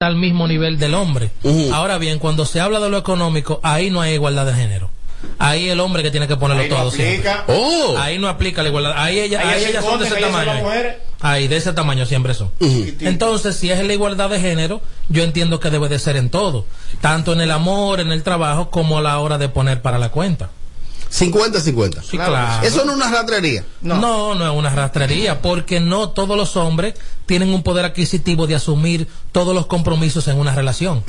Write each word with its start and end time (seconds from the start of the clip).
al 0.00 0.14
mismo 0.14 0.46
nivel 0.46 0.78
del 0.78 0.94
hombre. 0.94 1.30
Ahora 1.72 1.98
bien, 1.98 2.20
cuando 2.20 2.44
se 2.46 2.60
habla 2.60 2.78
de 2.78 2.88
lo 2.88 2.98
económico, 2.98 3.58
ahí 3.64 3.90
no 3.90 4.00
hay 4.00 4.14
igualdad 4.14 4.46
de 4.46 4.54
género. 4.54 4.90
Ahí 5.40 5.68
el 5.70 5.80
hombre 5.80 6.04
que 6.04 6.12
tiene 6.12 6.28
que 6.28 6.36
ponerlo 6.36 6.62
Ahí 6.62 6.68
no 6.68 6.76
todo. 6.76 6.88
aplica. 6.90 7.32
siempre. 7.44 7.54
Oh. 7.56 7.96
Ahí 7.98 8.16
no 8.20 8.28
aplica 8.28 8.62
la 8.62 8.68
igualdad. 8.68 8.92
Ahí, 8.94 9.18
ella, 9.18 9.40
Ahí 9.50 9.64
ellas 9.64 9.84
son 9.84 9.98
de 9.98 10.06
ese 10.06 10.14
tamaño. 10.14 10.52
Ahí, 11.20 11.48
de 11.48 11.56
ese 11.56 11.72
tamaño 11.72 12.06
siempre 12.06 12.32
son. 12.34 12.52
Entonces, 12.60 13.56
si 13.56 13.72
es 13.72 13.84
la 13.84 13.92
igualdad 13.92 14.30
de 14.30 14.38
género, 14.38 14.80
yo 15.08 15.24
entiendo 15.24 15.58
que 15.58 15.68
debe 15.68 15.88
de 15.88 15.98
ser 15.98 16.16
en 16.16 16.30
todo. 16.30 16.64
Tanto 17.00 17.32
en 17.32 17.40
el 17.40 17.50
amor, 17.50 17.98
en 17.98 18.12
el 18.12 18.22
trabajo, 18.22 18.70
como 18.70 18.98
a 18.98 19.02
la 19.02 19.18
hora 19.18 19.36
de 19.36 19.48
poner 19.48 19.82
para 19.82 19.98
la 19.98 20.10
cuenta. 20.10 20.50
50-50. 21.10 22.02
Sí, 22.02 22.16
claro. 22.16 22.66
Eso 22.66 22.84
no 22.84 22.92
es 22.92 22.96
una 22.96 23.10
rastrería. 23.10 23.64
No. 23.80 24.34
no, 24.34 24.50
es 24.50 24.58
una 24.58 24.70
rastrería, 24.70 25.40
porque 25.40 25.80
no 25.80 26.10
todos 26.10 26.36
los 26.36 26.56
hombres 26.56 26.94
tienen 27.26 27.50
un 27.50 27.62
poder 27.62 27.84
adquisitivo 27.84 28.46
de 28.46 28.54
asumir 28.54 29.08
todos 29.32 29.54
los 29.54 29.66
compromisos 29.66 30.28
en 30.28 30.38
una 30.38 30.54
relación. 30.54 31.02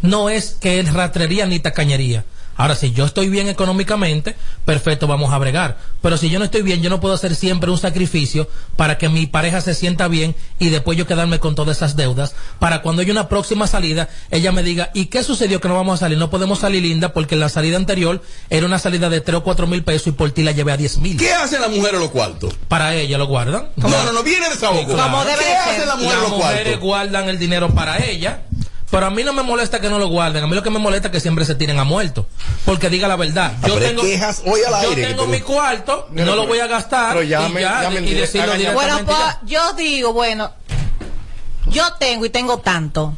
No 0.00 0.28
es 0.28 0.56
que 0.60 0.80
es 0.80 0.92
rastrería 0.92 1.46
ni 1.46 1.60
tacañería. 1.60 2.24
Ahora, 2.56 2.74
si 2.74 2.92
yo 2.92 3.04
estoy 3.04 3.28
bien 3.28 3.48
económicamente, 3.48 4.36
perfecto, 4.64 5.06
vamos 5.06 5.32
a 5.32 5.38
bregar. 5.38 5.78
Pero 6.00 6.16
si 6.16 6.30
yo 6.30 6.38
no 6.38 6.44
estoy 6.44 6.62
bien, 6.62 6.82
yo 6.82 6.90
no 6.90 7.00
puedo 7.00 7.14
hacer 7.14 7.34
siempre 7.34 7.70
un 7.70 7.78
sacrificio 7.78 8.48
para 8.76 8.98
que 8.98 9.08
mi 9.08 9.26
pareja 9.26 9.60
se 9.60 9.74
sienta 9.74 10.08
bien 10.08 10.34
y 10.58 10.68
después 10.68 10.98
yo 10.98 11.06
quedarme 11.06 11.38
con 11.38 11.54
todas 11.54 11.76
esas 11.76 11.96
deudas. 11.96 12.34
Para 12.58 12.82
cuando 12.82 13.02
haya 13.02 13.12
una 13.12 13.28
próxima 13.28 13.66
salida, 13.66 14.08
ella 14.30 14.52
me 14.52 14.62
diga, 14.62 14.90
¿y 14.94 15.06
qué 15.06 15.22
sucedió 15.22 15.60
que 15.60 15.68
no 15.68 15.74
vamos 15.74 15.94
a 15.94 15.98
salir? 16.00 16.18
No 16.18 16.30
podemos 16.30 16.60
salir 16.60 16.82
linda 16.82 17.12
porque 17.12 17.36
la 17.36 17.48
salida 17.48 17.76
anterior 17.76 18.22
era 18.50 18.66
una 18.66 18.78
salida 18.78 19.08
de 19.08 19.20
3 19.20 19.38
o 19.38 19.42
4 19.42 19.66
mil 19.66 19.82
pesos 19.82 20.08
y 20.08 20.12
por 20.12 20.30
ti 20.30 20.42
la 20.42 20.52
llevé 20.52 20.72
a 20.72 20.76
10 20.76 20.98
mil. 20.98 21.16
¿Qué 21.16 21.32
hacen 21.32 21.60
las 21.60 21.70
mujeres 21.70 22.00
los 22.00 22.10
cuartos? 22.10 22.54
Para 22.68 22.94
ella 22.94 23.18
lo 23.18 23.26
guardan. 23.26 23.68
No, 23.76 23.88
no, 23.88 24.12
no, 24.12 24.22
viene 24.22 24.48
de 24.48 24.54
esa 24.54 24.70
boca. 24.70 24.86
Como 24.86 25.24
¿Qué 25.24 25.54
hacen 25.54 25.88
las 25.88 25.98
mujeres 25.98 26.22
Las 26.22 26.30
los 26.30 26.38
mujeres 26.38 26.80
guardan 26.80 27.28
el 27.28 27.38
dinero 27.38 27.72
para 27.74 28.04
ella. 28.04 28.42
Pero 28.92 29.06
a 29.06 29.10
mí 29.10 29.24
no 29.24 29.32
me 29.32 29.42
molesta 29.42 29.80
que 29.80 29.88
no 29.88 29.98
lo 29.98 30.06
guarden. 30.08 30.44
A 30.44 30.46
mí 30.46 30.54
lo 30.54 30.62
que 30.62 30.68
me 30.70 30.78
molesta 30.78 31.08
es 31.08 31.12
que 31.12 31.20
siempre 31.20 31.44
se 31.46 31.54
tiren 31.54 31.78
a 31.78 31.84
muerto. 31.84 32.26
Porque 32.66 32.90
diga 32.90 33.08
la 33.08 33.16
verdad. 33.16 33.54
Ah, 33.62 33.66
Yo 33.66 33.74
pero 33.76 33.86
tengo, 33.88 34.02
quejas 34.02 34.42
hoy 34.44 34.60
al 34.66 34.82
yo 34.82 34.90
aire 34.90 35.06
tengo 35.06 35.26
mi 35.26 35.40
cuarto, 35.40 36.08
no 36.10 36.36
lo 36.36 36.46
voy 36.46 36.58
a 36.60 36.66
gastar. 36.66 37.14
pero 37.14 37.22
llame- 37.24 37.60
y, 37.60 37.62
ya, 37.62 37.82
llame 37.82 38.00
y 38.02 38.14
decirlo. 38.14 38.52
Bueno, 38.74 39.00
pues 39.04 39.18
yo 39.46 39.72
digo, 39.72 40.12
bueno, 40.12 40.52
yo 41.68 41.94
tengo 41.98 42.26
y 42.26 42.30
tengo 42.30 42.58
tanto, 42.58 43.16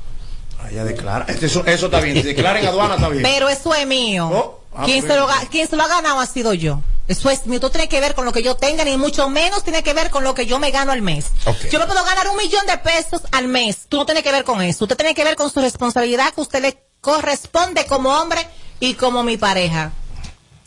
Ah, 0.63 0.71
ya 0.73 0.85
declara. 0.85 1.27
Este- 1.29 1.45
Eso, 1.47 1.63
eso 1.67 1.87
está 1.87 2.01
bien. 2.01 2.17
Si 2.17 2.23
declara 2.23 2.59
en 2.61 2.67
aduana, 2.69 2.95
está 2.95 3.09
bien. 3.11 3.23
pero 3.23 3.51
eso 3.51 3.75
es 3.75 3.87
mío. 3.87 4.31
Oh, 4.33 4.64
ah, 4.77 4.85
quien, 4.85 5.03
se 5.07 5.15
lo, 5.17 5.29
ga- 5.29 5.49
quien 5.49 5.69
se 5.69 5.77
lo 5.77 5.83
ha 5.83 5.89
ganado 5.89 6.21
ha 6.21 6.27
sido 6.27 6.53
yo. 6.55 6.81
Eso 7.07 7.29
es 7.29 7.47
mío. 7.47 7.61
Tú 7.61 7.69
tiene 7.71 7.89
que 7.89 8.01
ver 8.01 8.15
con 8.15 8.25
lo 8.25 8.33
que 8.33 8.43
yo 8.43 8.57
tenga, 8.57 8.83
ni 8.85 8.97
mucho 8.97 9.29
menos 9.29 9.63
tiene 9.63 9.83
que 9.83 9.93
ver 9.93 10.11
con 10.11 10.25
lo 10.25 10.35
que 10.35 10.47
yo 10.47 10.59
me 10.59 10.71
gano 10.71 10.91
al 10.93 11.03
mes. 11.03 11.27
Yo 11.71 11.79
me 11.79 11.87
puedo 11.87 12.03
ganar 12.05 12.29
un 12.29 12.37
millón 12.39 12.65
de 12.67 12.79
pesos 12.79 13.23
al 13.33 13.47
mes. 13.47 13.87
Tú 13.89 13.99
no 13.99 14.07
tienes 14.07 14.23
que 14.25 14.33
ver 14.33 14.45
con 14.45 14.63
eso. 14.63 14.85
Usted 14.85 14.97
tiene 14.97 15.15
que 15.15 15.23
ver 15.25 15.37
con 15.37 15.51
su 15.51 15.61
responsabilidad 15.61 16.33
que 16.33 16.41
usted 16.41 16.63
le 16.63 16.83
corresponde 17.03 17.85
como 17.87 18.09
hombre 18.19 18.47
y 18.81 18.95
como 18.95 19.23
mi 19.23 19.37
pareja. 19.37 19.93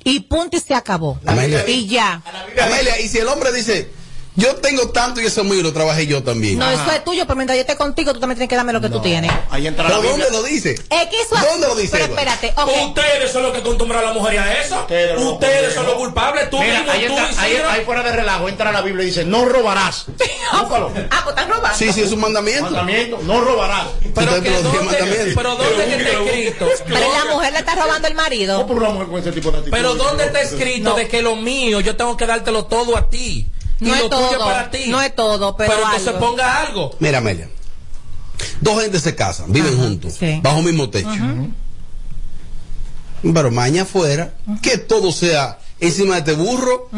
Y 0.04 0.22
punto 0.22 0.56
y 0.58 0.60
se 0.60 0.76
acabó. 0.76 1.20
Amelia. 1.26 1.68
Y 1.68 1.88
ya. 1.88 2.22
Amelia, 2.62 3.00
y 3.02 3.08
si 3.10 3.18
el 3.18 3.28
hombre 3.28 3.52
dice, 3.52 3.92
yo 4.38 4.56
tengo 4.58 4.90
tanto 4.90 5.20
y 5.20 5.26
eso 5.26 5.42
es 5.42 5.48
mío, 5.48 5.62
lo 5.64 5.74
trabajé 5.74 6.06
yo 6.08 6.22
también. 6.24 6.60
No, 6.60 6.70
eso 6.70 6.90
es 6.92 7.04
tuyo, 7.04 7.26
pero 7.26 7.36
mientras 7.36 7.58
yo 7.58 7.62
esté 7.62 7.76
contigo, 7.76 8.14
tú 8.14 8.20
también 8.20 8.38
tienes 8.38 8.50
que 8.50 8.56
darme 8.56 8.72
lo 8.72 8.80
que 8.80 8.90
tú 8.90 9.02
tienes. 9.02 9.32
Ahí 9.50 9.66
entra 9.68 9.86
¿Pero 9.88 9.98
la 9.98 10.02
Biblia. 10.08 10.26
dónde 10.26 10.38
lo 10.40 10.44
dice? 10.44 10.72
Es 10.72 11.08
que 11.10 11.22
eso 11.22 11.36
¿Dónde 11.36 11.68
lo 11.68 11.76
dice, 11.76 11.90
Pero 11.92 12.06
espérate, 12.06 12.54
ok. 12.56 12.70
Ustedes 12.90 13.32
son 13.32 13.44
los 13.44 13.52
que 13.52 13.58
acostumbraron 13.60 14.12
a 14.12 14.14
la 14.14 14.20
mujer 14.20 14.40
a 14.40 14.62
eso. 14.62 14.80
Ustedes 15.32 15.74
son 15.74 15.86
los 15.88 15.96
culpables. 15.96 16.50
Tú 16.50 16.60
Mira, 16.60 16.78
mismo, 16.80 16.92
ahí, 16.92 17.08
tú, 17.08 17.18
entra- 17.18 17.72
ahí, 17.74 17.84
fuera 17.84 18.04
de 18.04 18.12
relajo, 18.12 18.48
entra 18.48 18.72
la 18.72 18.82
Biblia 18.82 19.04
y 19.04 19.08
dice, 19.08 19.26
no 19.26 19.44
robarás. 19.46 20.06
Búscalo. 20.62 20.92
Ah, 21.10 21.22
pues 21.24 21.36
están 21.36 21.50
robando. 21.50 21.78
Sí, 21.78 21.92
sí, 21.92 22.02
es 22.02 22.12
un 22.12 22.20
mandamiento. 22.20 22.64
Mandamiento, 22.66 23.20
no 23.24 23.42
robarás. 23.42 23.88
Pero, 24.14 24.42
que 24.44 24.50
dónde, 24.52 24.80
mandamiento. 24.82 25.34
pero 25.36 25.56
¿dónde 25.56 25.86
que 25.86 25.96
está 25.96 26.12
escrito? 26.24 26.68
Pero 26.88 27.14
la 27.14 27.26
mujer 27.34 27.54
le 27.54 27.60
está 27.60 27.76
robando 27.76 28.08
el 28.08 28.14
marido. 28.14 28.56
¿Cómo 28.58 28.68
por 28.68 28.78
una 28.78 28.90
mujer 28.90 29.08
con 29.08 29.20
ese 29.20 29.32
tipo 29.32 29.52
de 29.52 29.58
actitud? 29.58 29.76
Pero 29.76 29.96
¿dónde 29.96 30.26
está 30.26 30.42
escrito 30.42 30.90
No. 30.92 30.96
de 30.96 31.08
que 31.08 31.22
lo 31.22 31.36
mío 31.36 31.80
yo 31.82 31.96
tengo 31.96 32.16
que 32.16 32.26
dártelo 32.28 32.66
todo 32.66 32.96
a 32.98 33.10
ti? 33.10 33.48
No 33.80 33.90
y 33.90 33.92
es 33.92 34.04
lo 34.04 34.10
tuyo 34.10 34.30
todo, 34.30 34.46
para 34.46 34.72
ti. 34.72 34.80
no 34.88 35.02
es 35.02 35.16
todo, 35.16 35.56
pero 35.56 35.74
entonces 35.74 36.08
algo. 36.08 36.20
ponga 36.20 36.62
algo. 36.62 36.96
Mira, 37.00 37.20
Amelia. 37.20 37.50
Dos 38.62 38.82
gentes 38.82 39.02
se 39.02 39.16
casan, 39.16 39.52
viven 39.52 39.78
juntos, 39.78 40.16
sí. 40.20 40.40
bajo 40.42 40.60
el 40.60 40.66
mismo 40.66 40.90
techo. 40.90 41.10
Pero 43.22 43.52
mañana 43.52 43.84
afuera, 43.84 44.34
que 44.62 44.78
todo 44.78 45.12
sea 45.12 45.60
encima 45.80 46.16
de 46.16 46.20
este 46.20 46.34
burro. 46.34 46.90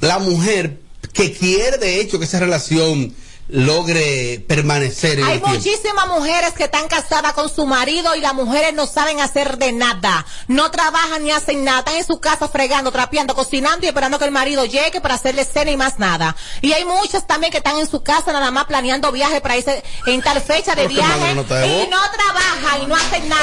La 0.00 0.18
mujer 0.18 0.80
que 1.12 1.32
quiere, 1.32 1.78
de 1.78 2.00
hecho, 2.00 2.18
que 2.18 2.24
esa 2.24 2.40
relación 2.40 3.14
logre 3.48 4.44
permanecer 4.46 5.18
en 5.18 5.24
Hay 5.24 5.40
muchísimas 5.40 6.06
mujeres 6.08 6.52
que 6.52 6.64
están 6.64 6.88
casadas 6.88 7.32
con 7.32 7.48
su 7.48 7.66
marido 7.66 8.14
y 8.14 8.20
las 8.20 8.34
mujeres 8.34 8.74
no 8.74 8.86
saben 8.86 9.20
hacer 9.20 9.58
de 9.58 9.72
nada. 9.72 10.24
No 10.48 10.70
trabajan 10.70 11.24
ni 11.24 11.30
hacen 11.30 11.64
nada. 11.64 11.80
Están 11.80 11.96
en 11.96 12.06
su 12.06 12.20
casa 12.20 12.48
fregando, 12.48 12.92
trapeando, 12.92 13.34
cocinando 13.34 13.84
y 13.84 13.88
esperando 13.88 14.18
que 14.18 14.24
el 14.24 14.30
marido 14.30 14.64
llegue 14.64 15.00
para 15.00 15.14
hacerle 15.14 15.44
cena 15.44 15.70
y 15.70 15.76
más 15.76 15.98
nada. 15.98 16.36
Y 16.60 16.72
hay 16.72 16.84
muchas 16.84 17.26
también 17.26 17.50
que 17.50 17.58
están 17.58 17.78
en 17.78 17.88
su 17.88 18.02
casa 18.02 18.32
nada 18.32 18.50
más 18.50 18.64
planeando 18.64 19.12
viajes 19.12 19.40
para 19.40 19.56
irse 19.56 19.82
en 20.06 20.22
tal 20.22 20.40
fecha 20.40 20.74
de 20.74 20.88
madre 20.88 20.94
viaje 20.94 21.34
no 21.34 21.42
y 21.42 21.88
no 21.88 21.98
trabajan 22.10 22.82
y 22.82 22.86
no 22.86 22.94
hacen 22.96 23.28
nada. 23.28 23.42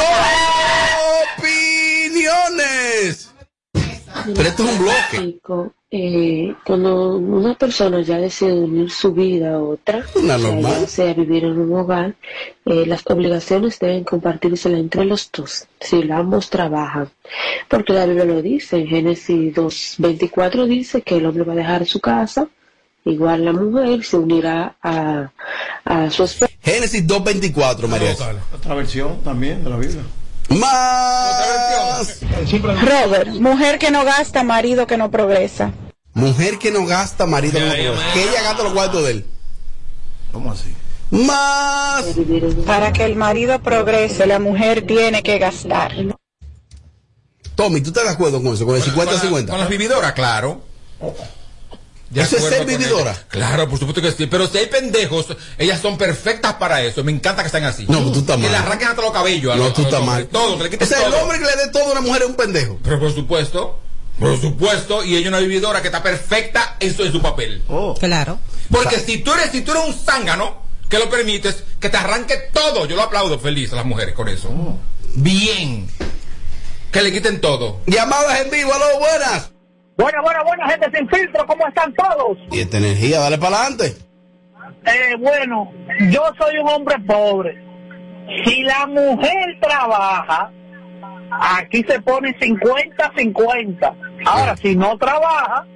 ¡Opiniones! 1.38 3.29
Pero 4.26 4.50
esto 4.50 4.64
es 4.64 4.72
un 4.72 4.80
bloque. 4.80 5.74
Eh, 5.92 6.54
cuando 6.68 7.18
una 7.18 7.56
persona 7.56 8.02
ya 8.02 8.18
decide 8.20 8.54
unir 8.54 8.92
su 8.92 9.12
vida 9.12 9.56
a 9.56 9.60
otra, 9.60 10.06
Una 10.16 10.36
o 10.36 10.40
sea, 10.40 10.52
normal. 10.52 10.88
sea 10.88 11.14
vivir 11.16 11.46
en 11.46 11.58
un 11.58 11.74
hogar, 11.74 12.16
eh, 12.66 12.86
las 12.86 13.04
obligaciones 13.08 13.80
deben 13.80 14.04
compartirse 14.04 14.70
entre 14.72 15.06
los 15.06 15.32
dos, 15.32 15.66
si 15.80 16.12
ambos 16.12 16.52
trabajan. 16.52 17.10
Porque 17.68 17.94
la 17.94 18.06
Biblia 18.06 18.26
lo 18.26 18.40
dice, 18.44 18.78
en 18.78 18.88
Génesis 18.88 19.56
2.24 19.56 20.68
dice 20.68 21.02
que 21.02 21.18
el 21.18 21.26
hombre 21.26 21.44
va 21.44 21.54
a 21.54 21.56
dejar 21.56 21.88
su 21.88 22.00
casa, 22.00 22.48
igual 23.06 23.46
la 23.46 23.54
mujer 23.54 24.04
se 24.04 24.18
unirá 24.18 24.76
a, 24.84 25.32
a 25.86 26.10
su 26.12 26.24
esposo. 26.24 26.54
Génesis 26.62 27.08
2.24, 27.08 27.88
María. 27.88 28.16
Otra 28.54 28.76
versión 28.76 29.24
también 29.24 29.64
de 29.64 29.70
la 29.72 29.78
Biblia. 29.78 30.02
Más. 30.50 32.20
Robert, 32.62 33.30
mujer 33.40 33.80
que 33.80 33.92
no 33.92 34.04
gasta, 34.04 34.44
marido 34.44 34.88
que 34.88 34.98
no 34.98 35.12
progresa. 35.12 35.72
Mujer 36.14 36.58
que 36.58 36.72
no 36.72 36.86
gasta, 36.86 37.26
marido 37.26 37.60
que 37.60 37.66
no 37.66 37.72
progresa. 37.72 38.14
Que 38.14 38.24
ella 38.24 38.42
gasta 38.44 38.64
los 38.64 38.74
cuartos 38.74 39.04
de 39.06 39.12
él. 39.12 39.26
¿Cómo 40.32 40.52
así? 40.52 40.74
Más. 41.12 42.06
Para 42.66 42.94
que 42.94 43.04
el 43.06 43.16
marido 43.16 43.60
progrese, 43.62 44.28
la 44.28 44.40
mujer 44.40 44.86
tiene 44.86 45.24
que 45.24 45.40
gastar. 45.40 45.94
Tommy, 47.56 47.82
¿tú 47.82 47.90
estás 47.90 48.06
de 48.06 48.12
acuerdo 48.12 48.42
con 48.42 48.54
eso? 48.54 48.66
Con 48.66 48.76
el 48.76 48.84
50-50. 48.84 49.48
Con 49.48 49.60
las 49.60 49.70
vividoras, 49.70 50.14
claro. 50.14 50.62
De 52.10 52.22
¿Eso 52.22 52.38
es 52.38 52.44
ser 52.44 52.66
vividora? 52.66 53.16
Claro, 53.28 53.70
por 53.70 53.78
supuesto 53.78 54.02
que 54.02 54.12
sí. 54.12 54.26
Pero 54.26 54.48
si 54.48 54.58
hay 54.58 54.66
pendejos, 54.66 55.28
ellas 55.60 55.80
son 55.80 55.96
perfectas 55.98 56.56
para 56.56 56.82
eso. 56.82 57.04
Me 57.04 57.12
encanta 57.12 57.44
que 57.44 57.48
estén 57.48 57.66
así. 57.66 57.86
No, 57.88 58.12
tú 58.12 58.20
estás 58.20 58.38
Que 58.38 58.44
mal. 58.44 58.52
le 58.52 58.58
arranquen 58.58 58.88
hasta 58.88 59.02
los 59.04 59.12
cabellos. 59.12 59.54
a 59.54 59.58
No, 59.58 59.66
los- 59.66 59.74
tú 59.76 59.82
a 59.82 59.84
los 59.84 59.94
estás 59.94 60.06
mal. 60.08 60.26
Todo, 60.28 60.58
que 60.58 60.78
le 60.78 60.84
O 60.84 60.88
sea, 60.88 61.06
el 61.06 61.14
hombre 61.14 61.38
que 61.38 61.46
le 61.46 61.56
dé 61.56 61.68
todo 61.72 61.84
a 61.90 61.92
una 61.92 62.02
mujer 62.02 62.24
es 62.24 62.28
un 62.30 62.36
pendejo. 62.36 62.80
Pero 62.84 63.00
por 63.00 63.14
supuesto, 63.14 63.80
por 64.20 64.42
supuesto, 64.42 65.04
y 65.04 65.18
ella 65.18 65.30
una 65.30 65.38
vividora 65.40 65.82
que 65.84 65.90
está 65.90 66.02
perfecta 66.02 66.78
en 66.80 66.96
su, 66.96 67.04
en 67.04 67.12
su 67.12 67.22
papel. 67.22 67.62
Oh. 67.68 67.94
Claro. 68.00 68.40
Porque 68.72 69.00
si 69.00 69.20
tú 69.20 69.32
eres, 69.34 69.52
si 69.52 69.62
tú 69.62 69.72
eres 69.72 69.84
un 69.86 69.94
zángano, 69.94 70.64
que 70.90 70.98
lo 70.98 71.10
permites, 71.12 71.64
que 71.80 71.90
te 71.90 71.98
arranque 71.98 72.50
todo. 72.52 72.88
Yo 72.88 72.96
lo 72.96 73.04
aplaudo 73.04 73.38
feliz 73.40 73.72
a 73.74 73.76
las 73.76 73.86
mujeres 73.86 74.16
con 74.16 74.28
eso. 74.28 74.50
Bien. 75.14 75.88
Que 76.92 77.04
le 77.04 77.12
quiten 77.12 77.40
todo. 77.40 77.82
Llamadas 77.86 78.42
en 78.42 78.50
vivo, 78.50 78.74
aló, 78.74 78.98
buenas. 78.98 79.52
Buena, 80.00 80.22
buena, 80.22 80.44
buena 80.44 80.70
gente 80.70 80.90
sin 80.98 81.10
filtro, 81.10 81.46
¿cómo 81.46 81.68
están 81.68 81.94
todos? 81.94 82.38
Y 82.52 82.62
esta 82.62 82.78
energía, 82.78 83.20
dale 83.20 83.38
para 83.38 83.58
adelante. 83.58 83.98
Eh, 84.86 85.16
bueno, 85.20 85.74
yo 86.10 86.22
soy 86.40 86.58
un 86.58 86.70
hombre 86.70 86.96
pobre. 87.00 87.62
Si 88.46 88.64
la 88.64 88.88
mujer 88.88 89.60
trabaja, 89.60 90.52
aquí 91.42 91.84
se 91.86 92.02
pone 92.02 92.34
50-50. 92.40 93.94
Ahora, 94.26 94.56
si 94.56 94.74
no 94.78 94.98
trabaja, 94.98 95.68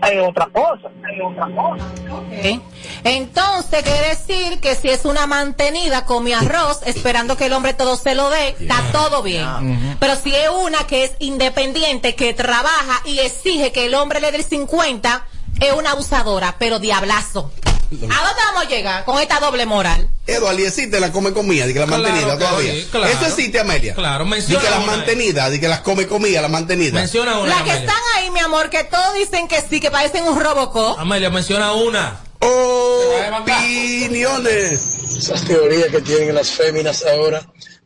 hay 0.00 0.18
otra 0.18 0.46
cosa. 0.46 0.88
Hay 1.08 1.20
otra 1.20 1.46
cosa. 1.54 1.84
Ok. 2.10 2.62
Entonces 3.04 3.82
quiere 3.82 4.08
decir 4.08 4.60
que 4.60 4.74
si 4.74 4.88
es 4.88 5.04
una 5.04 5.26
mantenida 5.26 6.04
con 6.04 6.24
mi 6.24 6.32
arroz, 6.32 6.80
esperando 6.86 7.36
que 7.36 7.46
el 7.46 7.52
hombre 7.52 7.74
todo 7.74 7.96
se 7.96 8.14
lo 8.14 8.30
dé, 8.30 8.48
está 8.48 8.82
todo 8.92 9.22
bien. 9.22 9.96
Pero 9.98 10.16
si 10.16 10.34
es 10.34 10.48
una 10.48 10.86
que 10.86 11.04
es 11.04 11.12
independiente, 11.18 12.14
que 12.14 12.34
trabaja 12.34 13.02
y 13.04 13.18
exige 13.18 13.72
que 13.72 13.86
el 13.86 13.94
hombre 13.94 14.20
le 14.20 14.30
dé 14.32 14.38
el 14.38 14.44
50, 14.44 15.26
es 15.60 15.72
una 15.72 15.92
abusadora, 15.92 16.56
pero 16.58 16.78
diablazo. 16.78 17.50
¿A 17.92 17.96
dónde 17.98 18.42
vamos 18.46 18.64
a 18.64 18.68
llegar 18.68 19.04
con 19.04 19.20
esta 19.20 19.40
doble 19.40 19.66
moral? 19.66 20.08
Eduardo, 20.26 20.60
y 20.60 20.64
existe 20.64 21.00
la 21.00 21.10
come 21.10 21.32
comida, 21.32 21.66
de 21.66 21.72
que 21.72 21.80
la 21.80 21.86
Claro 21.86 22.02
mantenida 22.04 22.38
que 22.38 22.44
todavía. 22.44 22.72
sí, 22.72 22.88
claro. 22.90 23.06
Eso 23.12 23.26
existe, 23.26 23.58
Amelia. 23.60 23.94
Claro, 23.94 24.24
Di 24.24 24.30
menciona 24.30 24.60
que 24.64 24.70
las 24.70 24.86
mantenidas, 24.86 25.50
di 25.50 25.58
que 25.60 25.68
las 25.68 25.80
come 25.80 26.06
comida, 26.06 26.40
la 26.40 26.48
mantenida. 26.48 26.92
Menciona 27.00 27.38
una. 27.38 27.48
Las 27.48 27.62
que 27.64 27.70
Amelia. 27.72 27.80
están 27.90 28.02
ahí, 28.16 28.30
mi 28.30 28.40
amor, 28.40 28.70
que 28.70 28.84
todos 28.84 29.14
dicen 29.14 29.48
que 29.48 29.60
sí, 29.68 29.80
que 29.80 29.90
parecen 29.90 30.24
un 30.24 30.38
robocop. 30.40 30.98
Amelia, 31.00 31.30
menciona 31.30 31.72
una. 31.72 32.20
Oh, 32.38 33.12
opiniones. 33.42 34.96
Esas 35.18 35.42
teorías 35.44 35.88
que 35.88 36.00
tienen 36.00 36.34
las 36.34 36.50
féminas 36.50 37.04
ahora. 37.04 37.42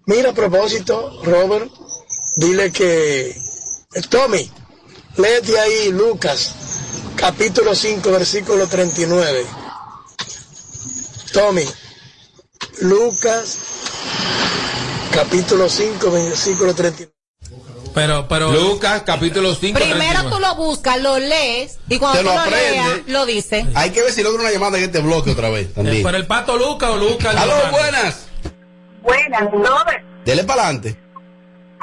Mira, 0.07 0.31
a 0.31 0.35
propósito, 0.35 1.21
Robert, 1.25 1.71
dile 2.37 2.71
que. 2.71 3.35
Tommy, 4.11 4.51
léete 5.17 5.59
ahí 5.59 5.91
Lucas, 5.93 6.53
capítulo 7.17 7.75
5, 7.75 8.11
versículo 8.11 8.67
39. 8.67 9.47
Tommy, 11.35 11.65
Lucas, 12.81 13.59
capítulo 15.13 15.69
5, 15.69 16.11
versículo 16.11 16.75
39. 16.75 17.13
Pero, 17.93 18.27
pero. 18.29 18.53
Lucas, 18.53 19.03
capítulo 19.05 19.55
5. 19.55 19.79
Primero 19.79 20.31
tú 20.31 20.39
lo 20.41 20.55
buscas, 20.57 21.01
lo 21.01 21.19
lees 21.19 21.79
y 21.89 21.99
cuando 21.99 22.19
Te 22.19 22.25
tú 22.25 22.35
lo 22.35 22.47
leas, 22.51 23.01
lo 23.07 23.27
dices. 23.27 23.67
Hay 23.75 23.91
que 23.91 24.03
ver 24.03 24.13
si 24.13 24.23
logra 24.23 24.43
una 24.43 24.51
llamada 24.53 24.79
en 24.79 24.85
este 24.85 25.01
bloque 25.01 25.31
otra 25.33 25.49
vez. 25.51 25.75
También. 25.75 26.03
¿Pero 26.03 26.17
el 26.17 26.27
pato 26.27 26.57
Luca 26.57 26.91
o 26.91 26.97
Luca? 26.97 27.31
el 27.33 27.39
Aló, 27.39 27.55
buenas. 27.71 28.27
Buenas, 29.03 29.51
Robert. 29.53 30.05
Dele 30.25 30.45
para 30.45 30.63
adelante. 30.65 30.97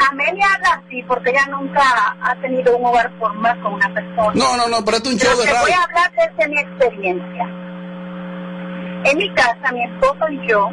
Amelia 0.10 0.48
habla 0.54 0.82
así 0.86 1.04
porque 1.08 1.30
ella 1.30 1.46
nunca 1.52 1.82
ha 2.24 2.36
tenido 2.42 2.76
un 2.76 2.86
hogar 2.86 3.12
formal 3.20 3.62
con 3.62 3.74
una 3.74 3.94
persona. 3.94 4.32
No, 4.34 4.58
no, 4.58 4.68
no, 4.68 4.84
pero 4.84 4.98
es 4.98 5.04
un 5.06 5.18
Pero 5.18 5.30
show 5.32 5.40
de 5.40 5.46
te 5.46 5.52
voy 5.54 5.62
radio. 5.62 5.76
a 5.76 5.84
hablar 5.84 6.12
desde 6.16 6.50
mi 6.50 6.60
experiencia. 6.60 7.71
En 9.04 9.18
mi 9.18 9.30
casa, 9.34 9.72
mi 9.72 9.84
esposo 9.84 10.30
y 10.30 10.48
yo 10.48 10.70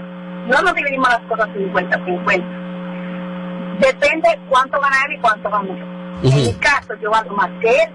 no 0.49 0.61
nos 0.63 0.75
dividimos 0.75 1.09
las 1.09 1.21
cosas 1.21 1.49
50-50. 1.49 3.79
Depende 3.81 4.39
cuánto 4.49 4.81
gana 4.81 4.97
él 5.07 5.15
y 5.17 5.21
cuánto 5.21 5.51
gano 5.51 5.69
yo. 5.69 5.85
En 6.29 6.37
mi 6.37 6.53
caso, 6.55 6.95
yo 7.01 7.11
gano 7.11 7.33
más 7.35 7.51
que 7.61 7.71
él. 7.71 7.91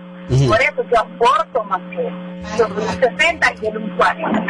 Por 0.47 0.61
eso 0.61 0.83
yo 0.91 0.99
aporto 0.99 1.63
más 1.65 1.81
que 1.91 2.07
él. 2.07 2.13
Yo 2.57 2.67
soy 2.67 2.83
un 2.83 2.99
60 3.17 3.53
y 3.61 3.67
él 3.67 3.77
un 3.77 3.89
40. 3.97 4.45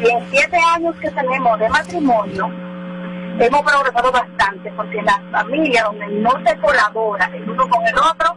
Y 0.00 0.08
en 0.10 0.26
siete 0.30 0.56
años 0.74 0.94
que 1.00 1.10
tenemos 1.10 1.58
de 1.58 1.68
matrimonio, 1.68 2.48
hemos 3.40 3.62
progresado 3.62 4.12
bastante 4.12 4.70
porque 4.76 5.02
la 5.02 5.20
familia 5.32 5.82
donde 5.84 6.06
no 6.08 6.30
se 6.46 6.56
colabora 6.58 7.30
el 7.34 7.48
uno 7.48 7.68
con 7.68 7.84
el 7.86 7.98
otro, 7.98 8.36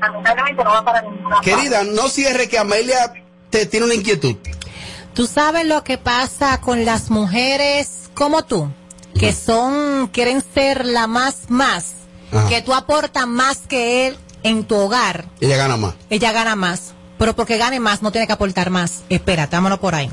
lamentablemente 0.00 0.64
no 0.64 0.70
va 0.70 0.84
para 0.84 1.02
ninguna 1.02 1.36
parte. 1.36 1.50
Querida, 1.50 1.84
no 1.84 2.08
cierre 2.08 2.48
que 2.48 2.58
Amelia 2.58 3.12
te 3.50 3.66
tiene 3.66 3.86
una 3.86 3.94
inquietud. 3.94 4.36
Tú 5.14 5.26
sabes 5.28 5.64
lo 5.64 5.84
que 5.84 5.96
pasa 5.96 6.60
con 6.60 6.84
las 6.84 7.08
mujeres 7.10 8.10
como 8.14 8.44
tú, 8.44 8.68
que 9.18 9.32
son, 9.32 10.08
quieren 10.08 10.42
ser 10.54 10.84
la 10.84 11.06
más 11.06 11.48
más, 11.48 11.92
Ajá. 12.32 12.48
que 12.48 12.62
tú 12.62 12.74
aportas 12.74 13.26
más 13.26 13.58
que 13.68 14.08
él 14.08 14.16
en 14.42 14.64
tu 14.64 14.74
hogar. 14.74 15.26
Ella 15.40 15.56
gana 15.56 15.76
más. 15.76 15.94
Ella 16.10 16.32
gana 16.32 16.56
más, 16.56 16.94
pero 17.16 17.36
porque 17.36 17.58
gane 17.58 17.78
más 17.78 18.02
no 18.02 18.10
tiene 18.10 18.26
que 18.26 18.32
aportar 18.32 18.70
más. 18.70 19.04
Espérate, 19.08 19.54
vámonos 19.54 19.78
por 19.78 19.94
ahí. 19.94 20.10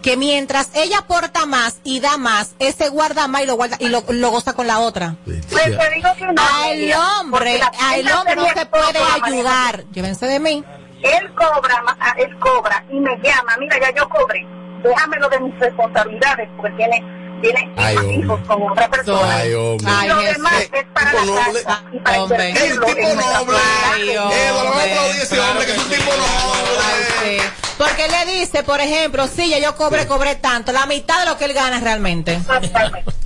Que 0.00 0.16
mientras 0.16 0.70
ella 0.74 0.98
aporta 1.00 1.44
más 1.46 1.76
y 1.84 2.00
da 2.00 2.16
más, 2.16 2.52
ese 2.58 2.88
guarda 2.88 3.28
más 3.28 3.42
y 3.42 3.46
lo 3.46 3.54
guarda 3.54 3.76
y 3.80 3.88
lo, 3.88 4.02
lo 4.08 4.30
goza 4.30 4.54
con 4.54 4.66
la 4.66 4.78
otra. 4.80 5.14
Pues 5.24 5.46
te 5.46 5.70
digo 5.94 6.08
que 6.18 6.24
no. 6.24 6.42
Al 6.42 6.64
Amelia, 6.64 7.00
hombre, 7.20 7.60
al 7.62 8.10
hombre 8.12 8.34
no 8.34 8.46
se 8.46 8.66
puede 8.66 8.98
ayudar. 9.22 9.84
Llévense 9.92 10.26
de 10.26 10.40
mí. 10.40 10.64
Él 11.02 11.34
cobra, 11.34 11.82
ma- 11.82 11.96
ah, 12.00 12.14
él 12.18 12.36
cobra 12.38 12.84
y 12.90 13.00
me 13.00 13.16
llama, 13.22 13.56
mira, 13.58 13.78
ya 13.80 13.94
yo 13.94 14.08
cobré, 14.08 14.46
déjamelo 14.84 15.28
de 15.28 15.40
mis 15.40 15.58
responsabilidades 15.58 16.48
porque 16.56 16.76
tiene, 16.76 17.02
tiene 17.42 17.72
Ay, 17.76 17.96
hombre. 17.96 18.14
hijos 18.16 18.40
con 18.46 18.62
otra 18.70 18.88
persona. 18.88 19.36
Ay, 19.36 19.54
hombre. 19.54 19.90
y 20.04 20.08
lo 20.08 20.16
Jesús. 20.18 20.36
demás 20.36 20.62
es 20.72 20.84
para 20.94 21.10
tipo 21.10 21.34
la 21.34 21.42
noble. 21.46 21.62
casa 21.64 21.82
y 21.92 21.98
para 21.98 22.22
Hombre. 22.22 22.50
El 22.50 22.56
tipo 22.56 22.86
noble. 22.86 23.58
Ay, 23.92 24.16
hombre. 24.16 24.36
Eh, 24.46 24.50
vamos 24.52 24.76
a 24.76 24.82
aplaudir 24.82 25.20
a 25.20 25.22
ese 25.22 25.34
Claro 25.34 25.50
hombre 25.50 25.66
que 25.66 25.72
que 25.72 25.78
es 25.78 25.84
un 25.84 25.90
sí. 25.90 25.96
tipo 25.96 26.10
Ay, 26.12 26.18
noble. 26.18 27.40
sí. 27.40 27.48
Porque 27.78 28.08
le 28.08 28.32
dice, 28.38 28.62
por 28.62 28.80
ejemplo, 28.80 29.26
sí, 29.26 29.48
ya 29.50 29.58
yo 29.58 29.74
cobré, 29.74 30.06
cobré 30.06 30.36
tanto, 30.36 30.70
la 30.70 30.86
mitad 30.86 31.18
de 31.24 31.30
lo 31.30 31.36
que 31.36 31.46
él 31.46 31.52
gana 31.52 31.80
realmente. 31.80 32.38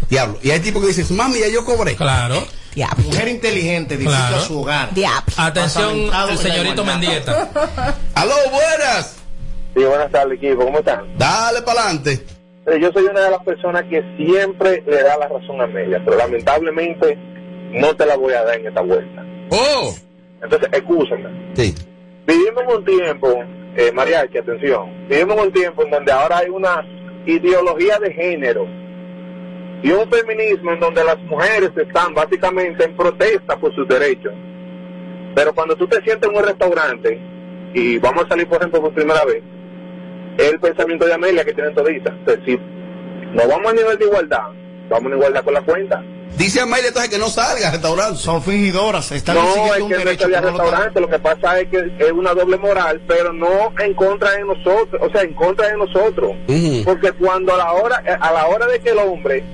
Diablo. 0.09 0.39
Y 0.43 0.51
hay 0.51 0.61
tipos 0.61 0.81
que 0.83 0.89
dicen, 0.89 1.15
mami, 1.17 1.41
ya 1.41 1.49
yo 1.49 1.65
cobré. 1.65 1.95
Claro. 1.97 2.43
Diablo. 2.77 3.05
Mujer 3.05 3.29
inteligente 3.29 3.95
edifica 3.95 4.29
Claro. 4.29 4.43
su 4.43 4.61
hogar. 4.61 4.93
Diablo. 4.95 5.33
Atención, 5.39 6.11
el 6.31 6.39
señorito. 6.39 6.85
Mendieta. 6.85 7.49
Aló, 8.15 8.35
buenas. 8.53 9.17
Sí, 9.75 9.83
buenas 9.83 10.11
tardes, 10.13 10.35
equipo. 10.37 10.65
¿Cómo 10.65 10.79
están? 10.81 11.07
Dale 11.17 11.63
para 11.63 11.81
adelante. 11.85 12.21
Yo 12.81 12.93
soy 12.93 13.05
una 13.05 13.21
de 13.23 13.31
las 13.31 13.43
personas 13.45 13.83
que 13.85 14.03
siempre 14.19 14.83
le 14.87 15.03
da 15.03 15.17
la 15.17 15.27
razón 15.29 15.59
a 15.61 15.65
Amelia, 15.65 16.03
pero 16.05 16.19
lamentablemente 16.19 17.17
no 17.73 17.97
te 17.97 18.05
la 18.05 18.17
voy 18.17 18.35
a 18.35 18.45
dar 18.45 18.59
en 18.61 18.67
esta 18.67 18.83
vuelta. 18.83 19.25
Oh. 19.51 19.95
Entonces, 20.43 20.69
escúchame. 20.73 21.55
Sí. 21.57 21.75
Vivimos 22.27 22.63
en 22.65 22.77
un 22.77 22.85
tiempo, 22.85 23.43
eh, 23.77 23.91
mariachi, 23.93 24.37
atención, 24.39 25.09
vivimos 25.09 25.37
en 25.39 25.43
un 25.45 25.53
tiempo 25.53 25.83
en 25.85 25.91
donde 25.93 26.13
ahora 26.13 26.39
hay 26.39 26.51
una 26.51 26.85
ideología 27.25 27.99
de 28.01 28.13
género 28.13 28.67
y 29.87 29.93
un 29.93 30.11
feminismo 30.11 30.73
en 30.73 30.81
donde 30.81 31.05
las 31.05 31.17
mujeres 31.23 31.71
están 31.77 32.13
básicamente 32.13 32.85
en 32.85 32.97
protesta 32.97 33.57
por 33.57 33.73
sus 33.73 33.87
derechos. 33.87 34.33
Pero 35.33 35.55
cuando 35.55 35.77
tú 35.77 35.87
te 35.87 36.03
sientes 36.03 36.29
en 36.29 36.37
un 36.37 36.43
restaurante 36.43 37.21
y 37.73 37.97
vamos 37.99 38.25
a 38.25 38.29
salir, 38.31 38.49
por 38.49 38.59
ejemplo, 38.59 38.81
por 38.83 38.93
primera 38.95 39.25
vez, 39.25 39.45
es 40.39 40.53
el 40.53 40.59
pensamiento 40.59 41.07
de 41.07 41.15
Amelia 41.15 41.45
que 41.45 41.53
tienen 41.55 41.73
toditas. 41.73 42.13
Entonces, 42.19 42.45
si 42.45 42.57
no 42.57 43.47
vamos 43.49 43.71
a 43.71 43.75
nivel 43.75 43.97
de 43.97 44.07
igualdad, 44.07 44.49
vamos 44.91 45.13
a 45.13 45.15
igualdad 45.15 45.45
con 45.45 45.55
la 45.55 45.61
cuenta. 45.63 46.03
Dice 46.37 46.61
Amelia 46.63 46.89
entonces 46.89 47.09
que 47.13 47.19
no 47.19 47.29
salga 47.29 47.69
al 47.69 47.73
restaurante. 47.75 48.17
Son 48.17 48.43
fingidoras, 48.43 49.13
están 49.13 49.37
No, 49.37 49.67
es 49.67 49.73
que 49.77 49.83
un 49.85 49.91
no 49.91 49.97
derecho. 49.99 50.27
es 50.27 50.35
que 50.35 50.41
no 50.41 50.51
lo 50.51 50.59
restaurante, 50.59 51.01
lo 51.01 51.09
que 51.09 51.19
pasa 51.21 51.61
es 51.61 51.69
que 51.69 51.93
es 52.01 52.11
una 52.13 52.35
doble 52.35 52.57
moral, 52.57 53.01
pero 53.07 53.33
no 53.33 53.73
en 53.79 53.95
contra 53.95 54.33
de 54.33 54.41
nosotros, 54.45 55.01
o 55.01 55.09
sea, 55.13 55.23
en 55.23 55.33
contra 55.35 55.69
de 55.69 55.77
nosotros. 55.77 56.33
Porque 56.85 57.13
cuando 57.13 57.55
a 57.55 57.59
la 57.59 57.73
hora 57.73 58.03
a 58.21 58.33
la 58.33 58.49
hora 58.49 58.67
de 58.67 58.81
que 58.81 58.91
el 58.91 58.99
hombre 58.99 59.45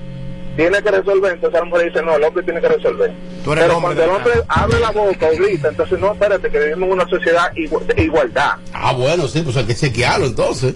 tiene 0.55 0.81
que 0.83 0.91
resolver, 0.91 1.33
entonces 1.33 1.59
la 1.59 1.65
mujer 1.65 1.87
dice, 1.91 2.01
no, 2.03 2.15
el 2.15 2.23
hombre 2.23 2.43
tiene 2.43 2.61
que 2.61 2.67
resolver. 2.69 3.11
Tú 3.43 3.51
eres 3.53 3.63
el 3.63 3.69
Pero 3.69 3.77
hombre 3.77 3.95
cuando 3.95 4.03
el 4.03 4.09
hombre 4.09 4.33
abre 4.47 4.79
la 4.79 4.91
boca 4.91 5.27
o 5.27 5.35
grita, 5.35 5.67
entonces 5.69 5.99
no, 5.99 6.13
espérate, 6.13 6.49
que 6.49 6.59
vivimos 6.59 6.87
en 6.87 6.93
una 6.93 7.07
sociedad 7.09 7.51
de 7.51 8.03
igualdad. 8.03 8.51
Ah, 8.73 8.93
bueno, 8.93 9.27
sí, 9.27 9.41
pues 9.41 9.55
hay 9.57 9.65
que 9.65 9.75
chequearlo 9.75 10.25
entonces. 10.27 10.75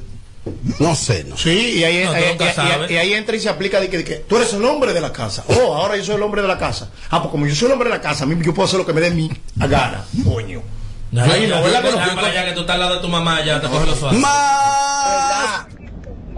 No 0.80 0.96
sé, 0.96 1.26
no. 1.26 1.36
Sí, 1.38 1.80
y 1.80 1.84
ahí, 1.84 2.06
No, 2.06 2.12
tú 2.12 2.16
ahí- 2.16 2.26
nunca 2.30 2.46
y- 2.46 2.48
y- 2.48 2.54
sabes. 2.54 2.92
y 2.92 2.96
ahí 2.98 3.14
entra 3.14 3.36
y 3.36 3.40
se 3.42 3.50
aplica 3.50 3.82
de 3.82 3.90
que, 3.90 3.98
de 3.98 4.04
que 4.06 4.16
tú 4.16 4.38
eres 4.38 4.54
el 4.54 4.64
hombre 4.64 4.94
de 4.94 5.02
la 5.02 5.12
casa. 5.12 5.44
Oh, 5.50 5.76
ahora 5.76 5.98
yo 5.98 6.06
soy 6.06 6.16
el 6.16 6.22
hombre 6.24 6.42
de 6.42 6.48
la 6.48 6.58
casa. 6.58 6.90
Ah, 7.10 7.20
pues 7.22 7.32
como 7.32 7.46
yo 7.46 7.54
soy 7.54 7.66
el 7.68 7.74
hombre 7.74 7.90
de 7.90 7.96
la 7.96 8.02
casa, 8.02 8.24
a 8.24 8.28
mí 8.28 8.36
yo 8.44 8.54
puedo 8.54 8.66
hacer 8.66 8.80
lo 8.80 8.86
que 8.86 8.94
me 8.94 9.02
dé 9.02 9.12
mi 9.12 9.30
a 9.60 9.68
gana, 9.68 10.06
coño. 10.24 10.62
No, 11.12 11.22
¿verdad 11.22 11.36
que 11.36 11.48
no? 11.48 11.72
ya, 11.72 12.16
para 12.16 12.28
allá 12.28 12.46
que 12.46 12.52
tú 12.54 12.62
estás 12.62 12.74
al 12.76 12.80
lado 12.82 12.96
de 12.96 13.02
tu 13.02 13.08
mamá, 13.10 13.44
ya 13.44 13.60
te 13.62 13.68
coges 13.68 13.88
los 13.88 13.98
suaves. 14.00 14.20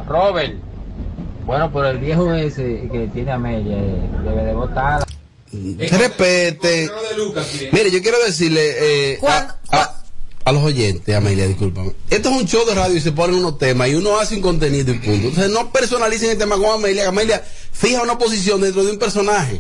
Robert, 0.08 0.56
bueno, 1.50 1.72
por 1.72 1.84
el 1.88 1.98
viejo 1.98 2.32
ese 2.32 2.88
que 2.92 3.10
tiene 3.12 3.32
Amelia, 3.32 3.76
eh, 3.76 4.02
debe 4.24 4.44
de 4.44 4.54
votar. 4.54 5.04
Respete. 5.52 6.92
Mire, 7.72 7.90
yo 7.90 8.04
quiero 8.04 8.24
decirle 8.24 9.14
eh, 9.14 9.18
¿Cuándo- 9.20 9.56
a, 9.72 9.82
a- 9.82 10.04
a 10.46 10.52
los 10.52 10.64
oyentes, 10.64 11.16
Amelia, 11.16 11.48
discúlpame. 11.48 11.94
Esto 12.12 12.30
es 12.30 12.36
un 12.42 12.48
show 12.48 12.64
de 12.68 12.76
radio 12.76 12.96
y 12.96 13.02
se 13.02 13.12
ponen 13.14 13.36
unos 13.38 13.58
temas 13.58 13.90
y 13.90 13.96
uno 13.96 14.20
hace 14.20 14.36
un 14.36 14.42
contenido 14.42 14.92
y 14.94 15.00
punto. 15.00 15.28
Entonces 15.28 15.50
no 15.50 15.72
personalicen 15.72 16.30
el 16.30 16.38
tema 16.38 16.56
con 16.56 16.66
Amelia. 16.72 17.08
Amelia 17.10 17.44
fija 17.72 18.04
una 18.04 18.20
posición 18.20 18.62
dentro 18.62 18.84
de 18.84 18.92
un 18.92 19.00
personaje. 19.00 19.60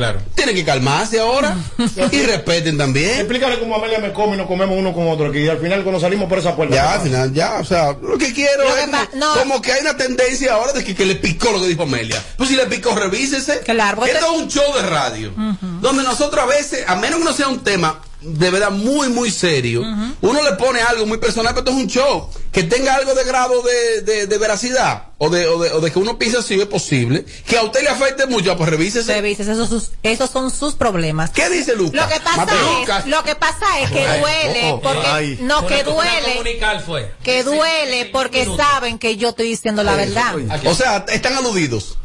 Claro. 0.00 0.20
Tienen 0.34 0.54
que 0.54 0.64
calmarse 0.64 1.20
ahora 1.20 1.56
y 2.10 2.22
respeten 2.22 2.78
también. 2.78 3.18
Explícale 3.20 3.58
cómo 3.58 3.76
Amelia 3.76 3.98
me 3.98 4.12
come 4.14 4.34
y 4.34 4.38
nos 4.38 4.46
comemos 4.46 4.76
uno 4.78 4.94
con 4.94 5.06
otro. 5.08 5.30
Que 5.30 5.50
al 5.50 5.58
final 5.58 5.82
cuando 5.82 6.00
salimos 6.00 6.26
por 6.26 6.38
esa 6.38 6.56
puerta. 6.56 6.74
Ya, 6.74 6.94
al 6.94 7.00
final, 7.02 7.32
ya, 7.34 7.58
o 7.60 7.64
sea, 7.64 7.94
lo 8.00 8.16
que 8.16 8.32
quiero 8.32 8.64
Lo 8.66 8.74
que 8.74 8.80
es 8.84 8.88
pa- 8.88 9.06
como, 9.10 9.18
no. 9.26 9.34
como 9.38 9.62
que 9.62 9.72
hay 9.72 9.82
una 9.82 9.96
tendencia 9.98 10.54
ahora 10.54 10.72
de 10.72 10.82
que, 10.84 10.94
que 10.94 11.04
le 11.04 11.16
picó 11.16 11.50
lo 11.52 11.60
que 11.60 11.68
dijo 11.68 11.82
Amelia. 11.82 12.22
Pues 12.38 12.48
si 12.48 12.56
le 12.56 12.64
picó, 12.66 12.94
revísese. 12.94 13.60
Claro, 13.60 14.04
Esto 14.06 14.18
te- 14.18 14.24
es 14.36 14.42
un 14.42 14.48
show 14.48 14.74
de 14.74 14.82
radio, 14.88 15.32
donde 15.80 16.02
nosotros 16.02 16.42
a 16.42 16.46
veces, 16.46 16.84
a 16.88 16.96
menos 16.96 17.18
que 17.18 17.24
no 17.26 17.32
sea 17.34 17.48
un 17.48 17.60
tema 17.62 18.00
de 18.22 18.50
verdad 18.50 18.70
muy, 18.70 19.08
muy 19.08 19.30
serio, 19.30 19.82
uno 20.20 20.42
le 20.42 20.52
pone 20.52 20.80
algo 20.82 21.06
muy 21.06 21.18
personal, 21.18 21.54
pero 21.54 21.60
esto 21.66 21.70
es 21.78 21.84
un 21.84 21.88
show 21.90 22.28
que 22.52 22.62
tenga 22.64 22.94
algo 22.94 23.14
de 23.14 23.24
grado 23.24 23.62
de, 23.62 24.00
de, 24.02 24.26
de 24.26 24.38
veracidad 24.38 25.04
o 25.18 25.30
de, 25.30 25.46
o, 25.46 25.58
de, 25.62 25.70
o 25.72 25.80
de 25.80 25.90
que 25.90 25.98
uno 25.98 26.18
piense 26.18 26.38
así 26.38 26.54
es 26.60 26.66
posible, 26.66 27.24
que 27.46 27.56
a 27.56 27.62
usted 27.62 27.82
le 27.82 27.88
afecte 27.88 28.26
mucho, 28.26 28.56
pues 28.56 28.68
revísese. 28.70 29.14
Revises, 29.14 29.48
esos, 29.48 29.68
sus- 29.68 29.90
esos 30.02 30.30
son 30.30 30.50
sus 30.50 30.74
problemas. 30.74 31.30
¿Qué 31.30 31.48
dice 31.48 31.74
Lucas? 31.76 32.02
Lo 32.02 32.14
que 32.14 32.20
pasa 32.20 32.98
es, 33.00 33.06
lo 33.06 33.22
que 33.24 33.34
pasa 33.36 33.80
es 33.80 33.90
que 33.90 34.06
Ay, 34.06 34.20
duele, 34.20 34.62
oh, 34.72 34.74
oh, 34.74 34.80
porque 34.82 35.06
ay. 35.06 35.38
no 35.42 35.66
que 35.66 35.82
duele, 35.84 36.42
fue. 36.84 37.10
que 37.22 37.42
duele 37.44 38.06
porque 38.12 38.46
saben 38.56 38.98
que 38.98 39.16
yo 39.16 39.30
estoy 39.30 39.48
diciendo 39.48 39.82
la 39.82 39.94
verdad. 39.96 40.34
O 40.66 40.74
sea, 40.74 41.04
están 41.08 41.34
aludidos. 41.34 41.96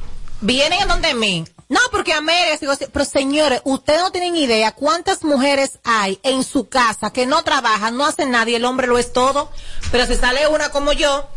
Vienen 0.42 0.82
en 0.82 0.88
donde 0.88 1.14
mí. 1.14 1.46
No, 1.68 1.80
porque 1.92 2.14
Amelia, 2.14 2.58
digo, 2.58 2.72
así, 2.72 2.86
pero 2.92 3.06
señores, 3.06 3.62
ustedes 3.64 4.02
no 4.02 4.12
tienen 4.12 4.36
idea 4.36 4.72
cuántas 4.74 5.24
mujeres 5.24 5.80
hay 5.84 6.20
en 6.22 6.44
su 6.44 6.70
casa 6.70 7.12
que 7.12 7.26
no 7.26 7.44
trabajan, 7.44 7.98
no 7.98 8.06
hacen 8.06 8.30
nada 8.32 8.50
y 8.50 8.56
el 8.56 8.66
hombre 8.66 8.86
lo 8.86 9.00
es 9.00 9.12
todo. 9.14 9.50
Pero 9.92 10.06
si 10.06 10.16
sale 10.16 10.48
una 10.48 10.70
como 10.70 10.94
yo, 10.94 11.28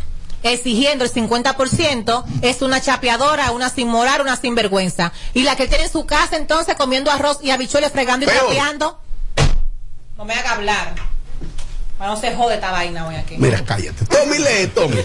exigiendo 0.42 1.04
el 1.04 1.12
50%, 1.12 2.24
es 2.42 2.60
una 2.60 2.80
chapeadora, 2.80 3.52
una 3.52 3.70
sin 3.70 3.88
moral, 3.88 4.20
una 4.20 4.36
sinvergüenza. 4.36 5.12
Y 5.32 5.44
la 5.44 5.56
que 5.56 5.66
tiene 5.66 5.84
en 5.84 5.90
su 5.90 6.04
casa 6.04 6.36
entonces 6.36 6.74
comiendo 6.76 7.10
arroz 7.10 7.38
y 7.42 7.50
habichuelas 7.50 7.92
fregando 7.92 8.26
y 8.26 8.28
Peor. 8.28 8.40
trapeando. 8.40 9.00
No 10.18 10.24
me 10.26 10.34
haga 10.34 10.52
hablar. 10.52 10.94
No 11.98 12.16
se 12.16 12.34
jode 12.34 12.54
esta 12.54 12.70
vaina 12.70 13.08
hoy 13.08 13.16
aquí. 13.16 13.36
Mira, 13.38 13.64
cállate. 13.64 14.04
Tommy 14.06 14.38
lee, 14.38 14.66
Tommy. 14.74 14.96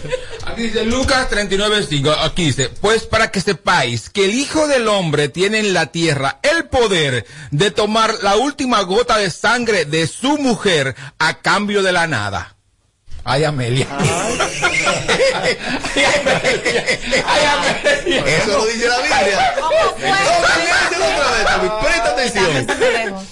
Aquí 0.46 0.64
dice 0.64 0.86
Lucas 0.86 1.30
39.5, 1.30 2.16
aquí 2.22 2.46
dice, 2.46 2.70
pues 2.70 3.04
para 3.04 3.32
que 3.32 3.42
sepáis 3.42 4.10
que 4.10 4.26
el 4.26 4.34
Hijo 4.36 4.68
del 4.68 4.88
Hombre 4.88 5.30
tiene 5.30 5.60
en 5.60 5.74
la 5.74 5.88
tierra 5.88 6.40
el 6.44 6.66
poder 6.66 7.26
de 7.52 7.72
tomar 7.72 8.14
la 8.22 8.36
última 8.36 8.82
gota 8.82 9.18
de 9.18 9.32
sangre 9.32 9.86
de 9.86 10.06
su 10.06 10.38
mujer 10.38 10.96
a 11.18 11.40
cambio 11.40 11.82
de 11.82 11.94
la 11.94 12.08
nada. 12.08 12.56
Ay, 13.26 13.46
Amelia. 13.46 13.88
Ay, 13.90 14.08
Amelia. 17.46 18.26
Eso 18.26 18.58
lo 18.58 18.66
dice 18.66 18.88
la 18.88 18.98
Biblia. 19.00 19.56
Presta 21.82 22.10
atención. 22.10 22.68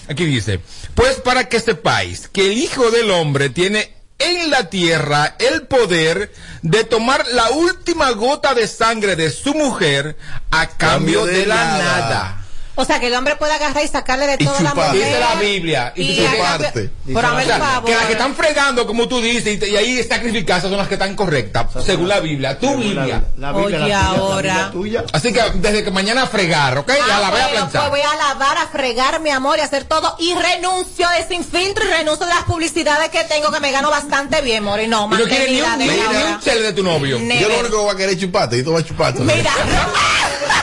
Aquí 0.09 0.25
dice, 0.25 0.59
pues 0.95 1.15
para 1.17 1.49
que 1.49 1.59
sepáis 1.59 2.29
que 2.29 2.47
el 2.47 2.57
Hijo 2.57 2.89
del 2.91 3.11
Hombre 3.11 3.49
tiene 3.49 3.93
en 4.19 4.49
la 4.49 4.69
tierra 4.69 5.35
el 5.39 5.63
poder 5.63 6.31
de 6.61 6.83
tomar 6.83 7.25
la 7.31 7.49
última 7.49 8.11
gota 8.11 8.53
de 8.53 8.67
sangre 8.67 9.15
de 9.15 9.31
su 9.31 9.53
mujer 9.53 10.15
a 10.51 10.67
cambio 10.67 11.25
de, 11.25 11.45
la 11.45 11.55
nada. 11.55 12.40
O 12.81 12.85
sea, 12.85 12.99
que 12.99 13.07
el 13.07 13.13
hombre 13.13 13.35
puede 13.35 13.53
agarrar 13.53 13.83
y 13.83 13.87
sacarle 13.87 14.25
de 14.27 14.35
Y 14.39 14.45
toda 14.45 14.59
la 14.61 14.69
chupar. 14.71 14.87
mujer. 14.93 15.05
Dice 15.07 15.19
la 15.19 15.35
Biblia. 15.35 15.93
Y, 15.95 16.01
Y 16.03 16.25
a 16.25 16.37
cambio- 16.37 16.71
Pero 16.73 17.27
hazme 17.27 17.43
el 17.43 17.51
O 17.51 17.53
sea, 17.55 17.59
favor. 17.59 17.89
que 17.89 17.95
las 17.95 18.05
que 18.05 18.11
están 18.13 18.35
fregando, 18.35 18.87
como 18.87 19.07
tú 19.07 19.21
dices, 19.21 19.53
y, 19.53 19.57
te- 19.57 19.69
y 19.69 19.77
ahí 19.77 20.03
sacrificadas 20.03 20.63
son 20.63 20.75
las 20.77 20.87
que 20.87 20.95
están 20.95 21.15
correctas, 21.15 21.67
según 21.85 22.07
la 22.07 22.19
Biblia. 22.19 22.57
Tu 22.57 22.75
Biblia. 22.75 23.23
La 23.37 23.51
Biblia, 23.51 23.77
la 23.79 23.85
tuya, 23.85 24.05
ahora. 24.07 24.55
la 24.57 24.71
tuya. 24.71 25.03
Así 25.13 25.31
que 25.31 25.41
desde 25.55 25.83
que 25.83 25.91
mañana 25.91 26.23
a 26.23 26.27
fregar, 26.27 26.77
¿ok? 26.79 26.91
Ah, 27.09 27.17
a 27.17 27.19
la 27.19 27.29
vez 27.29 27.41
a 27.41 27.47
bueno, 27.47 27.69
planchar. 27.69 27.89
pues 27.89 28.01
voy 28.03 28.11
a 28.11 28.15
lavar, 28.27 28.57
a 28.57 28.67
fregar, 28.67 29.19
mi 29.21 29.29
amor, 29.29 29.59
y 29.59 29.61
hacer 29.61 29.83
todo. 29.83 30.15
Y 30.19 30.33
renuncio 30.33 31.07
de 31.09 31.27
sin 31.27 31.43
filtro 31.45 31.85
y 31.85 31.87
renuncio 31.87 32.25
de 32.25 32.33
las 32.33 32.43
publicidades 32.45 33.09
que 33.09 33.23
tengo, 33.25 33.51
que 33.51 33.59
me 33.59 33.71
gano 33.71 33.89
bastante 33.91 34.41
bien, 34.41 34.63
Mori. 34.63 34.87
No, 34.87 35.05
Y 35.05 35.17
no 35.17 35.23
quieres 35.25 35.49
ni 35.51 35.61
un, 35.61 35.77
de 35.77 35.85
ni- 35.85 35.89
un 35.99 36.63
de 36.63 36.73
tu 36.73 36.83
novio. 36.83 37.19
Never. 37.19 37.41
Yo 37.41 37.47
lo 37.49 37.59
único 37.59 37.77
que 37.77 37.83
voy 37.83 37.93
a 37.93 37.97
querer 37.97 38.13
es 38.15 38.19
chuparte, 38.19 38.57
y 38.57 38.63
tú 38.63 38.73
vas 38.73 38.83
a 38.83 38.85
chuparte. 38.87 39.21
Mira, 39.21 39.51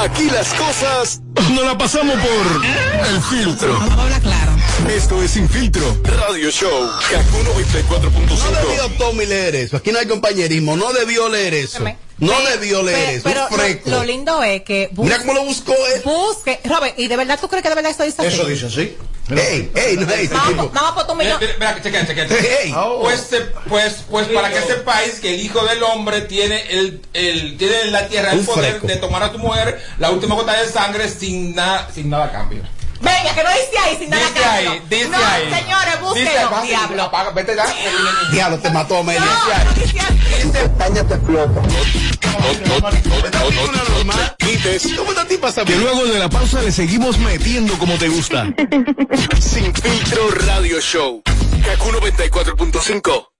Aquí 0.00 0.30
las 0.30 0.52
cosas 0.54 1.20
no 1.52 1.62
la 1.64 1.76
pasamos 1.76 2.16
por 2.16 3.06
el 3.08 3.22
filtro. 3.22 3.78
claro. 4.22 4.52
Esto 4.88 5.22
es 5.22 5.32
Sin 5.32 5.48
Filtro 5.48 5.84
Radio 6.02 6.50
Show. 6.50 6.88
Kaku 7.10 7.36
94.5. 7.60 8.28
No 8.28 8.68
debió 8.68 8.88
Tommy 8.98 9.26
leer 9.26 9.54
eso. 9.54 9.76
Aquí 9.76 9.92
no 9.92 9.98
hay 9.98 10.06
compañerismo. 10.06 10.76
No 10.76 10.92
debió 10.92 11.28
leer 11.28 11.54
eso. 11.54 11.84
No 12.22 12.40
debió 12.50 12.82
leer 12.82 13.10
eso. 13.16 13.24
pero 13.24 13.46
Un 13.50 13.56
freco. 13.58 13.90
lo, 13.90 13.96
lo 13.98 14.04
lindo 14.04 14.42
es 14.42 14.62
que 14.62 14.88
Mira 14.96 15.18
cómo 15.18 15.34
lo 15.34 15.44
buscó 15.44 15.74
él. 15.94 16.02
Busque, 16.04 16.60
Robert, 16.64 16.98
¿y 16.98 17.08
de 17.08 17.16
verdad 17.16 17.38
tú 17.40 17.48
crees 17.48 17.62
que 17.62 17.68
de 17.68 17.74
verdad 17.74 17.90
eso 17.90 18.04
dice 18.04 18.22
así? 18.26 18.34
Eso 18.34 18.44
dice 18.46 18.66
así. 18.66 18.96
Ey, 19.30 19.70
ey, 19.74 19.96
no 19.96 20.10
es 20.12 20.30
Vamos, 20.30 20.94
por 20.94 21.06
tu 21.06 21.14
millón. 21.14 21.38
Mira, 21.58 21.80
chequen, 21.82 22.06
chequen. 22.06 22.28
Hey. 22.30 22.74
Pues, 23.00 23.20
se- 23.20 23.40
pues, 23.68 24.04
pues 24.10 24.26
para 24.28 24.50
que 24.50 24.60
sepáis 24.60 25.20
que 25.20 25.34
el 25.34 25.40
Hijo 25.40 25.64
del 25.64 25.82
Hombre 25.82 26.22
tiene 26.22 26.62
el, 26.70 27.00
el 27.12 27.56
tiene 27.56 27.82
en 27.82 27.92
la 27.92 28.08
tierra 28.08 28.32
el 28.32 28.40
poder 28.44 28.72
freco. 28.72 28.86
de 28.88 28.96
tomar 28.96 29.22
a 29.22 29.32
tu 29.32 29.38
mujer 29.38 29.80
la 29.98 30.10
última 30.10 30.34
gota 30.34 30.60
de 30.60 30.68
sangre 30.68 31.08
sin 31.08 31.54
nada, 31.54 31.88
sin 31.94 32.10
nada 32.10 32.26
a 32.26 32.32
cambio. 32.32 32.62
Venga, 33.02 33.34
que 33.34 33.42
no 33.42 33.50
dice 33.50 33.78
ahí 33.84 33.96
sin 33.98 34.10
Dice 34.10 34.22
cambio. 34.22 34.50
ahí, 34.50 34.82
dice 34.88 35.08
no, 35.08 35.16
ahí. 35.18 35.52
señores, 35.52 35.94
Dice, 36.14 36.30
búsquenlo, 36.30 36.62
diablo. 36.62 37.02
apaga, 37.02 37.30
vete 37.30 37.56
ya. 37.56 37.66
Diablo, 38.30 38.58
te 38.58 38.70
mató 38.70 38.98
Amelia. 38.98 39.20
No, 39.20 39.64
no 39.64 39.72
dice 39.74 39.98
así. 40.00 40.22
Quites. 44.38 44.88
¿Cómo 44.96 45.10
esta 45.10 45.24
tipa 45.26 45.52
sabe? 45.52 45.72
Que 45.72 45.78
luego 45.78 46.04
de 46.04 46.18
la 46.18 46.28
pausa 46.28 46.60
le 46.62 46.72
seguimos 46.72 47.18
metiendo 47.18 47.76
como 47.78 47.94
te 47.98 48.08
gusta. 48.08 48.46
Sin 49.40 49.74
Filtro 49.74 50.30
Radio 50.46 50.80
Show. 50.80 51.22
Kaku 51.64 51.88
94.5. 51.92 53.31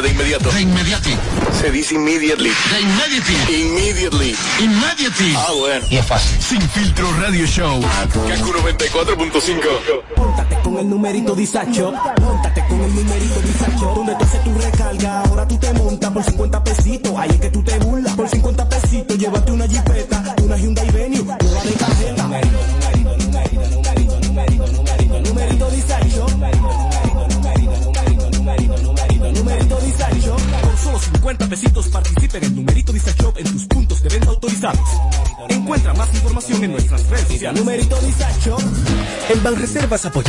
de 0.00 0.10
inmediato. 0.10 0.50
De 0.50 0.60
inmediati. 0.60 1.16
Se 1.60 1.70
dice 1.70 1.94
immediately. 1.94 2.50
De 2.70 2.80
immediately. 2.80 3.60
Immediately. 3.60 4.36
Immediately. 4.60 5.34
Ah, 5.36 5.52
bueno. 5.58 5.86
Y 5.90 5.96
es 5.96 6.06
fácil. 6.06 6.40
Sin 6.40 6.60
filtro 6.70 7.10
radio 7.20 7.46
show. 7.46 7.80
Kaku 7.80 8.52
94.5. 8.52 10.02
Póntate 10.14 10.58
con 10.62 10.78
el 10.78 10.88
numerito 10.88 11.34
disacho, 11.34 11.92
póntate 12.16 12.64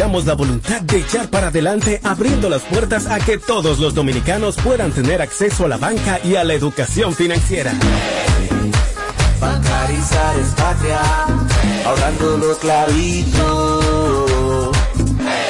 Apoyamos 0.07 0.25
la 0.25 0.35
voluntad 0.35 0.81
de 0.83 0.99
echar 0.99 1.29
para 1.29 1.47
adelante, 1.47 1.99
abriendo 2.01 2.47
las 2.47 2.61
puertas 2.61 3.07
a 3.07 3.19
que 3.19 3.37
todos 3.37 3.79
los 3.79 3.93
dominicanos 3.93 4.55
puedan 4.55 4.93
tener 4.93 5.21
acceso 5.21 5.65
a 5.65 5.67
la 5.67 5.75
banca 5.75 6.21
y 6.23 6.35
a 6.35 6.45
la 6.45 6.53
educación 6.53 7.13
financiera. 7.13 7.73
Bancarizar 9.41 10.39
es 10.39 10.47
patria, 10.55 11.01
ahorrando 11.85 12.37
lo 12.37 12.57
clavito. 12.57 13.81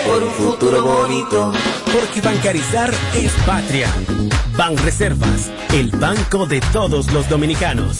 Por 0.07 0.23
un 0.23 0.31
futuro 0.31 0.81
bonito. 0.81 1.53
Porque 1.93 2.19
bancarizar 2.21 2.91
es 3.13 3.31
patria. 3.45 3.93
Banreservas, 4.57 5.51
el 5.71 5.91
banco 5.91 6.47
de 6.47 6.61
todos 6.73 7.13
los 7.13 7.29
dominicanos. 7.29 7.99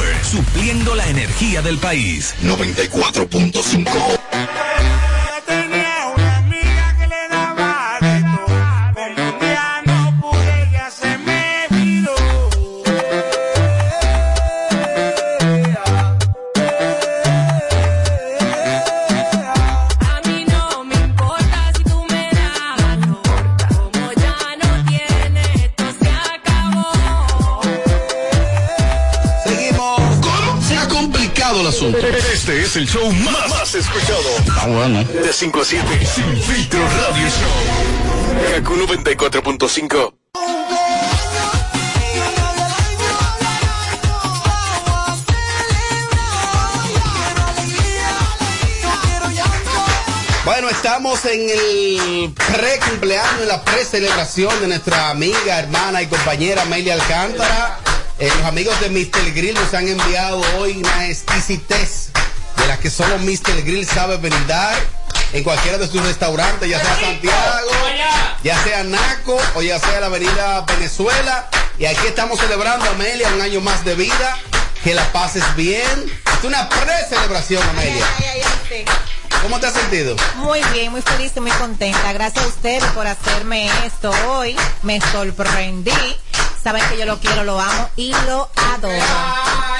Supliendo 0.23 0.95
la 0.95 1.07
energía 1.07 1.61
del 1.61 1.77
país. 1.77 2.35
94.5. 2.43 4.70
es 32.71 32.77
el 32.77 32.87
show 32.87 33.11
más, 33.11 33.49
más 33.49 33.75
escuchado. 33.75 34.23
Bueno. 34.67 35.03
De 35.03 35.33
5 35.33 35.61
a 35.61 35.65
7. 35.65 36.05
Sin 36.05 36.41
filtro 36.41 36.79
radio 36.79 37.27
show. 37.27 38.53
Kaku 38.53 38.75
94.5. 38.75 40.13
Bueno, 50.45 50.69
estamos 50.69 51.25
en 51.25 51.49
el 51.49 52.33
pre-cumpleaños, 52.33 53.41
en 53.41 53.47
la 53.49 53.65
pre-celebración 53.65 54.61
de 54.61 54.67
nuestra 54.67 55.09
amiga, 55.09 55.59
hermana 55.59 56.01
y 56.01 56.07
compañera 56.07 56.61
Amelia 56.61 56.93
Alcántara. 56.93 57.79
Eh, 58.19 58.31
los 58.37 58.45
amigos 58.45 58.79
de 58.79 58.89
Mr. 58.89 59.33
Grill 59.33 59.55
nos 59.55 59.73
han 59.73 59.87
enviado 59.87 60.41
hoy 60.57 60.77
una 60.77 61.07
exquisitez 61.07 62.00
que 62.77 62.89
solo 62.89 63.17
Mr. 63.19 63.63
Grill 63.63 63.87
sabe 63.87 64.17
brindar 64.17 64.75
en 65.33 65.43
cualquiera 65.43 65.77
de 65.77 65.87
sus 65.87 66.03
restaurantes, 66.03 66.69
ya 66.69 66.79
sea 66.79 66.99
Santiago, 66.99 67.71
ya 68.43 68.63
sea 68.63 68.83
Naco 68.83 69.37
o 69.55 69.61
ya 69.61 69.79
sea 69.79 69.99
la 69.99 70.07
avenida 70.07 70.61
Venezuela. 70.61 71.49
Y 71.77 71.85
aquí 71.85 72.07
estamos 72.07 72.39
celebrando, 72.39 72.89
Amelia, 72.89 73.29
un 73.29 73.41
año 73.41 73.61
más 73.61 73.83
de 73.85 73.95
vida. 73.95 74.37
Que 74.83 74.95
la 74.95 75.11
pases 75.11 75.43
bien. 75.55 76.11
Es 76.37 76.43
una 76.43 76.67
pre-celebración, 76.67 77.61
Amelia. 77.69 78.05
¿Cómo 79.43 79.59
te 79.59 79.67
has 79.67 79.73
sentido? 79.73 80.15
Muy 80.35 80.61
bien, 80.73 80.91
muy 80.91 81.01
feliz 81.01 81.33
y 81.35 81.39
muy 81.39 81.51
contenta. 81.51 82.13
Gracias 82.13 82.45
a 82.45 82.47
ustedes 82.47 82.83
por 82.95 83.05
hacerme 83.05 83.69
esto 83.85 84.11
hoy. 84.27 84.55
Me 84.83 84.99
sorprendí. 85.11 85.91
Saben 86.63 86.83
que 86.89 86.97
yo 86.97 87.05
lo 87.05 87.19
quiero, 87.19 87.43
lo 87.43 87.59
amo 87.59 87.89
y 87.95 88.11
lo 88.27 88.49
adoro. 88.55 89.70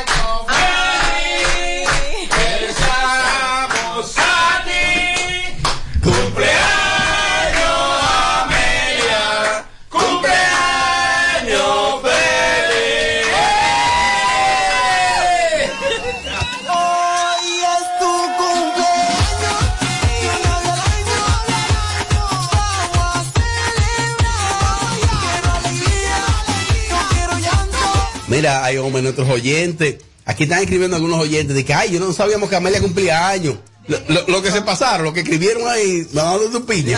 Mira, 28.42 28.66
hay 28.66 28.78
hombres, 28.78 29.04
nuestros 29.04 29.30
oyentes. 29.30 29.98
Aquí 30.26 30.44
están 30.46 30.62
escribiendo 30.64 30.96
algunos 30.96 31.20
oyentes 31.20 31.56
de 31.56 31.64
que, 31.64 31.76
ay, 31.76 31.92
yo 31.92 32.00
no 32.00 32.12
sabíamos 32.12 32.50
que 32.50 32.56
Amelia 32.56 32.82
cumplía 32.82 33.28
años. 33.28 33.58
Lo, 33.88 34.00
lo- 34.08 34.28
lo 34.28 34.42
que 34.42 34.50
se 34.50 34.64
pasaron, 34.64 35.06
lo 35.06 35.14
que 35.14 35.20
escribieron 35.20 35.68
ahí, 35.68 36.08
mandando 36.12 36.50
tu 36.50 36.66
piña. 36.66 36.98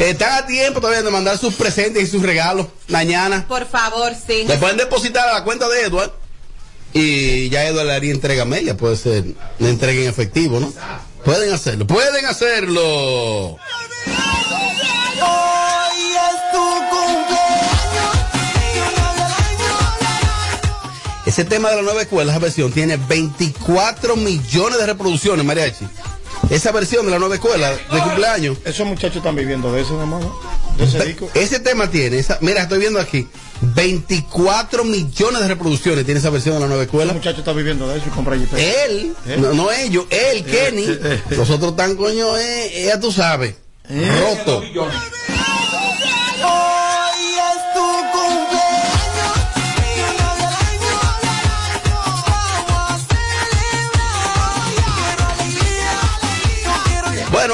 Están 0.00 0.32
a 0.42 0.46
tiempo 0.48 0.80
todavía 0.80 1.02
de 1.02 1.10
mandar 1.12 1.38
sus 1.38 1.54
presentes 1.54 2.02
y 2.02 2.06
sus 2.08 2.22
regalos 2.22 2.66
mañana. 2.88 3.44
Por 3.46 3.68
favor, 3.68 4.12
sí. 4.26 4.42
Le 4.48 4.56
pueden 4.58 4.78
depositar 4.78 5.28
a 5.28 5.34
la 5.34 5.44
cuenta 5.44 5.68
de 5.68 5.82
Edward. 5.82 6.10
Y 6.92 7.48
ya 7.50 7.64
Edward 7.68 7.86
le 7.86 7.92
haría 7.94 8.10
entrega 8.10 8.42
a 8.42 8.46
Amelia. 8.46 8.76
Puede 8.76 8.96
ser 8.96 9.24
una 9.60 9.68
entrega 9.68 10.02
en 10.02 10.08
efectivo, 10.08 10.58
¿no? 10.58 10.72
Pueden 11.24 11.52
hacerlo, 11.52 11.86
pueden 11.86 12.26
hacerlo. 12.26 13.52
Hoy 13.52 13.58
Ese 21.32 21.46
tema 21.46 21.70
de 21.70 21.76
la 21.76 21.82
nueva 21.82 22.02
escuela, 22.02 22.30
esa 22.30 22.40
versión, 22.40 22.70
tiene 22.72 22.98
24 22.98 24.16
millones 24.16 24.78
de 24.78 24.84
reproducciones, 24.84 25.42
Mariachi. 25.46 25.86
Esa 26.50 26.72
versión 26.72 27.06
de 27.06 27.10
la 27.10 27.18
nueva 27.18 27.36
escuela 27.36 27.70
de 27.70 28.00
cumpleaños. 28.02 28.58
Esos 28.66 28.86
muchachos 28.86 29.16
están 29.16 29.34
viviendo 29.34 29.72
de 29.72 29.80
eso, 29.80 29.98
hermano. 29.98 30.38
De 30.76 30.84
ese 30.84 31.02
disco. 31.06 31.30
Ese 31.32 31.58
tema 31.58 31.90
tiene, 31.90 32.18
esa, 32.18 32.36
mira, 32.42 32.60
estoy 32.60 32.80
viendo 32.80 33.00
aquí, 33.00 33.26
24 33.62 34.84
millones 34.84 35.40
de 35.40 35.48
reproducciones 35.48 36.04
tiene 36.04 36.20
esa 36.20 36.28
versión 36.28 36.56
de 36.56 36.60
la 36.60 36.66
nueva 36.66 36.82
escuela. 36.82 37.12
Ese 37.12 37.20
muchacho 37.20 37.38
está 37.38 37.54
viviendo 37.54 37.88
de 37.88 37.96
eso 37.96 38.08
y 38.08 38.10
compra. 38.10 38.36
Él, 38.36 39.14
no, 39.38 39.54
no 39.54 39.72
ellos, 39.72 40.04
él, 40.10 40.44
Kenny. 40.44 40.84
eh, 40.84 40.98
eh. 41.02 41.22
Los 41.30 41.48
otros 41.48 41.70
están, 41.70 41.96
coño, 41.96 42.36
eh, 42.36 42.84
ya 42.88 43.00
tú 43.00 43.10
sabes, 43.10 43.54
roto. 43.88 44.62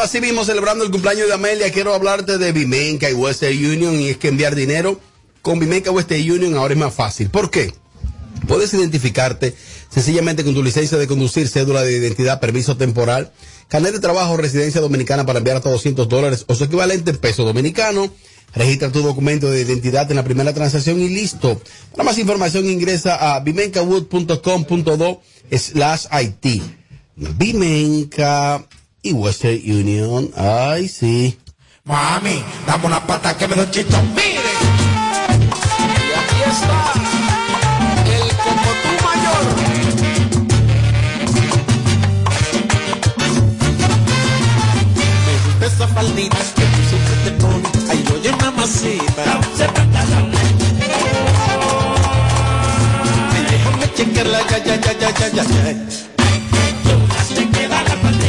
Así 0.02 0.20
mismo 0.20 0.44
celebrando 0.44 0.84
el 0.84 0.90
cumpleaños 0.90 1.26
de 1.26 1.34
Amelia, 1.34 1.72
quiero 1.72 1.92
hablarte 1.92 2.38
de 2.38 2.52
Vimenca 2.52 3.10
y 3.10 3.14
Western 3.14 3.56
Union 3.56 3.94
y 4.00 4.10
es 4.10 4.16
que 4.16 4.28
enviar 4.28 4.54
dinero 4.54 5.00
con 5.42 5.58
Vimenca 5.58 5.90
Western 5.90 6.30
Union 6.30 6.56
ahora 6.56 6.74
es 6.74 6.80
más 6.80 6.94
fácil. 6.94 7.30
¿Por 7.30 7.50
qué? 7.50 7.74
Puedes 8.46 8.72
identificarte 8.72 9.54
sencillamente 9.90 10.44
con 10.44 10.54
tu 10.54 10.62
licencia 10.62 10.96
de 10.98 11.06
conducir, 11.06 11.48
cédula 11.48 11.82
de 11.82 11.96
identidad, 11.96 12.40
permiso 12.40 12.76
temporal, 12.76 13.32
carnet 13.66 13.92
de 13.92 13.98
trabajo, 13.98 14.36
residencia 14.36 14.80
dominicana 14.80 15.26
para 15.26 15.38
enviar 15.40 15.56
hasta 15.56 15.70
200 15.70 16.08
dólares 16.08 16.44
o 16.46 16.54
su 16.54 16.64
equivalente 16.64 17.10
en 17.10 17.16
peso 17.16 17.44
dominicano. 17.44 18.10
Registra 18.54 18.90
tu 18.90 19.02
documento 19.02 19.50
de 19.50 19.60
identidad 19.60 20.08
en 20.10 20.16
la 20.16 20.24
primera 20.24 20.54
transacción 20.54 21.00
y 21.02 21.08
listo. 21.08 21.60
Para 21.90 22.04
más 22.04 22.18
información 22.18 22.64
ingresa 22.64 23.34
a 23.34 23.40
vimencawood.com.do 23.40 25.20
slash 25.50 26.06
IT. 26.22 26.62
Vimenca 27.16 28.64
y 29.02 29.12
Western 29.12 29.60
Union. 29.64 30.30
Ay, 30.36 30.88
sí. 30.88 31.38
Mami, 31.84 32.42
dame 32.66 32.86
una 32.86 33.06
pata 33.06 33.36
que 33.36 33.48
me 33.48 33.56
doy 33.56 33.70
chito. 33.70 33.96
Mire. 34.14 34.52
Y 35.88 36.12
aquí 36.20 36.40
está 36.50 36.92
el 38.14 38.28
como 38.44 38.70
tú 38.82 38.90
mayor. 39.06 39.44
Me 45.26 45.34
gusta 45.44 45.66
esa 45.66 45.86
faldita 45.88 46.36
que 46.56 46.64
tú 46.64 46.80
siempre 46.90 47.16
te 47.24 47.30
pones. 47.42 47.90
Ay, 47.90 48.04
oye, 48.14 48.32
mamacita. 48.32 49.40
Ay, 53.32 53.42
déjame 53.50 53.86
chequearla, 53.94 54.40
ya, 54.50 54.58
ya, 54.64 54.76
ya, 54.76 54.92
ya, 54.92 55.10
ya, 55.10 55.28
ya, 55.30 55.44
ya. 55.44 55.74
Te 57.34 57.48
queda 57.50 57.82
la 57.82 57.96
faldita. 57.96 58.27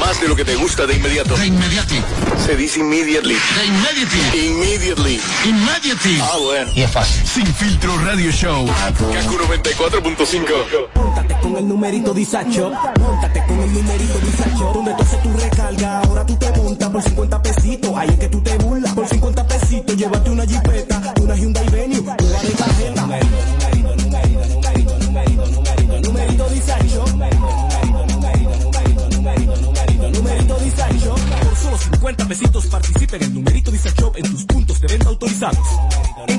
Más 0.00 0.20
de 0.20 0.26
lo 0.26 0.34
que 0.34 0.44
te 0.44 0.56
gusta 0.56 0.84
de 0.84 0.94
inmediato. 0.94 1.36
De 1.36 1.46
inmediati. 1.46 2.02
Se 2.44 2.56
dice 2.56 2.80
immediately. 2.80 3.34
De 3.34 3.66
inmediati. 3.66 4.46
Immediately. 4.46 5.20
Immediately. 5.44 6.18
Ah, 6.20 6.36
bueno. 6.42 6.72
Y 6.74 6.82
es 6.82 6.90
fácil. 6.90 7.24
Sin 7.24 7.46
filtro 7.46 7.96
radio 7.98 8.32
show. 8.32 8.66
Kaku 8.66 9.38
94.5. 9.38 10.88
Móntate 10.94 11.36
con 11.40 11.56
el 11.56 11.68
numerito 11.68 12.12
disacho. 12.12 12.72
Móntate 12.98 13.44
con 13.46 13.60
el 13.60 13.72
numerito 13.72 14.18
disacho. 14.18 14.72
Donde 14.74 14.94
tú 14.94 15.02
haces 15.02 15.22
tu 15.22 15.32
recarga, 15.34 16.00
ahora 16.00 16.26
tú 16.26 16.36
te 16.36 16.50
montas 16.52 16.90
por 16.90 17.02
50 17.02 17.42
pesitos. 17.42 17.92
Ahí 17.96 18.08
es 18.08 18.18
que 18.18 18.28
tú 18.28 18.42
te 18.42 18.56
burlas. 18.58 18.92
Por 18.92 19.06
50 19.06 19.46
pesitos, 19.46 19.96
llévate 19.96 20.30
una 20.30 20.44
jipeta, 20.44 21.14
una 21.20 21.36
Hyundai 21.36 21.65
de 35.50 35.56
venta 35.56 35.76
autorizados. 35.76 36.05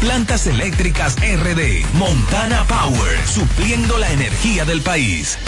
Plantas 0.00 0.46
Eléctricas 0.46 1.16
RD. 1.16 1.84
Montana 1.94 2.64
Power, 2.68 3.26
supliendo 3.26 3.98
la 3.98 4.10
energía 4.10 4.64
del 4.64 4.82
país. 4.82 5.38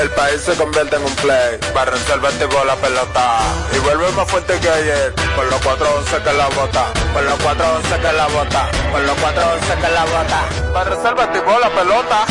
El 0.00 0.10
país 0.10 0.42
se 0.42 0.54
convierte 0.54 0.96
en 0.96 1.04
un 1.04 1.14
play. 1.16 1.58
Para 1.72 1.92
resolverte 1.92 2.46
con 2.46 2.66
la 2.66 2.76
pelota. 2.76 3.38
Y 3.74 3.78
vuelve 3.78 4.10
más 4.12 4.30
fuerte 4.30 4.58
que 4.60 4.68
ayer. 4.68 5.14
Con 5.34 5.48
los 5.48 5.60
411 5.60 6.22
que 6.22 6.32
la 6.32 6.48
bota. 6.48 6.92
Con 7.14 7.24
los 7.24 7.38
411 7.40 8.00
que 8.00 8.12
la 8.12 8.26
bota. 8.26 8.70
Con 8.92 9.06
los 9.06 9.16
411 9.16 9.74
que 9.74 9.92
la 9.92 10.04
bota. 10.04 10.72
Para 10.72 10.90
resolverte 10.90 11.42
con 11.42 11.60
la 11.60 11.70
pelota. 11.70 12.26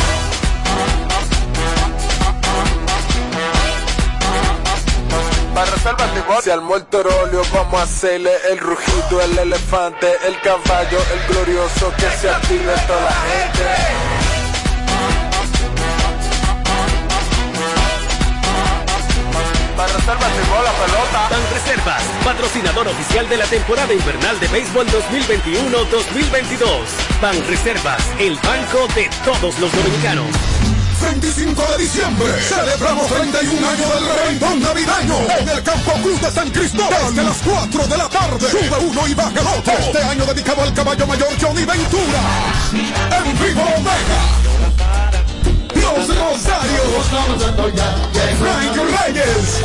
Para 5.56 5.70
resolverte 5.70 6.20
con 6.26 6.42
Se 6.42 6.52
armó 6.52 6.76
el 6.76 6.84
torolio, 6.84 7.40
vamos 7.50 7.80
a 7.80 7.84
hacerle 7.84 8.30
el 8.50 8.58
rugido, 8.58 9.22
el 9.22 9.38
elefante, 9.38 10.06
el 10.26 10.38
caballo, 10.42 10.98
el 11.14 11.34
glorioso 11.34 11.94
que 11.96 12.10
se 12.18 12.28
active 12.28 12.74
toda 12.86 13.00
la 13.00 13.10
gente. 13.10 13.64
La 20.06 20.72
pelota. 20.72 21.28
Ban 21.30 21.40
Reservas, 21.54 22.02
patrocinador 22.22 22.88
oficial 22.88 23.26
de 23.26 23.36
la 23.38 23.46
temporada 23.46 23.94
invernal 23.94 24.38
de 24.38 24.48
béisbol 24.48 24.86
2021-2022. 24.88 26.68
Ban 27.22 27.46
Reservas, 27.48 28.02
el 28.18 28.36
banco 28.36 28.88
de 28.94 29.08
todos 29.24 29.58
los 29.58 29.72
dominicanos. 29.72 30.75
25 31.00 31.62
de 31.62 31.78
diciembre 31.78 32.32
celebramos 32.42 33.06
31 33.06 33.68
años 33.68 33.94
del 33.94 34.08
reventón 34.08 34.60
navideño 34.60 35.16
en 35.38 35.48
el 35.48 35.62
Campo 35.62 35.92
Cruz 36.02 36.20
de 36.20 36.30
San 36.30 36.50
Cristóbal 36.50 37.14
desde 37.14 37.24
las 37.24 37.38
4 37.38 37.86
de 37.86 37.96
la 37.96 38.08
tarde. 38.08 38.50
Sube 38.50 38.78
uno 38.80 39.08
y 39.08 39.14
baja 39.14 39.40
el 39.40 39.46
otro. 39.46 39.72
Este 39.72 39.98
año 40.02 40.26
dedicado 40.26 40.62
al 40.62 40.74
caballo 40.74 41.06
mayor 41.06 41.28
Johnny 41.40 41.64
Ventura. 41.64 42.20
En 42.72 43.38
vivo 43.38 43.62
Omega. 43.76 44.20
Los 45.74 46.08
Rosarios. 46.08 47.06
Frank 48.38 48.76
Reyes. 49.04 49.62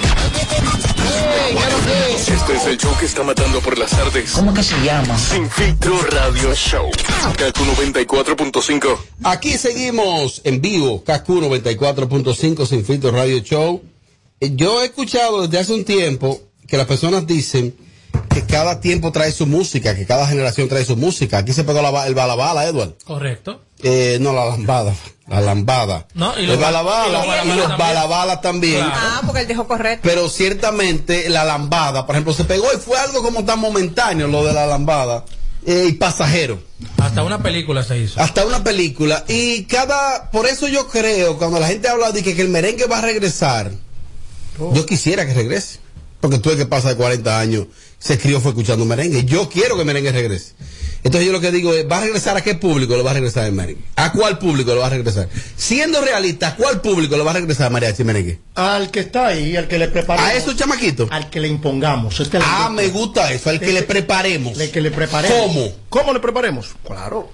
Este 2.28 2.54
es 2.54 2.66
el 2.66 2.78
show 2.78 2.92
que 2.98 3.06
está 3.06 3.22
matando 3.22 3.60
por 3.60 3.76
las 3.78 3.90
tardes. 3.90 4.32
¿Cómo 4.32 4.52
que 4.54 4.62
se 4.62 4.76
llama? 4.84 5.16
Sin 5.18 5.48
filtro 5.50 6.00
radio 6.10 6.54
show. 6.54 6.90
Kaku 7.36 7.64
94.5. 7.64 8.98
Aquí 9.24 9.58
seguimos 9.58 10.40
en 10.44 10.60
vivo, 10.60 11.02
KQ 11.02 11.28
94.5 11.28 12.66
Sin 12.66 12.84
Filtro 12.84 13.10
Radio 13.10 13.38
Show. 13.38 13.82
Eh, 14.40 14.52
Yo 14.54 14.82
he 14.82 14.86
escuchado 14.86 15.42
desde 15.42 15.58
hace 15.58 15.72
un 15.74 15.84
tiempo 15.84 16.40
que 16.66 16.76
las 16.76 16.86
personas 16.86 17.26
dicen 17.26 17.74
que 18.30 18.42
cada 18.44 18.80
tiempo 18.80 19.12
trae 19.12 19.32
su 19.32 19.46
música, 19.46 19.94
que 19.94 20.06
cada 20.06 20.26
generación 20.26 20.68
trae 20.68 20.84
su 20.84 20.96
música. 20.96 21.38
Aquí 21.38 21.52
se 21.52 21.64
pegó 21.64 21.82
la 21.82 22.06
el 22.06 22.14
balabala, 22.14 22.64
Edward. 22.66 22.94
Correcto. 23.04 23.60
Eh, 23.82 24.18
no, 24.20 24.32
la 24.32 24.44
lambada. 24.46 24.94
La 25.28 25.40
lambada. 25.40 26.06
No, 26.14 26.38
y 26.38 26.46
los 26.46 26.56
ba- 26.58 26.66
balabala 26.70 27.08
y 27.08 27.12
los 27.12 27.24
y 27.24 27.28
balabalas 27.28 27.46
los 27.56 27.66
también. 27.66 27.78
balabalas 27.78 28.40
también. 28.42 28.80
Ah, 28.88 29.22
porque 29.26 29.40
él 29.40 29.48
dijo 29.48 29.66
correcto. 29.66 30.08
Pero 30.08 30.28
ciertamente 30.28 31.28
la 31.28 31.44
lambada, 31.44 32.06
por 32.06 32.14
ejemplo, 32.14 32.32
se 32.32 32.44
pegó 32.44 32.66
y 32.72 32.78
fue 32.78 32.96
algo 32.98 33.22
como 33.22 33.44
tan 33.44 33.58
momentáneo 33.58 34.28
lo 34.28 34.44
de 34.44 34.52
la 34.52 34.66
lambada 34.66 35.24
eh, 35.66 35.86
y 35.88 35.92
pasajero. 35.94 36.60
Hasta 36.98 37.24
una 37.24 37.42
película 37.42 37.82
se 37.82 37.98
hizo. 37.98 38.20
Hasta 38.20 38.46
una 38.46 38.62
película. 38.62 39.24
Y 39.26 39.64
cada, 39.64 40.30
por 40.30 40.46
eso 40.46 40.68
yo 40.68 40.86
creo, 40.86 41.38
cuando 41.38 41.58
la 41.58 41.66
gente 41.66 41.88
habla 41.88 42.12
de 42.12 42.22
que, 42.22 42.36
que 42.36 42.42
el 42.42 42.48
merengue 42.48 42.86
va 42.86 42.98
a 42.98 43.02
regresar, 43.02 43.72
yo 44.58 44.86
quisiera 44.86 45.26
que 45.26 45.34
regrese. 45.34 45.80
Porque 46.20 46.38
tú 46.38 46.50
el 46.50 46.56
que 46.56 46.66
pasa 46.66 46.88
de 46.90 46.96
40 46.96 47.38
años 47.38 47.66
se 47.98 48.16
crió 48.18 48.40
fue 48.40 48.50
escuchando 48.52 48.84
merengue. 48.84 49.24
Yo 49.24 49.48
quiero 49.48 49.74
que 49.74 49.80
el 49.82 49.86
merengue 49.86 50.12
regrese. 50.12 50.54
Entonces 51.04 51.26
yo 51.26 51.32
lo 51.32 51.40
que 51.40 51.52
digo 51.52 51.72
es, 51.72 51.88
¿va 51.90 51.98
a 51.98 52.00
regresar 52.00 52.36
a 52.36 52.40
qué 52.42 52.54
público 52.56 52.96
le 52.96 53.02
va 53.02 53.12
a 53.12 53.14
regresar 53.14 53.46
el 53.46 53.52
merengue? 53.52 53.82
¿A 53.94 54.10
cuál 54.12 54.38
público 54.38 54.72
le 54.74 54.80
va 54.80 54.86
a 54.86 54.90
regresar? 54.90 55.28
Siendo 55.56 56.00
realista, 56.00 56.48
¿a 56.48 56.56
cuál 56.56 56.80
público 56.80 57.16
le 57.16 57.22
va 57.22 57.30
a 57.30 57.34
regresar 57.34 57.70
mariachi 57.70 58.02
merengue? 58.02 58.40
Al 58.56 58.90
que 58.90 59.00
está 59.00 59.28
ahí, 59.28 59.56
al 59.56 59.68
que 59.68 59.78
le 59.78 59.88
preparamos. 59.88 60.30
¿A 60.30 60.34
esos 60.34 60.56
chamaquitos? 60.56 61.08
Al 61.12 61.30
que 61.30 61.40
le 61.40 61.48
impongamos. 61.48 62.18
Este 62.18 62.38
Ah, 62.42 62.70
me 62.72 62.88
gusta 62.88 63.32
eso, 63.32 63.50
al 63.50 63.60
que 63.60 63.72
le 63.72 63.82
preparemos. 63.82 64.58
Al 64.58 64.70
que 64.70 64.80
le 64.80 64.90
preparemos. 64.90 65.38
¿Cómo? 65.38 65.72
¿Cómo 65.88 66.12
le 66.12 66.20
preparemos? 66.20 66.74
Claro. 66.84 67.30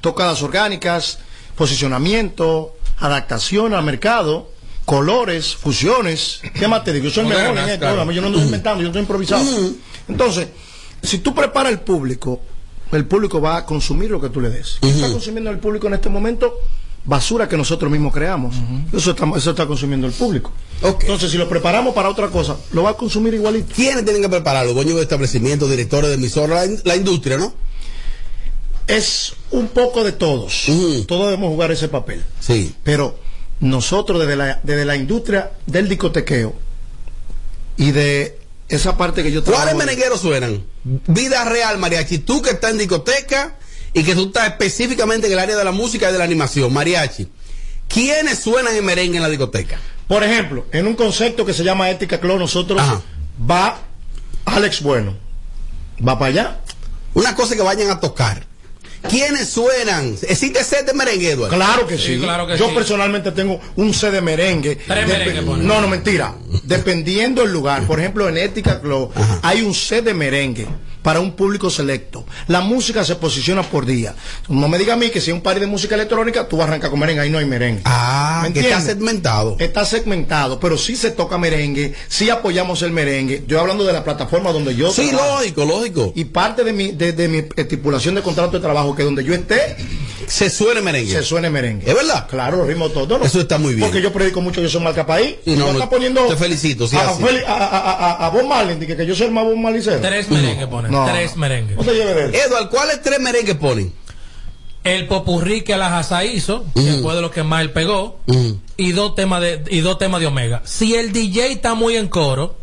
Tocadas 0.00 0.42
orgánicas, 0.42 1.18
posicionamiento, 1.54 2.74
adaptación 2.98 3.74
al 3.74 3.84
mercado, 3.84 4.50
colores, 4.84 5.54
fusiones. 5.54 6.40
¿Qué 6.54 6.66
más 6.66 6.82
te 6.84 6.92
digo? 6.92 7.04
Yo 7.06 7.10
soy 7.10 7.24
mejor 7.26 7.56
en 7.56 7.68
esto. 7.68 8.10
Yo 8.12 8.20
no 8.20 8.26
ando 8.26 8.38
inventando, 8.40 8.80
yo 8.82 8.88
estoy 8.88 9.02
improvisado. 9.02 9.44
Entonces, 10.08 10.48
si 11.02 11.18
tú 11.18 11.34
preparas 11.34 11.72
el 11.72 11.80
público, 11.80 12.40
el 12.92 13.06
público 13.06 13.40
va 13.40 13.56
a 13.56 13.66
consumir 13.66 14.10
lo 14.10 14.20
que 14.20 14.28
tú 14.28 14.40
le 14.40 14.50
des. 14.50 14.78
¿Qué 14.80 14.90
está 14.90 15.10
consumiendo 15.10 15.50
el 15.50 15.58
público 15.58 15.86
en 15.86 15.94
este 15.94 16.08
momento? 16.08 16.54
Basura 17.04 17.48
que 17.48 17.56
nosotros 17.56 17.90
mismos 17.90 18.12
creamos. 18.12 18.54
Eso, 18.92 19.10
está, 19.10 19.26
eso 19.36 19.50
está 19.50 19.66
consumiendo 19.66 20.06
el 20.06 20.12
público. 20.12 20.52
Entonces, 20.82 21.30
si 21.32 21.36
lo 21.38 21.48
preparamos 21.48 21.94
para 21.94 22.08
otra 22.08 22.28
cosa, 22.28 22.56
lo 22.72 22.84
va 22.84 22.90
a 22.90 22.94
consumir 22.94 23.34
igualito. 23.34 23.74
¿Quiénes 23.74 24.04
tienen 24.04 24.22
que 24.22 24.28
prepararlo? 24.28 24.72
Dueños 24.74 24.96
de 24.96 25.02
establecimientos, 25.02 25.68
directores 25.68 26.10
de 26.10 26.14
emisoras, 26.16 26.50
la, 26.60 26.66
in- 26.66 26.80
la 26.84 26.96
industria, 26.96 27.38
¿no? 27.38 27.52
Es 28.86 29.34
un 29.50 29.68
poco 29.68 30.04
de 30.04 30.12
todos. 30.12 30.66
Todos 31.06 31.26
debemos 31.26 31.48
jugar 31.50 31.70
ese 31.72 31.88
papel. 31.88 32.22
Sí. 32.40 32.74
Pero 32.82 33.16
nosotros 33.60 34.20
desde 34.20 34.36
la, 34.36 34.60
desde 34.62 34.84
la 34.84 34.96
industria 34.96 35.52
del 35.66 35.88
discotequeo 35.88 36.54
y 37.76 37.92
de 37.92 38.38
esa 38.76 38.96
parte 38.96 39.22
que 39.22 39.30
yo 39.32 39.42
¿Cuáles 39.44 39.60
trabajo- 39.62 39.78
merengueros 39.78 40.20
suenan? 40.20 40.64
Vida 40.84 41.44
real, 41.44 41.78
mariachi. 41.78 42.18
Tú 42.18 42.42
que 42.42 42.50
estás 42.50 42.70
en 42.72 42.78
discoteca 42.78 43.56
y 43.92 44.02
que 44.02 44.14
tú 44.14 44.26
estás 44.26 44.48
específicamente 44.48 45.26
en 45.26 45.32
el 45.34 45.38
área 45.38 45.56
de 45.56 45.64
la 45.64 45.72
música 45.72 46.08
y 46.08 46.12
de 46.12 46.18
la 46.18 46.24
animación, 46.24 46.72
mariachi. 46.72 47.28
¿Quiénes 47.88 48.38
suenan 48.40 48.74
en 48.76 48.84
merengue 48.84 49.16
en 49.18 49.22
la 49.22 49.28
discoteca? 49.28 49.78
Por 50.08 50.24
ejemplo, 50.24 50.66
en 50.72 50.86
un 50.86 50.94
concepto 50.94 51.44
que 51.44 51.52
se 51.52 51.62
llama 51.64 51.90
Ética 51.90 52.18
Club, 52.20 52.38
nosotros 52.38 52.80
va 53.50 53.78
Alex 54.44 54.82
Bueno. 54.82 55.16
Va 56.06 56.18
para 56.18 56.30
allá. 56.30 56.60
Una 57.14 57.34
cosa 57.34 57.54
que 57.54 57.62
vayan 57.62 57.90
a 57.90 58.00
tocar. 58.00 58.46
¿Quiénes 59.08 59.48
suenan? 59.48 60.16
¿Existe 60.22 60.64
set 60.64 60.86
de 60.86 60.94
merengue, 60.94 61.32
Eduardo? 61.32 61.54
Claro 61.56 61.86
que 61.86 61.98
sí. 61.98 62.18
claro 62.18 62.46
que 62.46 62.56
Yo 62.56 62.68
sí. 62.68 62.74
personalmente 62.74 63.32
tengo 63.32 63.60
un 63.76 63.92
C 63.94 64.10
de 64.10 64.20
merengue. 64.20 64.76
Tres 64.76 65.44
no, 65.44 65.80
no, 65.80 65.88
mentira. 65.88 66.34
Dependiendo 66.64 67.42
del 67.42 67.52
lugar. 67.52 67.86
Por 67.86 68.00
ejemplo, 68.00 68.28
en 68.28 68.38
Ética 68.38 68.80
Club 68.80 69.10
hay 69.42 69.62
un 69.62 69.74
C 69.74 70.02
de 70.02 70.14
merengue 70.14 70.66
para 71.02 71.20
un 71.20 71.32
público 71.32 71.70
selecto. 71.70 72.24
La 72.48 72.60
música 72.60 73.04
se 73.04 73.16
posiciona 73.16 73.62
por 73.62 73.86
día. 73.86 74.14
No 74.48 74.68
me 74.68 74.78
diga 74.78 74.94
a 74.94 74.96
mí 74.96 75.10
que 75.10 75.20
si 75.20 75.30
es 75.30 75.34
un 75.34 75.42
party 75.42 75.60
de 75.60 75.66
música 75.66 75.94
electrónica, 75.94 76.48
tú 76.48 76.56
vas 76.56 76.66
a 76.66 76.68
arrancar 76.68 76.90
con 76.90 77.00
merengue. 77.00 77.22
Ahí 77.22 77.30
no 77.30 77.38
hay 77.38 77.46
merengue. 77.46 77.82
Ah, 77.84 78.40
¿Me 78.44 78.52
que 78.52 78.60
está 78.60 78.80
segmentado. 78.80 79.56
Está 79.58 79.84
segmentado, 79.84 80.58
pero 80.60 80.76
sí 80.78 80.96
se 80.96 81.10
toca 81.10 81.38
merengue, 81.38 81.94
sí 82.08 82.30
apoyamos 82.30 82.82
el 82.82 82.92
merengue. 82.92 83.44
Yo 83.46 83.60
hablando 83.60 83.84
de 83.84 83.92
la 83.92 84.04
plataforma 84.04 84.52
donde 84.52 84.74
yo 84.74 84.90
Sí, 84.92 85.08
trabajo. 85.08 85.38
lógico, 85.40 85.64
lógico. 85.64 86.12
Y 86.14 86.24
parte 86.26 86.64
de 86.64 86.72
mi, 86.72 86.92
de, 86.92 87.12
de 87.12 87.28
mi 87.28 87.44
estipulación 87.56 88.14
de 88.14 88.22
contrato 88.22 88.52
de 88.52 88.60
trabajo, 88.60 88.94
que 88.94 89.02
donde 89.02 89.24
yo 89.24 89.34
esté, 89.34 89.76
Se 90.26 90.48
suene 90.50 90.80
merengue. 90.80 91.12
se 91.12 91.22
suene 91.22 91.50
merengue. 91.50 91.88
¿Es 91.88 91.94
verdad? 91.94 92.26
Claro, 92.28 92.58
los 92.58 92.66
ritmos 92.66 92.92
todos. 92.92 93.08
No. 93.18 93.24
Eso 93.24 93.40
está 93.40 93.58
muy 93.58 93.74
bien. 93.74 93.86
Porque 93.88 94.00
yo 94.02 94.12
predico 94.12 94.40
mucho, 94.40 94.60
yo 94.60 94.68
soy 94.68 94.80
marca 94.82 95.04
país. 95.04 95.34
Sí, 95.44 95.56
no, 95.56 95.66
no, 95.66 95.72
está 95.72 95.90
poniendo 95.90 96.26
te 96.26 96.36
felicito, 96.36 96.86
sí, 96.86 96.96
a, 96.96 97.00
a, 97.00 97.10
a, 97.10 97.66
a, 97.66 97.90
a, 98.12 98.26
a 98.26 98.30
Bob 98.30 98.44
Marley, 98.46 98.78
que, 98.78 98.96
que 98.96 99.06
yo 99.06 99.14
soy 99.14 99.26
el 99.26 99.32
más 99.32 99.44
Bob 99.44 99.56
Marley 99.56 99.82
Tres 99.82 100.30
merengue 100.30 100.66
ponen. 100.66 100.91
No. 100.92 101.04
Tres 101.06 101.36
merengue. 101.36 101.74
No 101.76 101.82
te 101.82 101.94
lleves 101.94 102.14
de 102.32 102.38
eso. 102.38 102.46
Eduardo, 102.48 102.70
¿cuáles 102.70 103.02
tres 103.02 103.18
merengues 103.20 103.56
ponen? 103.56 103.92
El 104.84 105.06
popurrí 105.06 105.62
que 105.62 105.76
la 105.76 105.96
Haza 105.96 106.24
hizo, 106.24 106.64
que 106.74 106.98
fue 107.02 107.14
de 107.14 107.20
lo 107.20 107.30
que 107.30 107.42
más 107.44 107.60
él 107.62 107.70
pegó, 107.70 108.18
y 108.76 108.92
dos 108.92 109.14
temas 109.14 109.40
de, 109.40 109.62
y 109.70 109.80
dos 109.80 109.96
temas 109.98 110.20
de 110.20 110.26
Omega. 110.26 110.60
Si 110.64 110.94
el 110.96 111.12
DJ 111.12 111.52
está 111.52 111.74
muy 111.74 111.96
en 111.96 112.08
coro, 112.08 112.56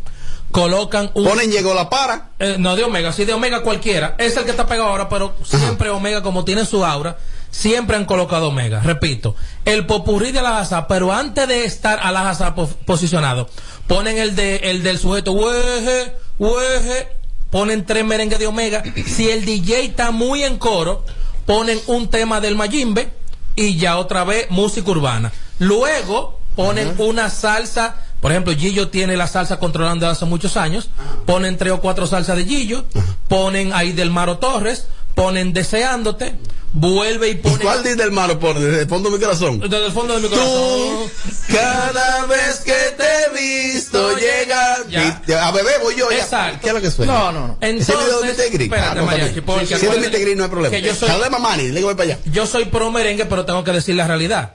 colocan 0.51 1.11
un. 1.13 1.23
Ponen 1.23 1.49
llegó 1.51 1.73
la 1.73 1.89
para. 1.89 2.31
Eh, 2.39 2.55
no 2.59 2.75
de 2.75 2.83
Omega, 2.83 3.13
sí 3.13 3.23
de 3.23 3.33
Omega 3.33 3.61
cualquiera. 3.61 4.15
Es 4.17 4.35
el 4.35 4.43
que 4.43 4.51
está 4.51 4.65
pegado 4.67 4.89
ahora, 4.89 5.07
pero 5.07 5.33
siempre 5.43 5.89
Omega, 5.91 6.21
como 6.21 6.43
tiene 6.43 6.65
su 6.65 6.83
aura, 6.85 7.17
siempre 7.51 7.95
han 7.95 8.03
colocado 8.03 8.49
Omega. 8.49 8.81
Repito, 8.81 9.35
el 9.63 9.85
popurrí 9.85 10.33
de 10.33 10.41
la 10.41 10.59
Haza, 10.59 10.87
pero 10.87 11.13
antes 11.13 11.47
de 11.47 11.63
estar 11.63 11.99
a 12.03 12.11
la 12.11 12.29
Haza 12.29 12.53
po- 12.53 12.67
posicionado, 12.85 13.47
ponen 13.87 14.17
el 14.17 14.35
de 14.35 14.57
el 14.57 14.83
del 14.83 14.97
sujeto, 14.99 15.31
weje, 15.31 16.13
weje, 16.37 17.07
ponen 17.49 17.85
tres 17.85 18.05
merengues 18.05 18.39
de 18.39 18.47
Omega. 18.47 18.83
Si 19.05 19.29
el 19.29 19.45
DJ 19.45 19.85
está 19.85 20.11
muy 20.11 20.43
en 20.43 20.57
coro, 20.57 21.05
ponen 21.45 21.79
un 21.87 22.09
tema 22.09 22.41
del 22.41 22.55
Mayimbe 22.55 23.11
y 23.55 23.77
ya 23.77 23.97
otra 23.97 24.23
vez 24.23 24.49
música 24.49 24.91
urbana. 24.91 25.31
Luego 25.59 26.39
ponen 26.55 26.93
una 26.97 27.29
salsa, 27.29 27.95
por 28.21 28.31
ejemplo, 28.31 28.53
Gillo 28.53 28.89
tiene 28.89 29.17
la 29.17 29.27
salsa 29.27 29.59
controlando 29.59 30.07
hace 30.07 30.25
muchos 30.25 30.57
años, 30.57 30.89
ponen 31.25 31.57
tres 31.57 31.73
o 31.73 31.81
cuatro 31.81 32.05
salsas 32.07 32.37
de 32.37 32.45
Gillo, 32.45 32.85
ponen 33.27 33.73
ahí 33.73 33.91
del 33.91 34.11
Maro 34.11 34.37
Torres, 34.37 34.87
ponen 35.15 35.53
Deseándote, 35.53 36.35
vuelve 36.73 37.29
y 37.29 37.35
pone... 37.35 37.57
¿Cuál 37.59 37.83
dice 37.83 37.95
del 37.95 38.11
malo 38.11 38.39
pone? 38.39 38.59
Desde 38.59 38.81
el 38.83 38.87
fondo 38.87 39.09
de 39.09 39.17
mi 39.17 39.23
corazón. 39.23 39.59
Desde 39.59 39.85
el 39.85 39.91
fondo 39.91 40.15
de 40.15 40.21
mi 40.21 40.29
corazón. 40.29 41.09
Cada 41.47 42.25
vez 42.25 42.59
que 42.63 42.73
te 42.97 43.03
he 43.03 43.73
visto 43.73 44.15
llegar. 44.17 44.85
Y- 44.89 45.31
A 45.33 45.51
bebé 45.51 45.71
voy 45.81 45.95
yo 45.97 46.09
ya. 46.11 46.17
Exacto. 46.17 46.59
¿Qué 46.61 46.67
es 46.67 46.73
lo 46.73 46.81
que 46.81 46.91
suena? 46.91 47.13
No, 47.13 47.31
no, 47.31 47.47
no. 47.47 47.57
Ese 47.61 47.91
video 47.95 48.21
de 48.21 48.31
espérate, 48.31 48.75
Ah, 48.77 48.95
no, 48.95 49.05
Mariachi, 49.05 49.41
porque 49.41 49.65
Si 49.65 49.73
es 49.73 49.81
de 49.81 50.35
no 50.35 50.43
hay 50.43 50.49
problema. 50.49 50.75
que 50.75 50.81
yo 50.81 50.93
soy- 50.95 51.09
Mamani, 51.29 51.71
que 51.71 51.83
voy 51.83 51.95
para 51.95 52.03
allá. 52.13 52.19
Yo 52.31 52.45
soy 52.45 52.65
pro 52.65 52.91
merengue, 52.91 53.25
pero 53.25 53.45
tengo 53.45 53.63
que 53.63 53.71
decir 53.71 53.95
la 53.95 54.07
realidad. 54.07 54.53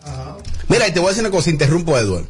Mira, 0.69 0.89
y 0.89 0.93
te 0.93 1.01
voy 1.01 1.09
a 1.09 1.11
decir 1.11 1.23
una 1.25 1.31
cosa, 1.31 1.51
interrumpo 1.51 1.95
a 1.97 2.01
Eduardo. 2.01 2.27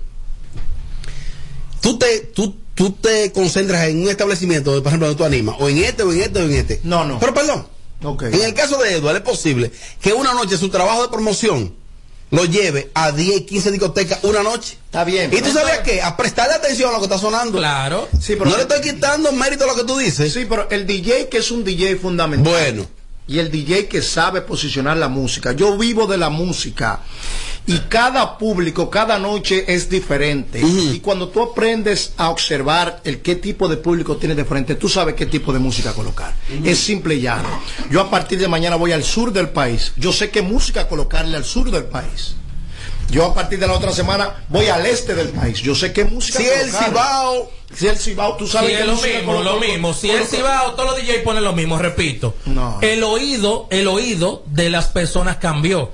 Tú 1.81 1.99
te, 1.99 2.21
tú, 2.21 2.57
tú 2.75 2.93
te 2.93 3.31
concentras 3.33 3.89
en 3.89 4.03
un 4.03 4.09
establecimiento, 4.09 4.71
por 4.83 4.87
ejemplo, 4.89 5.07
donde 5.09 5.19
tú 5.19 5.25
animas, 5.25 5.57
o 5.59 5.69
en 5.69 5.79
este, 5.79 6.03
o 6.03 6.13
en 6.13 6.23
este, 6.23 6.39
o 6.41 6.45
en 6.45 6.53
este. 6.55 6.81
No, 6.83 7.05
no. 7.05 7.19
Pero 7.21 7.35
perdón, 7.35 7.67
Ok. 8.03 8.23
en 8.25 8.43
el 8.43 8.55
caso 8.55 8.77
de 8.79 8.95
Eduardo 8.97 9.19
es 9.19 9.25
posible 9.25 9.71
que 10.01 10.13
una 10.13 10.35
noche 10.35 10.57
su 10.59 10.69
trabajo 10.69 11.03
de 11.03 11.09
promoción 11.09 11.75
lo 12.31 12.45
lleve 12.47 12.91
a 12.95 13.13
10, 13.13 13.43
15 13.43 13.71
discotecas 13.71 14.19
una 14.25 14.43
noche. 14.43 14.77
Está 14.87 15.05
bien. 15.05 15.31
¿Y 15.33 15.41
tú 15.41 15.53
sabías 15.53 15.81
qué? 15.81 16.03
A 16.03 16.17
prestarle 16.17 16.55
atención 16.55 16.91
a 16.91 16.93
lo 16.95 16.99
que 16.99 17.05
está 17.05 17.19
sonando. 17.19 17.59
Claro. 17.59 18.09
Sí, 18.21 18.35
pero- 18.37 18.47
no 18.51 18.57
le 18.57 18.63
estoy 18.63 18.81
quitando 18.81 19.31
mérito 19.31 19.65
a 19.65 19.67
lo 19.69 19.77
que 19.77 19.85
tú 19.85 19.97
dices. 19.99 20.33
Sí, 20.33 20.45
pero 20.49 20.69
el 20.71 20.85
DJ 20.87 21.29
que 21.29 21.39
es 21.39 21.51
un 21.53 21.63
DJ 21.65 21.97
fundamental. 21.97 22.53
Bueno. 22.53 22.87
Y 23.27 23.39
el 23.39 23.51
DJ 23.51 23.89
que 23.89 24.03
sabe 24.03 24.43
posicionar 24.43 24.97
la 24.97 25.09
música. 25.09 25.53
Yo 25.53 25.79
vivo 25.79 26.07
de 26.07 26.19
la 26.19 26.29
música. 26.29 27.01
Y 27.67 27.79
cada 27.89 28.37
público, 28.37 28.91
cada 28.91 29.19
noche 29.19 29.65
es 29.67 29.89
diferente. 29.89 30.61
Y 30.61 31.01
cuando 31.01 31.29
tú 31.29 31.43
aprendes 31.43 32.13
a 32.19 32.29
observar 32.29 33.01
el 33.05 33.23
qué 33.23 33.37
tipo 33.37 33.69
de 33.69 33.79
público 33.79 34.19
tienes 34.19 34.37
de 34.37 34.45
frente, 34.45 34.75
tú 34.75 34.89
sabes 34.91 35.15
qué 35.15 35.25
tipo 35.25 35.53
de 35.53 35.59
música 35.59 35.95
colocar. 35.95 36.35
Es 36.63 36.79
simple 36.79 37.15
y 37.15 37.23
llano. 37.23 37.49
Yo 37.91 38.03
a 38.03 38.11
partir 38.11 38.39
de 38.39 38.49
mañana 38.49 38.77
voy 38.77 38.93
al 38.93 39.03
sur 39.03 39.33
del 39.33 39.49
país. 39.49 39.93
Yo 39.97 40.13
sé 40.13 40.31
qué 40.31 40.43
música 40.43 40.89
colocarle 40.89 41.39
al 41.39 41.45
sur 41.45 41.71
del 41.71 41.85
país. 41.85 42.35
Yo 43.15 43.27
a 43.27 43.35
partir 43.35 43.61
de 43.61 43.69
la 43.69 43.75
otra 43.75 43.93
semana 43.93 44.45
voy 44.49 44.67
al 44.67 44.85
este 44.87 45.15
del 45.15 45.29
país. 45.29 45.59
Yo 45.61 45.77
sé 45.77 45.93
qué 45.93 46.05
música 46.05 46.41
Si 46.41 46.45
el. 46.47 46.73
Cibao. 46.73 47.49
Si 47.73 47.87
el 47.87 47.97
Cibao, 47.97 48.37
tú 48.37 48.47
sabes 48.49 48.71
Sí, 48.71 48.77
qué 48.77 48.81
es 48.83 48.87
lo 48.89 48.97
mismo, 48.97 49.43
lo 49.43 49.61
mismo. 49.61 49.95
Si 49.95 50.11
el 50.11 50.25
Cibao, 50.27 50.73
todos 50.75 50.91
los 50.91 50.97
DJ 50.97 51.21
ponen 51.21 51.45
lo 51.45 51.53
mismo, 51.53 51.79
repito. 51.79 52.35
No. 52.47 52.79
El 52.83 53.05
oído, 53.05 53.69
el 53.71 53.87
oído 53.87 54.43
de 54.47 54.69
las 54.69 54.87
personas 54.87 55.37
cambió. 55.37 55.93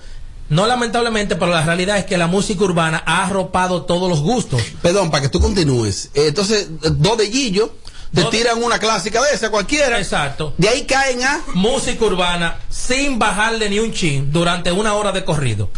No 0.49 0.67
lamentablemente, 0.67 1.37
pero 1.37 1.53
la 1.53 1.63
realidad 1.63 1.99
es 1.99 2.07
que 2.07 2.17
la 2.17 2.27
música 2.27 2.65
urbana 2.65 3.03
ha 3.07 3.25
arropado 3.27 3.83
todos 3.83 4.09
los 4.09 4.21
gustos. 4.21 4.61
Perdón, 4.81 5.11
para 5.11 5.23
que 5.23 5.29
tú 5.29 5.41
continúes. 5.41 6.11
Eh, 6.15 6.29
Entonces, 6.29 6.69
dos 6.81 7.19
de 7.19 7.31
Gillo, 7.31 7.75
te 8.15 8.23
Dos- 8.23 8.31
tiran 8.31 8.63
una 8.63 8.79
clásica 8.79 9.23
de 9.23 9.35
esa 9.35 9.51
cualquiera. 9.51 9.99
Exacto. 9.99 10.55
De 10.59 10.69
ahí 10.71 10.85
caen 10.87 11.23
a. 11.23 11.43
Música 11.55 12.03
urbana 12.05 12.59
sin 12.71 13.19
bajarle 13.19 13.69
ni 13.69 13.79
un 13.79 13.93
chin 13.93 14.33
durante 14.33 14.73
una 14.73 14.95
hora 14.95 15.13
de 15.13 15.23
corrido. 15.25 15.69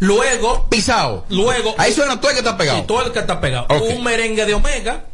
Luego, 0.00 0.66
Pisao. 0.68 1.24
luego. 1.28 1.74
Ahí 1.78 1.92
suena 1.92 2.20
todo 2.20 2.30
el 2.30 2.36
que 2.36 2.40
está 2.40 2.56
pegado. 2.56 2.78
Sí, 2.78 2.84
todo 2.86 3.06
el 3.06 3.12
que 3.12 3.18
está 3.20 3.40
pegado. 3.40 3.66
Un 3.96 4.02
merengue 4.02 4.44
de 4.44 4.54
Omega, 4.54 5.04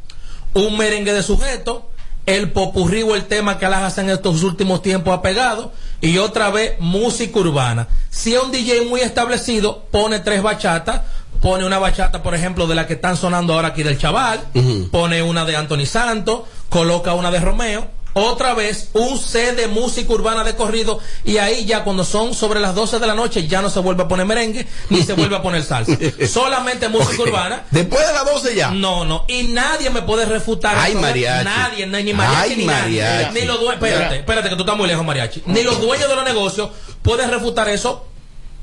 un 0.54 0.76
merengue 0.76 1.12
de 1.12 1.22
sujeto, 1.22 1.90
el 2.26 2.50
popurrí 2.52 3.02
o 3.02 3.14
el 3.14 3.26
tema 3.26 3.58
que 3.58 3.68
las 3.68 3.82
hacen 3.82 4.06
en 4.06 4.16
estos 4.16 4.42
últimos 4.42 4.82
tiempos 4.82 5.16
ha 5.16 5.22
pegado, 5.22 5.72
y 6.00 6.18
otra 6.18 6.50
vez 6.50 6.74
música 6.80 7.38
urbana. 7.38 7.88
Si 8.10 8.34
es 8.34 8.42
un 8.42 8.52
DJ 8.52 8.82
muy 8.86 9.00
establecido, 9.00 9.84
pone 9.90 10.20
tres 10.20 10.42
bachatas, 10.42 11.02
pone 11.40 11.64
una 11.64 11.78
bachata, 11.78 12.22
por 12.22 12.34
ejemplo, 12.34 12.66
de 12.66 12.74
la 12.74 12.86
que 12.86 12.94
están 12.94 13.16
sonando 13.16 13.54
ahora 13.54 13.68
aquí 13.68 13.82
del 13.82 13.98
Chaval, 13.98 14.40
pone 14.90 15.22
una 15.22 15.44
de 15.44 15.56
Anthony 15.56 15.86
Santos, 15.86 16.42
coloca 16.68 17.14
una 17.14 17.30
de 17.30 17.40
Romeo. 17.40 17.99
Otra 18.12 18.54
vez 18.54 18.90
un 18.94 19.18
C 19.18 19.52
de 19.52 19.68
música 19.68 20.12
urbana 20.12 20.42
de 20.42 20.56
corrido 20.56 20.98
y 21.24 21.36
ahí 21.38 21.64
ya 21.64 21.84
cuando 21.84 22.04
son 22.04 22.34
sobre 22.34 22.58
las 22.58 22.74
12 22.74 22.98
de 22.98 23.06
la 23.06 23.14
noche 23.14 23.46
ya 23.46 23.62
no 23.62 23.70
se 23.70 23.78
vuelve 23.78 24.02
a 24.02 24.08
poner 24.08 24.26
merengue 24.26 24.66
ni 24.88 25.02
se 25.04 25.12
vuelve 25.12 25.36
a 25.36 25.42
poner 25.42 25.62
salsa. 25.62 25.96
Solamente 26.28 26.88
música 26.88 27.22
urbana. 27.22 27.64
Después 27.70 28.04
de 28.04 28.12
las 28.12 28.24
12 28.24 28.54
ya. 28.56 28.70
No, 28.72 29.04
no. 29.04 29.24
Y 29.28 29.44
nadie 29.44 29.90
me 29.90 30.02
puede 30.02 30.24
refutar. 30.26 30.74
Ay, 30.76 30.92
eso. 30.92 31.00
mariachi. 31.00 31.44
Nadie, 31.44 31.86
ni, 31.86 32.02
ni 32.02 32.12
mariachi, 32.12 32.50
Ay, 32.52 32.56
ni 32.56 32.64
nadie. 32.66 33.02
mariachi. 33.02 33.34
Ni 33.40 33.46
los 33.46 33.60
dueños. 33.60 33.82
Espérate, 33.84 34.16
espérate, 34.16 34.48
que 34.48 34.56
tú 34.56 34.62
estás 34.62 34.76
muy 34.76 34.88
lejos, 34.88 35.04
mariachi. 35.04 35.42
Ni 35.46 35.62
los 35.62 35.80
dueños 35.80 36.08
de 36.08 36.16
los 36.16 36.24
negocios 36.24 36.70
pueden 37.02 37.30
refutar 37.30 37.68
eso. 37.68 38.06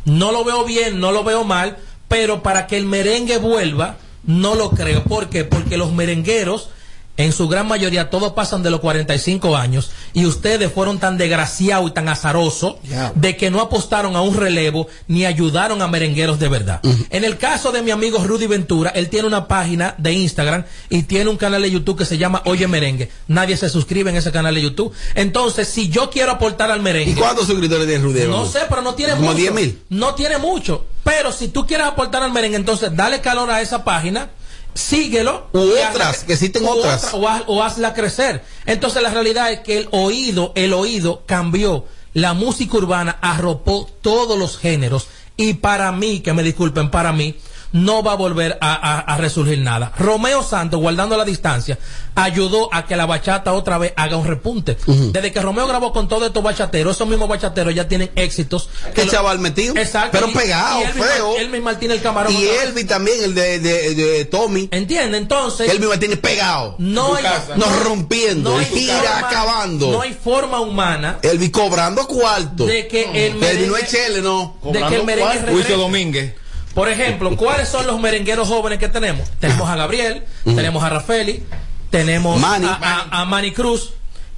No 0.03 0.31
lo 0.33 0.43
veo 0.43 0.65
bien, 0.65 0.99
no 0.99 1.11
lo 1.13 1.23
veo 1.23 1.45
mal. 1.45 1.77
Pero 2.09 2.43
para 2.43 2.67
que 2.67 2.75
el 2.77 2.85
merengue 2.85 3.37
vuelva, 3.37 3.95
no 4.25 4.55
lo 4.55 4.71
creo. 4.71 5.03
¿Por 5.03 5.29
qué? 5.29 5.45
Porque 5.45 5.77
los 5.77 5.93
merengueros. 5.93 6.69
En 7.17 7.33
su 7.33 7.47
gran 7.47 7.67
mayoría 7.67 8.09
todos 8.09 8.33
pasan 8.33 8.63
de 8.63 8.69
los 8.69 8.79
45 8.79 9.57
años 9.57 9.91
y 10.13 10.25
ustedes 10.25 10.71
fueron 10.71 10.99
tan 10.99 11.17
desgraciados 11.17 11.89
y 11.89 11.93
tan 11.93 12.09
azarosos 12.09 12.75
de 13.15 13.35
que 13.35 13.49
no 13.49 13.59
apostaron 13.59 14.15
a 14.15 14.21
un 14.21 14.35
relevo 14.35 14.87
ni 15.07 15.25
ayudaron 15.25 15.81
a 15.81 15.87
merengueros 15.87 16.39
de 16.39 16.47
verdad. 16.47 16.81
En 17.09 17.23
el 17.23 17.37
caso 17.37 17.71
de 17.71 17.81
mi 17.81 17.91
amigo 17.91 18.23
Rudy 18.23 18.47
Ventura, 18.47 18.91
él 18.91 19.09
tiene 19.09 19.27
una 19.27 19.47
página 19.47 19.95
de 19.97 20.13
Instagram 20.13 20.65
y 20.89 21.03
tiene 21.03 21.29
un 21.29 21.37
canal 21.37 21.61
de 21.61 21.71
YouTube 21.71 21.97
que 21.97 22.05
se 22.05 22.17
llama 22.17 22.43
Oye 22.45 22.67
Merengue. 22.67 23.09
Nadie 23.27 23.57
se 23.57 23.69
suscribe 23.69 24.09
en 24.09 24.15
ese 24.15 24.31
canal 24.31 24.55
de 24.55 24.61
YouTube. 24.61 24.93
Entonces, 25.15 25.67
si 25.67 25.89
yo 25.89 26.09
quiero 26.09 26.33
aportar 26.33 26.71
al 26.71 26.81
merengue... 26.81 27.11
¿Y 27.11 27.15
cuántos 27.15 27.47
suscriptores 27.47 27.87
tiene 27.87 28.03
Rudy? 28.03 28.27
No 28.27 28.45
sé, 28.45 28.59
pero 28.69 28.81
no 28.81 28.93
tiene 28.93 29.13
Como 29.13 29.25
mucho. 29.27 29.37
10 29.37 29.53
mil. 29.53 29.81
No 29.89 30.13
tiene 30.13 30.37
mucho. 30.37 30.85
Pero 31.03 31.31
si 31.31 31.47
tú 31.47 31.65
quieres 31.65 31.87
aportar 31.87 32.21
al 32.21 32.31
merengue, 32.31 32.57
entonces 32.57 32.95
dale 32.95 33.21
calor 33.21 33.49
a 33.49 33.61
esa 33.61 33.83
página, 33.83 34.29
síguelo. 34.77 35.47
U 35.53 35.59
otras, 35.89 36.23
que 36.23 36.33
existen 36.33 36.63
u 36.65 36.69
otras. 36.69 37.13
otra- 37.13 37.17
o, 37.19 37.27
haz- 37.27 37.43
o 37.47 37.63
hazla 37.63 37.93
crecer. 37.93 38.43
Entonces 38.65 39.01
la 39.01 39.09
realidad 39.09 39.51
es 39.51 39.59
que 39.61 39.77
el 39.77 39.87
oído, 39.91 40.51
el 40.55 40.73
oído 40.73 41.23
cambió. 41.25 41.85
La 42.13 42.33
música 42.33 42.77
urbana 42.77 43.17
arropó 43.21 43.89
todos 44.01 44.37
los 44.39 44.57
géneros. 44.57 45.07
Y 45.35 45.55
para 45.55 45.91
mí, 45.91 46.21
que 46.21 46.33
me 46.33 46.41
disculpen, 46.43 46.89
para 46.89 47.11
mí, 47.13 47.35
no 47.73 48.03
va 48.03 48.13
a 48.13 48.15
volver 48.15 48.57
a, 48.61 48.73
a- 48.73 48.99
a 48.99 49.17
resurgir 49.17 49.59
nada. 49.59 49.91
Romeo 49.97 50.43
Santos, 50.43 50.79
guardando 50.79 51.17
la 51.17 51.25
distancia, 51.25 51.77
ayudó 52.15 52.73
a 52.73 52.85
que 52.85 52.95
la 52.95 53.05
bachata 53.05 53.53
otra 53.53 53.77
vez 53.77 53.93
haga 53.95 54.17
un 54.17 54.25
repunte. 54.25 54.77
Desde 54.87 55.31
que 55.31 55.39
Romeo 55.41 55.67
grabó 55.67 55.91
con 55.93 56.07
todos 56.07 56.27
estos 56.27 56.41
bachateros, 56.43 56.95
esos 56.95 57.07
mismos 57.07 57.27
bachateros 57.29 57.75
ya 57.75 57.87
tienen 57.87 58.09
éxitos. 58.15 58.69
¿Qué 58.95 59.05
lo- 59.05 59.11
chaval 59.11 59.39
metido? 59.39 59.75
Exacto. 59.77 60.09
Pero 60.13 60.29
Y- 60.29 60.33
pegado, 60.33 60.79
y 60.79 60.83
Elvis 60.83 61.03
feo. 61.05 61.31
Mar- 61.31 61.41
Elvis 61.41 61.61
Martínez 61.61 61.97
el 61.97 62.03
camarón. 62.03 62.33
Y 62.33 62.45
Elvis 62.45 62.87
también, 62.87 63.23
el 63.23 63.35
de, 63.35 63.59
de, 63.59 63.95
de 63.95 64.25
Tommy. 64.25 64.67
¿Entiende? 64.71 65.17
Entonces. 65.17 65.69
Elvis 65.69 65.89
Martínez 65.89 66.19
pegado. 66.19 66.75
No 66.79 67.15
hay, 67.15 67.25
Nos 67.55 67.83
rompiendo. 67.83 68.51
no 68.51 68.57
hay 68.59 68.65
gira 68.65 68.95
forma- 68.97 69.27
acabando. 69.27 69.91
No 69.91 70.01
hay 70.01 70.13
forma 70.13 70.59
humana 70.61 71.19
Elvis 71.21 71.51
cobrando 71.51 72.07
cuarto. 72.07 72.65
de 72.65 72.87
que 72.87 73.03
el 73.03 73.15
Elvis 73.43 73.67
no 73.67 73.73
merengue- 73.75 73.83
es 73.83 73.89
chele, 73.91 74.21
no. 74.21 74.57
de 74.63 74.79
que 74.87 74.95
el 74.95 75.03
merengue. 75.03 75.75
Domínguez. 75.77 76.33
Por 76.77 76.89
ejemplo, 76.89 77.35
¿cuáles 77.35 77.67
son 77.69 77.87
los 77.87 77.99
merengueros 77.99 78.47
jóvenes 78.47 78.77
que 78.77 78.87
tenemos? 78.87 79.27
Tenemos 79.39 79.67
a 79.67 79.75
Gabriel, 79.75 80.23
tenemos 80.43 80.83
a 80.83 80.89
Rafeli, 80.89 81.43
tenemos 81.89 82.39
Manny. 82.39 82.67
a, 82.67 83.07
a- 83.11 83.21
a 83.21 83.25
Manny 83.25 83.51
Cruz 83.51 83.93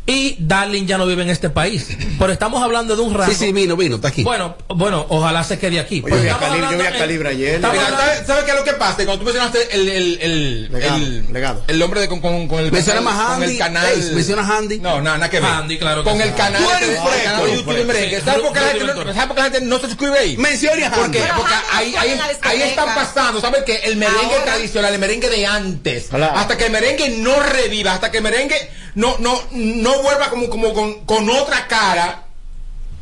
y 0.10 0.36
Darling 0.40 0.86
ya 0.88 0.98
no 0.98 1.06
vive 1.06 1.22
en 1.22 1.30
este 1.30 1.50
país. 1.52 1.88
Pero 2.18 2.34
estamos 2.34 2.62
hablando 2.64 2.96
de 2.96 3.02
un 3.04 3.14
rango. 3.14 3.32
Sí, 3.32 3.38
sí, 3.46 3.52
vino, 3.54 3.78
vino, 3.78 3.98
está 3.98 4.08
aquí. 4.08 4.24
Bueno, 4.24 4.56
bueno, 4.68 5.06
ojalá 5.10 5.44
se 5.44 5.60
quede 5.60 5.80
aquí. 5.80 6.02
Oye, 6.04 6.16
yo 6.16 6.22
vi 6.24 6.30
a 6.30 6.72
yo 6.72 6.78
vi 6.78 6.98
Calibre 6.98 7.30
ayer. 7.30 7.56
estamos 7.56 7.78
Mira, 7.78 7.88
hablando- 7.90 8.12
¿sabes, 8.14 8.28
¿sabes 8.28 8.44
qué 8.46 8.52
es 8.52 8.58
lo 8.58 8.64
que 8.64 8.74
pasa? 8.74 8.96
Cuando 9.06 9.20
tú 9.20 9.26
mencionaste 9.26 9.68
el, 9.76 9.88
el, 9.90 10.20
el, 10.22 10.72
Legado, 10.72 10.96
el, 10.98 11.34
legado. 11.34 11.64
el 11.68 11.82
hombre 11.84 12.02
de, 12.02 12.08
con, 12.10 12.20
con, 12.22 12.48
con 12.48 12.60
el 12.60 12.72
Menciona 12.72 13.02
canal- 13.04 13.34
Handy. 13.34 13.52
el 13.52 13.58
canal. 13.60 13.86
Ey, 13.88 14.12
menciona 14.16 14.42
Handy. 14.58 14.80
No, 14.80 15.02
nada, 15.02 15.18
nada 15.18 15.30
que 15.30 15.40
ver. 15.40 15.50
Handy, 15.50 15.78
claro 15.78 16.04
Con 16.04 16.20
el 16.20 16.34
canal, 16.34 16.64
eres 16.82 16.90
el 16.90 17.24
canal 17.24 17.46
de 17.46 17.56
YouTube 17.56 17.86
merengue. 17.86 18.22
¿Sabes 18.22 18.42
por 18.42 18.54
qué 18.54 18.60
la 18.62 18.66
gente 18.68 18.80
no- 18.80 18.88
Ventura. 18.88 19.14
¿sabes 19.14 19.28
por 19.28 19.36
qué 19.36 19.42
la 19.44 19.50
gente 19.52 19.66
no 19.68 19.80
se 19.80 19.86
suscribe 19.88 20.18
ahí? 20.20 20.38
Mencione 20.38 20.86
a 20.86 20.92
¿Por 20.92 21.04
Handy. 21.06 21.18
qué? 21.20 21.24
Porque 21.38 21.54
ahí, 21.72 21.96
ahí, 21.96 22.20
ahí 22.42 22.62
están 22.64 22.96
pasando, 22.96 23.40
¿sabes 23.42 23.64
qué? 23.64 23.82
El 23.84 23.98
merengue 23.98 24.40
tradicional, 24.44 24.94
el 24.94 25.00
merengue 25.00 25.30
de 25.30 25.46
antes. 25.46 26.08
Hasta 26.12 26.58
que 26.58 26.66
el 26.66 26.72
merengue 26.72 27.10
no 27.20 27.40
reviva, 27.40 27.94
hasta 27.94 28.10
que 28.10 28.18
el 28.18 28.24
merengue 28.24 28.56
no, 28.96 29.18
no, 29.20 29.40
no 29.52 30.02
vuelva 30.02 30.30
como, 30.30 30.50
como 30.50 30.74
con, 30.74 31.06
con 31.06 31.30
otra 31.30 31.68
cara. 31.68 32.24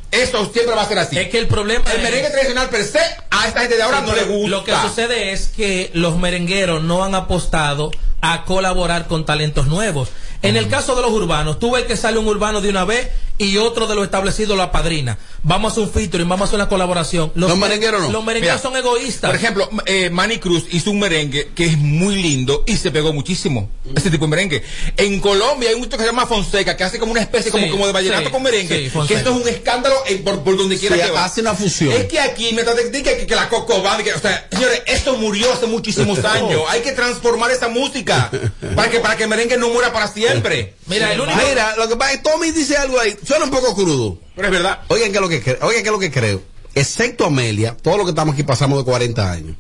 Eso 0.09 0.45
siempre 0.53 0.73
va 0.73 0.83
a 0.83 0.87
ser 0.87 0.99
así. 0.99 1.17
Es 1.17 1.27
que 1.29 1.37
el 1.37 1.47
problema 1.47 1.83
El 1.91 1.97
es- 1.97 2.03
merengue 2.03 2.29
tradicional 2.29 2.69
per 2.69 2.83
se 2.85 2.99
a 3.29 3.47
esta 3.47 3.59
gente 3.61 3.75
de 3.75 3.83
ahora 3.83 4.01
no 4.01 4.15
le 4.15 4.23
gusta. 4.23 4.49
Lo 4.49 4.63
que 4.63 4.73
sucede 4.87 5.31
es 5.33 5.47
que 5.49 5.91
los 5.93 6.17
merengueros 6.17 6.81
no 6.83 7.03
han 7.03 7.13
apostado 7.13 7.91
a 8.21 8.45
colaborar 8.45 9.07
con 9.07 9.25
talentos 9.25 9.67
nuevos. 9.67 10.09
En 10.43 10.55
el 10.55 10.69
caso 10.69 10.95
de 10.95 11.01
los 11.01 11.11
urbanos, 11.11 11.59
tú 11.59 11.71
ves 11.71 11.83
que 11.85 11.97
sale 11.97 12.19
un 12.19 12.27
urbano 12.27 12.61
de 12.61 12.69
una 12.69 12.85
vez 12.85 13.09
y 13.37 13.57
otro 13.57 13.87
de 13.87 13.95
los 13.95 14.05
establecidos 14.05 14.55
lo 14.57 14.63
apadrina. 14.63 15.17
Vamos 15.43 15.69
a 15.69 15.71
hacer 15.73 15.83
un 15.83 15.91
featuring, 15.91 16.27
vamos 16.27 16.45
a 16.45 16.47
hacer 16.47 16.55
una 16.55 16.67
colaboración. 16.69 17.31
Los 17.35 17.55
merengueros 17.57 18.01
no. 18.01 18.11
Los 18.11 18.23
merengueros 18.23 18.59
Mira, 18.59 18.69
son 18.69 18.75
egoístas. 18.77 19.29
Por 19.29 19.35
ejemplo, 19.35 19.69
eh, 19.85 20.09
Manny 20.09 20.39
Cruz 20.39 20.65
hizo 20.71 20.91
un 20.91 20.99
merengue 20.99 21.49
que 21.55 21.65
es 21.65 21.77
muy 21.77 22.15
lindo 22.21 22.63
y 22.65 22.77
se 22.77 22.91
pegó 22.91 23.13
muchísimo. 23.13 23.69
Ese 23.95 24.09
tipo 24.11 24.25
de 24.25 24.29
merengue. 24.31 24.63
En 24.97 25.19
Colombia 25.19 25.69
hay 25.69 25.75
un 25.75 25.87
que 25.87 25.97
se 25.97 26.05
llama 26.05 26.25
Fonseca 26.27 26.75
que 26.75 26.83
hace 26.83 26.99
como 26.99 27.11
una 27.13 27.21
especie 27.21 27.49
como, 27.51 27.63
Sí, 27.63 27.69
como 27.71 27.87
de 27.87 27.93
vallenato 27.93 28.25
sí, 28.25 28.31
con 28.31 28.43
merengue. 28.43 28.89
sí, 28.91 28.99
que 29.07 29.13
esto 29.13 29.29
es 29.31 29.41
un 29.41 29.47
escándalo 29.47 29.95
en- 30.07 30.23
por, 30.23 30.43
por 30.43 30.57
donde 30.57 30.77
quiera 30.77 30.95
Sí, 30.97 31.01
que 31.03 31.11
va. 31.11 31.25
hace 31.25 31.41
una 31.41 31.53
fusión. 31.53 31.93
Es 31.93 32.05
que 32.05 32.19
aquí 32.19 32.51
me 32.53 32.63
de 32.63 32.73
decir 32.75 33.03
que, 33.03 33.25
que 33.25 33.35
la 33.35 33.47
Coco 33.47 33.81
Band, 33.81 34.03
que- 34.03 34.13
o 34.13 34.19
sea, 34.19 34.47
señores, 34.51 34.81
esto 34.87 35.15
murió 35.15 35.53
hace 35.53 35.65
muchísimos 35.67 36.19
años. 36.25 36.61
Hay 36.69 36.81
que 36.81 36.91
transformar 36.91 37.51
esa 37.51 37.69
música 37.69 38.29
para 38.75 38.89
que 38.89 38.99
para 38.99 39.15
que 39.15 39.23
el 39.23 39.29
merengue 39.29 39.57
no 39.57 39.69
muera 39.69 39.93
para 39.93 40.07
siempre. 40.07 40.73
Mira, 40.87 41.13
el 41.13 41.21
único. 41.21 41.37
Mira, 41.47 41.75
lo 41.77 41.87
que 41.87 41.95
pasa 41.95 42.11
es 42.13 42.17
que 42.17 42.23
Tommy 42.29 42.51
dice 42.51 42.75
algo 42.77 42.99
ahí. 42.99 43.15
Suena 43.27 43.43
un 43.45 43.51
poco 43.51 43.75
crudo. 43.75 44.17
Pero 44.35 44.47
es 44.47 44.53
verdad. 44.53 44.79
Oigan, 44.87 45.09
¿qué 45.11 45.15
es 45.17 45.21
lo 45.21 45.27
que, 45.29 45.43
cre- 45.43 45.57
oigan, 45.61 45.81
¿qué 45.83 45.89
es 45.89 45.91
lo 45.93 45.99
que 45.99 46.11
creo? 46.11 46.41
Excepto 46.73 47.25
Amelia, 47.25 47.75
todos 47.75 47.97
los 47.97 48.05
que 48.05 48.11
estamos 48.11 48.33
aquí 48.33 48.43
pasamos 48.43 48.77
de 48.77 48.85
40 48.85 49.31
años. 49.31 49.55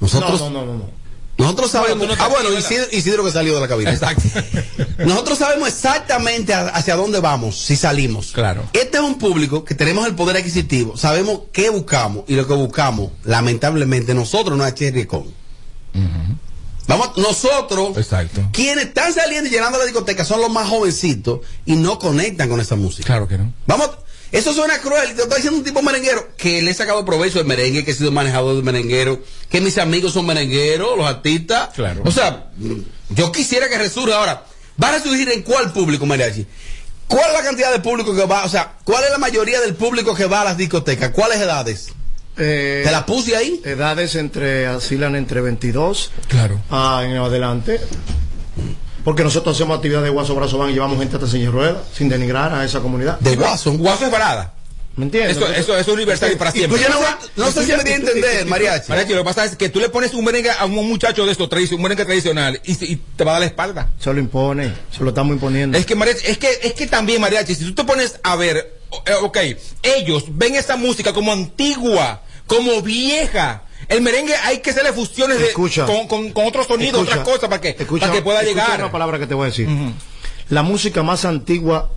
Nosotros, 0.00 0.40
No, 0.40 0.50
no, 0.50 0.60
no, 0.66 0.72
no. 0.74 0.78
no. 0.78 0.90
nosotros 1.38 1.70
sabemos. 1.70 2.06
tú 2.06 2.06
no 2.14 2.22
ah, 2.22 2.28
bueno, 2.28 2.52
Isidro, 2.58 2.84
Isidro 2.92 3.24
que 3.24 3.30
salió 3.32 3.54
de 3.54 3.60
la 3.60 3.68
cabina. 3.68 3.92
Exacto. 3.92 4.22
Nosotros 4.98 5.38
sabemos 5.38 5.68
exactamente 5.68 6.52
hacia 6.52 6.96
dónde 6.96 7.20
vamos 7.20 7.56
si 7.58 7.76
salimos. 7.76 8.32
Claro. 8.32 8.64
Este 8.72 8.98
es 8.98 9.02
un 9.02 9.16
público 9.18 9.64
que 9.64 9.74
tenemos 9.74 10.06
el 10.06 10.14
poder 10.14 10.36
adquisitivo, 10.36 10.96
sabemos 10.96 11.42
qué 11.52 11.70
buscamos 11.70 12.24
y 12.26 12.34
lo 12.34 12.46
que 12.46 12.54
buscamos, 12.54 13.12
lamentablemente, 13.24 14.12
nosotros 14.14 14.58
no 14.58 14.66
es 14.66 14.74
Cherry 14.74 15.06
Con. 15.06 15.32
Vamos, 16.88 17.16
nosotros, 17.18 17.96
Exacto. 17.98 18.48
quienes 18.52 18.86
están 18.86 19.12
saliendo 19.12 19.48
y 19.48 19.52
llenando 19.52 19.78
la 19.78 19.84
discoteca 19.84 20.24
son 20.24 20.40
los 20.40 20.50
más 20.50 20.68
jovencitos 20.68 21.40
y 21.66 21.76
no 21.76 21.98
conectan 21.98 22.48
con 22.48 22.60
esa 22.60 22.76
música. 22.76 23.06
Claro 23.06 23.28
que 23.28 23.36
no. 23.36 23.52
Vamos, 23.66 23.90
eso 24.32 24.54
suena 24.54 24.78
cruel. 24.78 25.14
Te 25.14 25.22
estoy 25.22 25.36
diciendo 25.36 25.58
un 25.58 25.64
tipo 25.64 25.82
merenguero 25.82 26.28
que 26.36 26.62
le 26.62 26.70
he 26.70 26.74
sacado 26.74 27.04
provecho 27.04 27.38
del 27.38 27.46
merengue, 27.46 27.84
que 27.84 27.90
he 27.90 27.94
sido 27.94 28.10
manejador 28.10 28.54
del 28.54 28.64
merenguero, 28.64 29.20
que 29.50 29.60
mis 29.60 29.76
amigos 29.76 30.14
son 30.14 30.24
merengueros, 30.26 30.96
los 30.96 31.06
artistas. 31.06 31.70
Claro. 31.74 32.02
O 32.06 32.10
sea, 32.10 32.50
yo 33.10 33.32
quisiera 33.32 33.68
que 33.68 33.76
resurja 33.76 34.16
ahora. 34.16 34.44
¿Va 34.82 34.88
a 34.88 34.92
resurgir 34.92 35.28
en 35.30 35.42
cuál 35.42 35.72
público, 35.72 36.06
mariachi? 36.06 36.46
¿Cuál 37.06 37.24
es 37.28 37.32
la 37.32 37.42
cantidad 37.42 37.72
de 37.72 37.80
público 37.80 38.14
que 38.14 38.24
va? 38.26 38.44
O 38.44 38.48
sea, 38.48 38.76
¿cuál 38.84 39.04
es 39.04 39.10
la 39.10 39.18
mayoría 39.18 39.60
del 39.60 39.74
público 39.74 40.14
que 40.14 40.26
va 40.26 40.42
a 40.42 40.44
las 40.44 40.56
discotecas? 40.56 41.10
¿Cuáles 41.10 41.38
edades? 41.38 41.88
Eh, 42.38 42.82
¿Te 42.84 42.90
la 42.90 43.04
puse 43.04 43.36
ahí? 43.36 43.60
Edades 43.64 44.14
entre, 44.14 44.68
oscilan 44.68 45.16
entre 45.16 45.40
22 45.40 46.10
Claro. 46.28 46.60
a 46.70 47.02
en 47.04 47.16
adelante. 47.16 47.80
Porque 49.04 49.24
nosotros 49.24 49.56
hacemos 49.56 49.76
actividad 49.76 50.02
de 50.02 50.10
Guaso 50.10 50.34
Brazo 50.34 50.58
Van 50.58 50.70
y 50.70 50.74
llevamos 50.74 50.98
gente 50.98 51.16
hasta 51.16 51.26
de 51.26 51.46
ruedas, 51.46 51.78
sin 51.94 52.08
denigrar 52.08 52.52
a 52.52 52.64
esa 52.64 52.80
comunidad. 52.80 53.18
De 53.20 53.36
Guaso. 53.36 53.72
Guaso 53.72 54.04
es 54.04 54.10
parada. 54.10 54.54
¿Me 54.96 55.04
entiendes? 55.04 55.36
Eso, 55.36 55.46
eso, 55.46 55.78
eso 55.78 55.78
es 55.78 55.88
universal 55.88 56.32
y 56.32 56.36
para 56.36 56.50
siempre. 56.50 56.76
Pues 56.76 56.82
yo 56.82 56.88
no, 56.88 57.44
no 57.44 57.52
sé 57.52 57.64
si 57.64 57.72
me 57.72 57.84
di 57.84 57.92
a 57.92 57.94
entender, 57.94 58.46
mariachi. 58.46 58.88
Mariachi, 58.88 59.12
lo 59.12 59.18
que 59.20 59.24
pasa 59.24 59.44
es 59.44 59.54
que 59.54 59.68
tú 59.68 59.78
le 59.78 59.90
pones 59.90 60.12
un 60.12 60.24
merengue 60.24 60.50
a 60.50 60.64
un 60.64 60.74
muchacho 60.88 61.24
de 61.24 61.30
esto, 61.30 61.48
un 61.70 61.82
merengue 61.82 62.04
tradicional, 62.04 62.60
y, 62.64 62.72
y 62.84 62.96
te 63.16 63.22
va 63.22 63.30
a 63.30 63.34
dar 63.34 63.40
la 63.42 63.46
espalda. 63.46 63.88
Se 64.00 64.12
lo 64.12 64.18
impone, 64.18 64.72
se 64.90 65.04
lo 65.04 65.10
estamos 65.10 65.34
imponiendo. 65.34 65.78
Es 65.78 65.86
que, 65.86 65.94
mariachi, 65.94 66.26
es 66.26 66.38
que, 66.38 66.48
es 66.64 66.72
que 66.74 66.88
también, 66.88 67.20
mariachi, 67.20 67.54
si 67.54 67.64
tú 67.66 67.74
te 67.76 67.84
pones 67.84 68.18
a 68.24 68.34
ver, 68.34 68.80
eh, 69.06 69.12
ok, 69.22 69.38
ellos 69.84 70.24
ven 70.30 70.56
esa 70.56 70.76
música 70.76 71.12
como 71.12 71.32
antigua, 71.32 72.22
como 72.48 72.82
vieja. 72.82 73.62
El 73.88 74.02
merengue 74.02 74.34
hay 74.44 74.58
que 74.58 74.70
hacerle 74.70 74.92
fusiones 74.92 75.38
de, 75.38 75.52
con, 75.52 76.08
con, 76.08 76.32
con 76.32 76.46
otros 76.46 76.66
sonidos, 76.66 76.94
Escucha, 77.02 77.20
otras 77.20 77.24
cosas, 77.24 77.48
para 77.48 77.60
que, 77.60 77.68
escucha- 77.78 78.00
para 78.06 78.12
que 78.12 78.22
pueda 78.22 78.40
escucha 78.42 78.64
llegar. 78.64 78.80
una 78.80 78.90
palabra 78.92 79.18
que 79.20 79.26
te 79.28 79.34
voy 79.34 79.44
a 79.44 79.50
decir. 79.50 79.68
La 80.50 80.62
música 80.62 81.02
más 81.02 81.24
antigua 81.24 81.92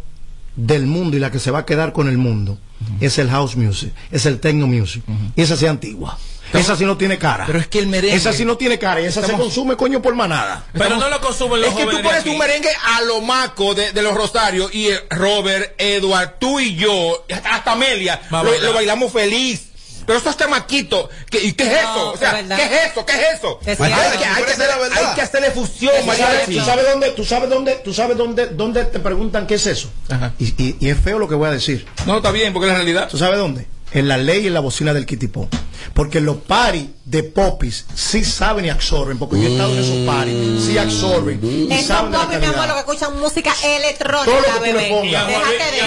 del 0.56 0.86
mundo 0.86 1.18
y 1.18 1.20
la 1.20 1.32
que 1.32 1.40
se 1.40 1.50
va 1.52 1.60
a 1.60 1.66
quedar 1.66 1.92
con 1.94 2.08
el 2.08 2.18
mundo 2.18 2.58
es 3.00 3.18
el 3.18 3.30
house 3.30 3.56
music, 3.56 3.92
es 4.12 4.26
el 4.26 4.40
techno 4.40 4.68
music. 4.68 5.04
Y 5.36 5.42
esa 5.42 5.58
sí 5.58 5.66
es 5.66 5.72
antigua. 5.72 6.18
esa 6.54 6.76
sí 6.78 6.86
no 6.86 6.96
tiene 6.98 7.18
cara. 7.18 7.46
Pero 7.46 7.60
es 7.60 7.68
que 7.68 7.80
el 7.80 7.88
merengue- 7.90 8.14
Esa 8.14 8.32
sí 8.32 8.46
no 8.46 8.56
tiene 8.58 8.78
cara 8.80 9.02
y 9.02 9.06
esa 9.06 9.26
se 9.26 9.34
consume 9.34 9.76
coño 9.76 10.02
por 10.02 10.16
manada. 10.16 10.66
Pero 10.74 10.98
no 10.98 11.10
lo 11.10 11.20
consumen 11.20 11.60
los 11.62 11.70
Es 11.72 11.76
que 11.76 11.86
tú 11.86 12.02
pones 12.02 12.26
un 12.26 12.38
merengue 12.38 12.70
a 12.86 13.02
lo 13.02 13.20
maco 13.22 13.74
de, 13.74 13.92
de 13.92 14.02
los 14.02 14.14
Rosarios 14.14 14.74
y 14.74 14.90
Robert, 15.10 15.74
Edward, 15.78 16.36
tú 16.40 16.60
y 16.60 16.76
yo, 16.76 17.26
hasta 17.44 17.74
Amelia, 17.74 18.22
lo 18.32 18.74
bailamos 18.74 19.12
feliz. 19.12 19.71
Pero 20.12 20.18
estos 20.20 20.36
chamaquitos, 20.36 21.08
¿qué, 21.30 21.40
¿y 21.42 21.54
qué 21.54 21.64
es 21.64 21.72
eso? 21.80 21.94
No, 21.96 22.12
o 22.12 22.18
sea. 22.18 22.34
¿qué 22.58 22.64
es 22.66 22.92
eso? 22.92 23.06
¿Qué 23.06 23.14
es 23.14 23.38
eso? 23.38 23.60
Es 23.66 23.80
Hay, 23.80 23.88
que, 23.88 23.94
hay, 24.26 24.44
verdad. 24.44 24.92
hay 25.08 25.16
que 25.16 25.22
hacerle 25.22 25.52
fusión, 25.52 25.94
¿Tú 26.02 26.06
sabes, 26.08 26.20
mariachi. 26.20 26.58
tú 26.58 26.66
sabes 26.66 26.86
dónde, 26.86 27.12
tú 27.12 27.24
sabes 27.24 27.50
dónde, 27.50 27.72
tú 27.76 27.94
sabes 27.94 28.18
dónde, 28.18 28.48
dónde 28.48 28.84
te 28.84 29.00
preguntan 29.00 29.48
qué 29.48 29.54
es 29.56 29.66
eso? 29.68 29.90
Ajá. 30.10 30.34
Y, 30.38 30.48
y- 30.62 30.76
y 30.82 30.90
es 30.90 31.00
feo 31.00 31.18
lo 31.18 31.30
que 31.30 31.36
voy 31.36 31.48
a 31.48 31.52
decir. 31.52 31.88
No, 32.06 32.18
está 32.18 32.32
bien, 32.32 32.52
porque 32.52 32.68
es 32.68 32.72
la 32.74 32.80
realidad. 32.80 33.08
¿Tú 33.10 33.18
sabes 33.18 33.38
dónde? 33.40 33.66
En 33.94 34.08
la 34.08 34.18
ley 34.18 34.44
y 34.44 34.48
en 34.48 34.54
la 34.54 34.60
bocina 34.62 34.94
del 34.94 35.06
kitipó. 35.06 35.50
Porque 35.94 36.22
los 36.22 36.38
paris 36.38 36.86
de 37.06 37.24
popis 37.24 37.86
sí 37.96 38.24
saben 38.24 38.66
y 38.66 38.70
absorben, 38.70 39.18
porque 39.18 39.38
yo 39.42 39.48
he 39.48 39.52
estado 39.52 39.74
en 39.74 39.80
esos 39.80 40.06
paris, 40.06 40.36
sí 40.66 40.78
absorben 40.78 41.40
y 41.44 41.74
Esos 41.74 41.88
saben 41.88 42.12
pobres, 42.12 42.40
mi 42.40 42.46
amor, 42.46 42.68
lo 42.68 42.74
que 42.76 42.80
escuchan 42.82 43.20
música 43.20 43.52
Todo 43.54 43.72
lo 43.72 43.78
electrónica, 43.78 44.60
que 44.64 44.72
tú 44.72 44.78
le 44.78 44.90
pongas. 44.90 45.28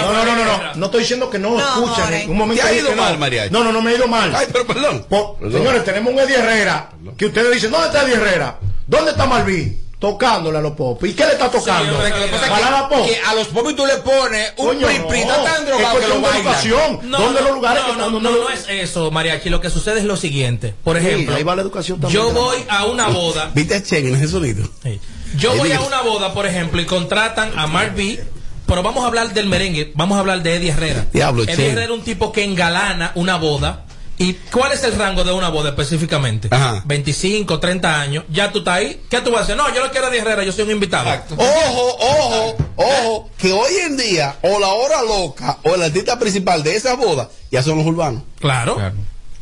No, 0.01 0.13
no, 0.13 0.25
no, 0.25 0.35
no, 0.35 0.45
no, 0.45 0.75
no 0.75 0.85
estoy 0.85 0.99
diciendo 1.01 1.29
que 1.29 1.39
no, 1.39 1.51
No, 1.57 1.59
escuchan. 1.59 2.13
En 2.13 2.29
un 2.29 2.37
momento 2.37 2.61
¿Te 2.61 2.67
ha 2.67 2.71
dije 2.71 2.81
ido 2.81 2.89
que 2.91 2.95
no. 2.97 3.01
mal, 3.03 3.17
mariachi? 3.17 3.53
No, 3.53 3.63
no, 3.63 3.71
no 3.71 3.81
me 3.81 3.91
he 3.91 3.95
ido 3.95 4.07
mal. 4.07 4.35
Ay, 4.35 4.47
pero 4.51 4.67
Perdón. 4.67 5.05
señores, 5.51 5.83
tenemos 5.85 6.13
un 6.13 6.19
Eddie 6.19 6.35
Herrera 6.37 6.89
que 7.17 7.25
ustedes 7.27 7.53
dicen, 7.53 7.71
¿dónde 7.71 7.87
está 7.87 8.03
Eddie 8.03 8.15
Herrera? 8.15 8.59
¿Dónde 8.87 9.11
está 9.11 9.25
Malví? 9.25 9.79
Tocándole 10.11 10.57
a 10.57 10.61
los 10.61 10.73
pop. 10.73 11.03
¿Y 11.03 11.13
qué 11.13 11.25
le 11.25 11.31
está 11.33 11.49
tocando? 11.49 11.93
Lo 11.93 12.03
que 12.03 12.11
pasa 12.11 12.87
pop. 12.89 13.07
a 13.27 13.33
los 13.33 13.47
popis 13.47 13.75
tú 13.75 13.85
le 13.85 13.95
pones 13.97 14.53
un 14.57 14.67
Coño, 14.67 14.87
no. 14.87 15.43
tan 15.43 15.61
Es 15.61 15.65
drogado 15.65 15.99
que 15.99 16.05
cuestión 16.05 16.09
lo 16.09 16.15
de 16.15 16.21
bailan. 16.21 16.41
educación. 16.45 17.11
¿Dónde 17.11 17.41
los 17.41 17.51
lugares 17.55 17.83
no, 17.83 17.89
que 17.93 17.97
no, 17.97 18.05
no, 18.11 18.19
¿Dónde 18.19 18.39
no 18.41 18.49
es 18.49 18.65
eso, 18.69 19.09
Mariachi. 19.09 19.49
Lo 19.49 19.59
que 19.61 19.69
sucede 19.69 19.99
es 19.99 20.05
lo 20.05 20.15
siguiente. 20.15 20.73
Por 20.83 20.99
Sí, 20.99 21.07
ejemplo, 21.07 21.35
ahí 21.35 21.43
va 21.43 21.55
la 21.55 21.63
educación 21.63 21.99
también 21.99 22.21
yo 22.23 22.31
voy 22.31 22.57
a 22.69 22.85
una 22.85 23.07
boda. 23.07 23.51
¿Viste 23.55 23.81
Chen 23.81 24.07
en 24.07 24.15
ese 24.15 24.27
sonido? 24.27 24.67
Sí. 24.83 24.99
Yo 25.37 25.51
Ahí 25.53 25.57
voy 25.59 25.71
a 25.71 25.81
una 25.81 26.01
boda, 26.01 26.33
por 26.33 26.45
ejemplo, 26.45 26.79
y 26.81 26.85
contratan 26.85 27.57
a 27.57 27.65
Mark 27.67 27.93
B. 27.95 28.23
Pero 28.67 28.81
vamos 28.83 29.03
a 29.03 29.07
hablar 29.07 29.33
del 29.33 29.47
merengue, 29.47 29.91
vamos 29.95 30.17
a 30.17 30.21
hablar 30.21 30.41
de 30.41 30.55
Eddie 30.55 30.69
Herrera. 30.71 31.05
Diablo, 31.13 31.43
Eddie. 31.43 31.53
Herrera 31.67 31.83
es 31.85 31.89
un 31.89 32.03
tipo 32.03 32.31
que 32.31 32.43
engalana 32.43 33.11
una 33.15 33.37
boda. 33.37 33.85
¿Y 34.17 34.33
cuál 34.51 34.71
es 34.71 34.83
el 34.83 34.95
rango 34.95 35.23
de 35.23 35.33
una 35.33 35.49
boda 35.49 35.69
específicamente? 35.69 36.47
Ajá. 36.51 36.81
25, 36.85 37.59
30 37.59 37.99
años. 38.01 38.23
Ya 38.29 38.51
tú 38.51 38.59
estás 38.59 38.75
ahí. 38.75 39.01
¿Qué 39.09 39.19
tú 39.21 39.31
vas 39.31 39.41
a 39.41 39.43
hacer? 39.43 39.57
No, 39.57 39.73
yo 39.73 39.83
no 39.83 39.91
quiero 39.91 40.07
Eddie 40.07 40.19
Herrera, 40.19 40.43
yo 40.43 40.51
soy 40.51 40.63
un 40.65 40.71
invitado. 40.71 41.09
Ojo, 41.37 41.97
ojo, 41.99 42.57
ojo, 42.77 43.29
que 43.37 43.51
hoy 43.51 43.73
en 43.85 43.97
día, 43.97 44.37
o 44.41 44.59
la 44.59 44.69
hora 44.69 45.01
loca, 45.01 45.57
o 45.63 45.75
el 45.75 45.83
artista 45.83 46.17
principal 46.17 46.63
de 46.63 46.75
esas 46.75 46.97
bodas, 46.97 47.27
ya 47.51 47.61
son 47.61 47.77
los 47.77 47.85
urbanos. 47.85 48.23
Claro, 48.39 48.77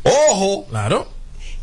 Ojo, 0.02 0.66
claro. 0.68 1.13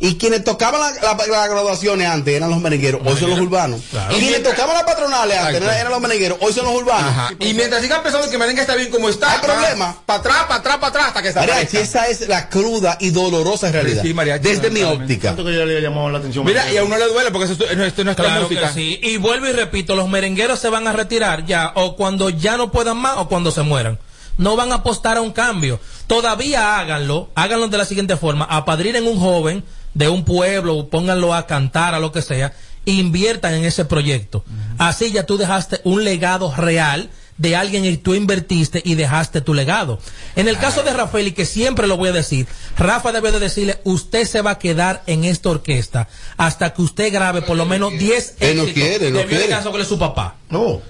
Y 0.04 0.16
quienes 0.16 0.42
tocaban 0.42 0.80
las 0.80 1.00
la, 1.00 1.14
las 1.14 1.48
graduaciones 1.48 2.08
antes 2.08 2.34
eran 2.34 2.50
los 2.50 2.60
merengueros, 2.60 3.00
hoy 3.04 3.16
son 3.16 3.30
los 3.30 3.38
urbanos. 3.38 3.82
Claro. 3.88 4.16
Y 4.16 4.18
quienes 4.18 4.42
tocaban 4.42 4.74
las 4.74 4.82
patronales 4.82 5.38
antes 5.38 5.54
Exacto. 5.58 5.78
eran, 5.80 5.92
los 5.92 6.00
merengueros, 6.00 6.38
hoy 6.40 6.52
son 6.52 6.64
los 6.64 6.74
urbanos. 6.74 7.08
Ajá. 7.08 7.30
Y 7.38 7.54
mientras 7.54 7.80
sigan 7.82 8.02
pensando 8.02 8.28
que 8.28 8.36
merengue 8.36 8.62
está 8.62 8.74
bien 8.74 8.90
como 8.90 9.08
está, 9.08 9.34
Hay 9.34 9.38
problema. 9.38 9.96
Para 10.04 10.18
atrás, 10.18 10.36
para 10.48 10.54
atrás, 10.56 10.76
para 10.78 10.88
atrás, 10.88 11.06
hasta 11.06 11.22
que 11.22 11.32
se 11.32 11.38
Mariachi, 11.38 11.76
esa 11.76 12.08
es 12.08 12.28
la 12.28 12.48
cruda 12.48 12.96
y 12.98 13.10
dolorosa 13.10 13.70
realidad. 13.70 14.02
Sí, 14.02 14.12
mariachi, 14.12 14.42
desde 14.42 14.70
mi 14.70 14.82
óptica. 14.82 15.28
Tanto 15.28 15.44
que 15.44 15.56
ya 15.56 15.64
le 15.64 15.80
la 15.80 16.18
atención. 16.18 16.44
Mira, 16.44 16.72
y 16.72 16.78
a 16.78 16.82
uno 16.82 16.98
le 16.98 17.06
duele 17.06 17.30
porque 17.30 17.52
esto 17.52 17.64
no 18.02 18.10
es 18.10 18.16
Claro 18.16 18.42
música. 18.42 18.72
sí. 18.72 18.98
Y 19.04 19.18
vuelvo 19.18 19.46
y 19.46 19.52
repito, 19.52 19.94
los 19.94 20.08
merengueros 20.08 20.58
se 20.58 20.68
van 20.68 20.88
a 20.88 20.92
retirar 20.92 21.46
ya 21.46 21.70
o 21.76 21.94
cuando 21.94 22.28
ya 22.28 22.56
no 22.56 22.72
puedan 22.72 22.96
más 22.96 23.18
o 23.18 23.28
cuando 23.28 23.52
se 23.52 23.62
mueran. 23.62 24.00
No 24.36 24.56
van 24.56 24.72
a 24.72 24.76
apostar 24.76 25.16
a 25.16 25.20
un 25.20 25.30
cambio. 25.30 25.78
Todavía 26.08 26.80
háganlo, 26.80 27.30
háganlo 27.36 27.68
de 27.68 27.78
la 27.78 27.84
siguiente 27.84 28.16
forma, 28.16 28.46
apadrinen 28.46 29.06
un 29.06 29.20
joven 29.20 29.62
de 29.94 30.08
un 30.08 30.24
pueblo, 30.24 30.88
pónganlo 30.88 31.34
a 31.34 31.46
cantar, 31.46 31.94
a 31.94 32.00
lo 32.00 32.12
que 32.12 32.22
sea, 32.22 32.52
inviertan 32.84 33.54
en 33.54 33.64
ese 33.64 33.84
proyecto. 33.84 34.44
Así 34.78 35.12
ya 35.12 35.24
tú 35.26 35.36
dejaste 35.38 35.80
un 35.84 36.04
legado 36.04 36.52
real 36.56 37.10
de 37.38 37.56
alguien 37.56 37.84
y 37.84 37.96
tú 37.96 38.14
invertiste 38.14 38.82
y 38.84 38.94
dejaste 38.94 39.40
tu 39.40 39.54
legado. 39.54 39.98
En 40.36 40.48
el 40.48 40.58
caso 40.58 40.82
de 40.82 40.92
Rafael, 40.92 41.28
y 41.28 41.32
que 41.32 41.44
siempre 41.46 41.86
lo 41.86 41.96
voy 41.96 42.10
a 42.10 42.12
decir, 42.12 42.46
Rafa 42.76 43.10
debe 43.12 43.32
de 43.32 43.40
decirle, 43.40 43.80
usted 43.84 44.26
se 44.26 44.42
va 44.42 44.52
a 44.52 44.58
quedar 44.58 45.02
en 45.06 45.24
esta 45.24 45.48
orquesta 45.50 46.08
hasta 46.36 46.72
que 46.74 46.82
usted 46.82 47.12
grabe 47.12 47.42
por 47.42 47.56
lo 47.56 47.64
menos 47.66 47.92
10 47.92 48.36
Él 48.40 48.56
no 48.56 48.62
éxitos. 48.64 48.72
quiere, 48.88 49.10
no 49.10 49.24
quiere. 49.26 49.48
caso 49.48 49.72
que 49.72 49.82
es 49.82 49.88
su 49.88 49.98
papá. 49.98 50.36
No. 50.50 50.80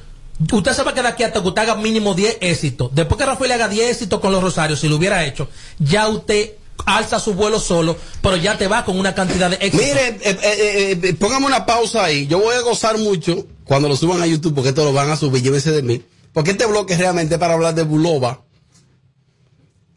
Usted 0.51 0.73
se 0.73 0.83
va 0.83 0.91
a 0.91 0.95
quedar 0.95 1.13
aquí 1.13 1.23
hasta 1.23 1.41
que 1.41 1.49
usted 1.49 1.63
haga 1.63 1.77
mínimo 1.77 2.15
10 2.15 2.39
éxitos. 2.41 2.91
Después 2.95 3.19
que 3.19 3.27
Rafael 3.27 3.53
haga 3.53 3.69
10 3.69 3.91
éxitos 3.91 4.19
con 4.21 4.33
los 4.33 4.43
Rosarios, 4.43 4.81
si 4.81 4.89
lo 4.89 4.97
hubiera 4.97 5.25
hecho, 5.25 5.49
ya 5.79 6.09
usted 6.09 6.53
alza 6.87 7.21
su 7.21 7.35
vuelo 7.35 7.61
solo, 7.61 7.97
pero 8.23 8.37
ya 8.37 8.59
te 8.59 8.67
va 8.69 8.85
con 8.85 8.99
una 8.99 9.15
cantidad 9.15 9.51
de 9.51 9.57
éxitos. 9.57 9.81
Mire, 9.87 10.09
eh, 10.09 10.21
eh, 10.43 11.01
eh, 11.03 11.15
póngame 11.15 11.47
una 11.47 11.65
pausa 11.67 12.05
ahí. 12.05 12.27
Yo 12.27 12.39
voy 12.41 12.55
a 12.55 12.61
gozar 12.61 12.99
mucho 12.99 13.47
cuando 13.65 13.89
lo 13.89 13.97
suban 13.97 14.21
a 14.23 14.27
YouTube, 14.27 14.55
porque 14.55 14.71
esto 14.71 14.85
lo 14.85 14.93
van 14.93 15.11
a 15.11 15.17
subir, 15.17 15.43
llévese 15.43 15.71
de 15.71 15.83
mí. 15.83 16.03
Porque 16.33 16.53
este 16.53 16.67
bloque 16.67 16.95
es 16.95 16.99
realmente 16.99 17.39
para 17.39 17.55
hablar 17.55 17.75
de 17.75 17.83
Bulova. 17.83 18.43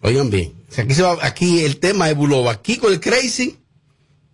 Oigan 0.02 0.30
bien, 0.30 0.54
aquí, 0.78 0.94
aquí 1.22 1.64
el 1.64 1.78
tema 1.80 2.10
es 2.10 2.16
Bulova. 2.16 2.62
Kiko 2.62 2.90
el 2.90 3.00
Crazy 3.00 3.58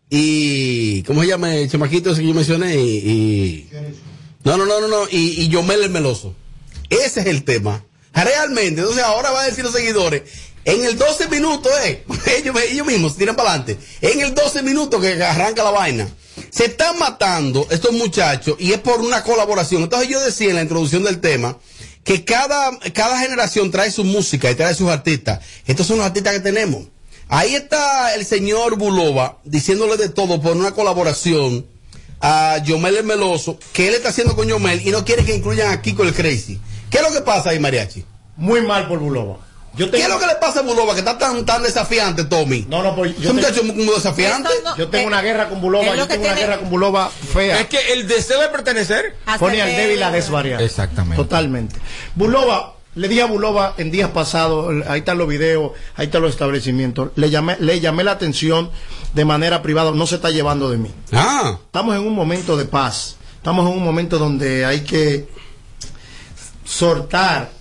y. 0.10 1.04
¿Cómo 1.04 1.22
se 1.22 1.28
llama 1.28 1.56
el 1.56 1.70
chamaquito 1.70 2.12
ese 2.12 2.22
que 2.22 2.28
yo 2.28 2.34
mencioné? 2.34 2.76
Y. 2.76 2.98
y- 2.98 3.70
no, 4.44 4.58
no, 4.58 4.66
no, 4.66 4.82
no, 4.82 4.88
no. 4.88 5.04
Y, 5.10 5.42
y 5.42 5.48
Yomel 5.50 5.84
el 5.84 5.90
Meloso. 5.92 6.36
Ese 6.90 7.22
es 7.22 7.26
el 7.28 7.44
tema. 7.44 7.86
Realmente, 8.14 8.82
entonces 8.82 9.04
ahora 9.04 9.32
va 9.32 9.42
a 9.42 9.46
decir 9.46 9.64
los 9.64 9.74
seguidores. 9.74 10.24
En 10.64 10.86
el 10.86 10.98
12 10.98 11.28
minutos, 11.30 11.72
eh, 11.86 12.06
ellos, 12.38 12.86
mismos 12.86 13.16
tiran 13.18 13.36
para 13.36 13.50
adelante. 13.50 13.78
En 14.02 14.22
el 14.22 14.34
12 14.36 14.64
minutos 14.64 15.02
que 15.02 15.24
arranca 15.24 15.64
la 15.64 15.72
vaina. 15.72 16.08
Se 16.50 16.66
están 16.66 16.98
matando 17.00 17.68
estos 17.72 17.92
muchachos 17.94 18.56
y 18.60 18.74
es 18.74 18.80
por 18.80 19.02
una 19.02 19.24
colaboración. 19.24 19.84
Entonces 19.84 20.10
yo 20.10 20.22
decía 20.22 20.50
en 20.50 20.56
la 20.56 20.62
introducción 20.62 21.04
del 21.04 21.20
tema 21.20 21.58
que 22.04 22.24
cada, 22.24 22.78
cada 22.94 23.20
generación 23.20 23.72
trae 23.72 23.92
su 23.92 24.04
música 24.04 24.50
y 24.50 24.56
trae 24.56 24.74
sus 24.74 24.90
artistas. 24.90 25.40
Estos 25.66 25.88
son 25.88 25.98
los 25.98 26.06
artistas 26.06 26.34
que 26.34 26.40
tenemos. 26.40 26.84
Ahí 27.28 27.56
está 27.56 28.14
el 28.16 28.26
señor 28.26 28.78
Bulova 28.78 29.40
diciéndole 29.44 29.98
de 29.98 30.10
todo 30.10 30.42
por 30.42 30.56
una 30.56 30.72
colaboración 30.72 31.66
a 32.20 32.58
Yomel 32.64 32.98
el 32.98 33.04
Meloso, 33.04 33.58
que 33.74 33.88
él 33.88 33.96
está 33.96 34.10
haciendo 34.10 34.36
con 34.36 34.48
Yomel 34.48 34.86
y 34.86 34.92
no 34.92 35.04
quiere 35.06 35.24
que 35.24 35.36
incluyan 35.36 35.72
a 35.72 35.82
Kiko 35.82 36.04
el 36.04 36.14
Crazy. 36.14 36.60
¿Qué 36.90 36.98
es 36.98 37.04
lo 37.04 37.12
que 37.12 37.22
pasa 37.22 37.52
ahí, 37.52 37.60
Mariachi? 37.60 38.06
Muy 38.36 38.62
mal 38.62 38.88
por 38.88 39.00
Bulova. 39.00 39.51
Yo 39.76 39.90
¿Qué 39.90 40.02
es 40.02 40.10
lo 40.10 40.20
que 40.20 40.28
le 40.28 40.36
pasa 40.36 40.60
a 40.60 40.64
Bulova 40.64 40.94
que 40.94 41.00
está 41.00 41.18
tan, 41.18 41.46
tan 41.46 41.64
desafiante, 41.64 42.26
Tommy? 42.26 42.66
No, 42.70 42.84
no, 42.84 42.94
pues 42.94 43.18
yo, 43.18 43.34
muchacho 43.34 43.62
es 43.62 43.74
muy 43.74 43.86
desafiante. 43.86 44.50
yo 44.78 44.90
tengo 44.90 45.08
una 45.08 45.22
guerra 45.22 45.48
con 45.48 45.62
Bulova, 45.62 45.96
yo 45.96 46.08
tengo 46.08 46.26
una 46.26 46.34
tiene- 46.36 46.42
guerra 46.42 46.60
con 46.60 46.70
Bulova 46.70 47.10
fea. 47.10 47.62
Es 47.62 47.68
que 47.68 47.94
el 47.94 48.08
deseo 48.08 48.42
de 48.42 48.50
pertenecer 48.50 49.16
Pone 49.40 49.62
al 49.62 49.70
débil 49.76 50.00
la 50.00 50.12
desvariada. 50.12 50.62
Exactamente. 50.62 51.16
Totalmente. 51.16 51.78
Bulova, 52.16 52.74
le 52.96 53.08
dije 53.08 53.22
a 53.22 53.26
Bulova 53.28 53.74
en 53.78 53.92
días 53.92 54.10
pasados, 54.10 54.74
ahí 54.90 55.00
están 55.00 55.18
los 55.18 55.28
videos, 55.30 55.72
ahí 55.96 56.08
están 56.08 56.22
los 56.22 56.32
establecimientos, 56.32 57.12
le 57.16 57.30
llamé, 57.30 57.56
le 57.62 57.80
llamé 57.80 58.04
la 58.04 58.12
atención 58.12 58.70
de 59.14 59.24
manera 59.24 59.62
privada, 59.62 59.92
no 59.92 60.06
se 60.06 60.16
está 60.16 60.32
llevando 60.32 60.70
de 60.70 60.78
mí. 60.80 60.92
Ah. 61.14 61.58
Estamos 61.66 61.96
en 61.96 62.02
un 62.06 62.14
momento 62.14 62.58
de 62.58 62.66
paz, 62.66 63.16
estamos 63.38 63.66
en 63.70 63.78
un 63.78 63.84
momento 63.86 64.18
donde 64.20 64.66
hay 64.66 64.82
que 64.82 65.30
soltar 66.66 67.52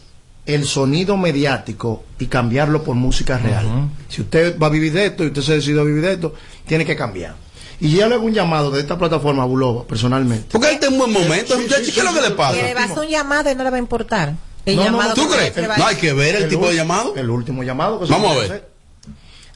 el 0.47 0.65
sonido 0.67 1.17
mediático 1.17 2.05
y 2.19 2.27
cambiarlo 2.27 2.83
por 2.83 2.95
música 2.97 3.39
real. 3.39 3.67
Si 4.09 4.23
usted 4.23 4.59
va 4.59 4.67
a 4.67 4.71
vivir 4.71 4.93
de 4.93 5.07
esto 5.07 5.25
y 5.25 5.29
usted 5.29 5.43
se 5.43 5.55
decide 5.55 5.81
a 5.81 5.85
vivir 5.85 6.03
de 6.03 6.13
esto, 6.15 6.35
tiene 6.67 6.85
que 6.85 6.97
cambiar. 6.97 7.35
Y 7.81 7.93
ya 7.97 8.09
le 8.09 8.17
hago 8.17 8.25
un 8.25 8.35
llamado 8.35 8.71
de 8.71 8.81
esta 8.81 8.99
plataforma 8.99 9.43
a 9.43 9.47
Bulova, 9.47 9.85
personalmente. 9.87 10.49
Porque 10.53 10.69
él 10.69 10.75
está 10.75 10.89
en 10.89 10.99
buen 10.99 11.13
momento, 11.13 11.55
Sí, 11.57 11.63
muchacho. 11.63 11.85
sí, 11.85 11.93
¿Qué 11.93 12.01
es 12.01 12.05
lo 12.05 12.11
sí, 12.13 12.17
que 12.17 12.29
le 12.29 12.31
pasa? 12.33 12.57
Que 12.57 12.63
le 12.63 12.75
va 12.75 12.81
a 12.83 12.85
hacer 12.85 12.99
un 12.99 13.09
llamado 13.09 13.51
y 13.51 13.55
no 13.55 13.65
le 13.65 13.71
va 13.71 13.77
a 13.77 13.79
importar. 13.81 14.35
El 14.67 14.77
No, 14.77 14.83
no, 14.83 14.91
llamado 14.91 15.09
no, 15.11 15.15
¿Tú 15.15 15.31
que 15.31 15.37
crees? 15.37 15.55
se 15.55 15.67
va 15.67 15.75
a 15.75 15.79
No 15.79 15.87
hay 15.87 15.97
que 15.97 16.13
ver 16.13 16.37
el, 16.37 16.43
El 16.45 16.49
tipo 16.51 16.69
de 16.69 16.75
llamado. 16.77 17.15
El 17.17 17.31
último 17.31 17.63
llamado 17.63 17.99
que 18.01 18.07
se 18.07 18.13
Vamos 18.13 18.29
va 18.29 18.33
a 18.33 18.39
ver. 18.39 18.45
hacer. 18.51 18.69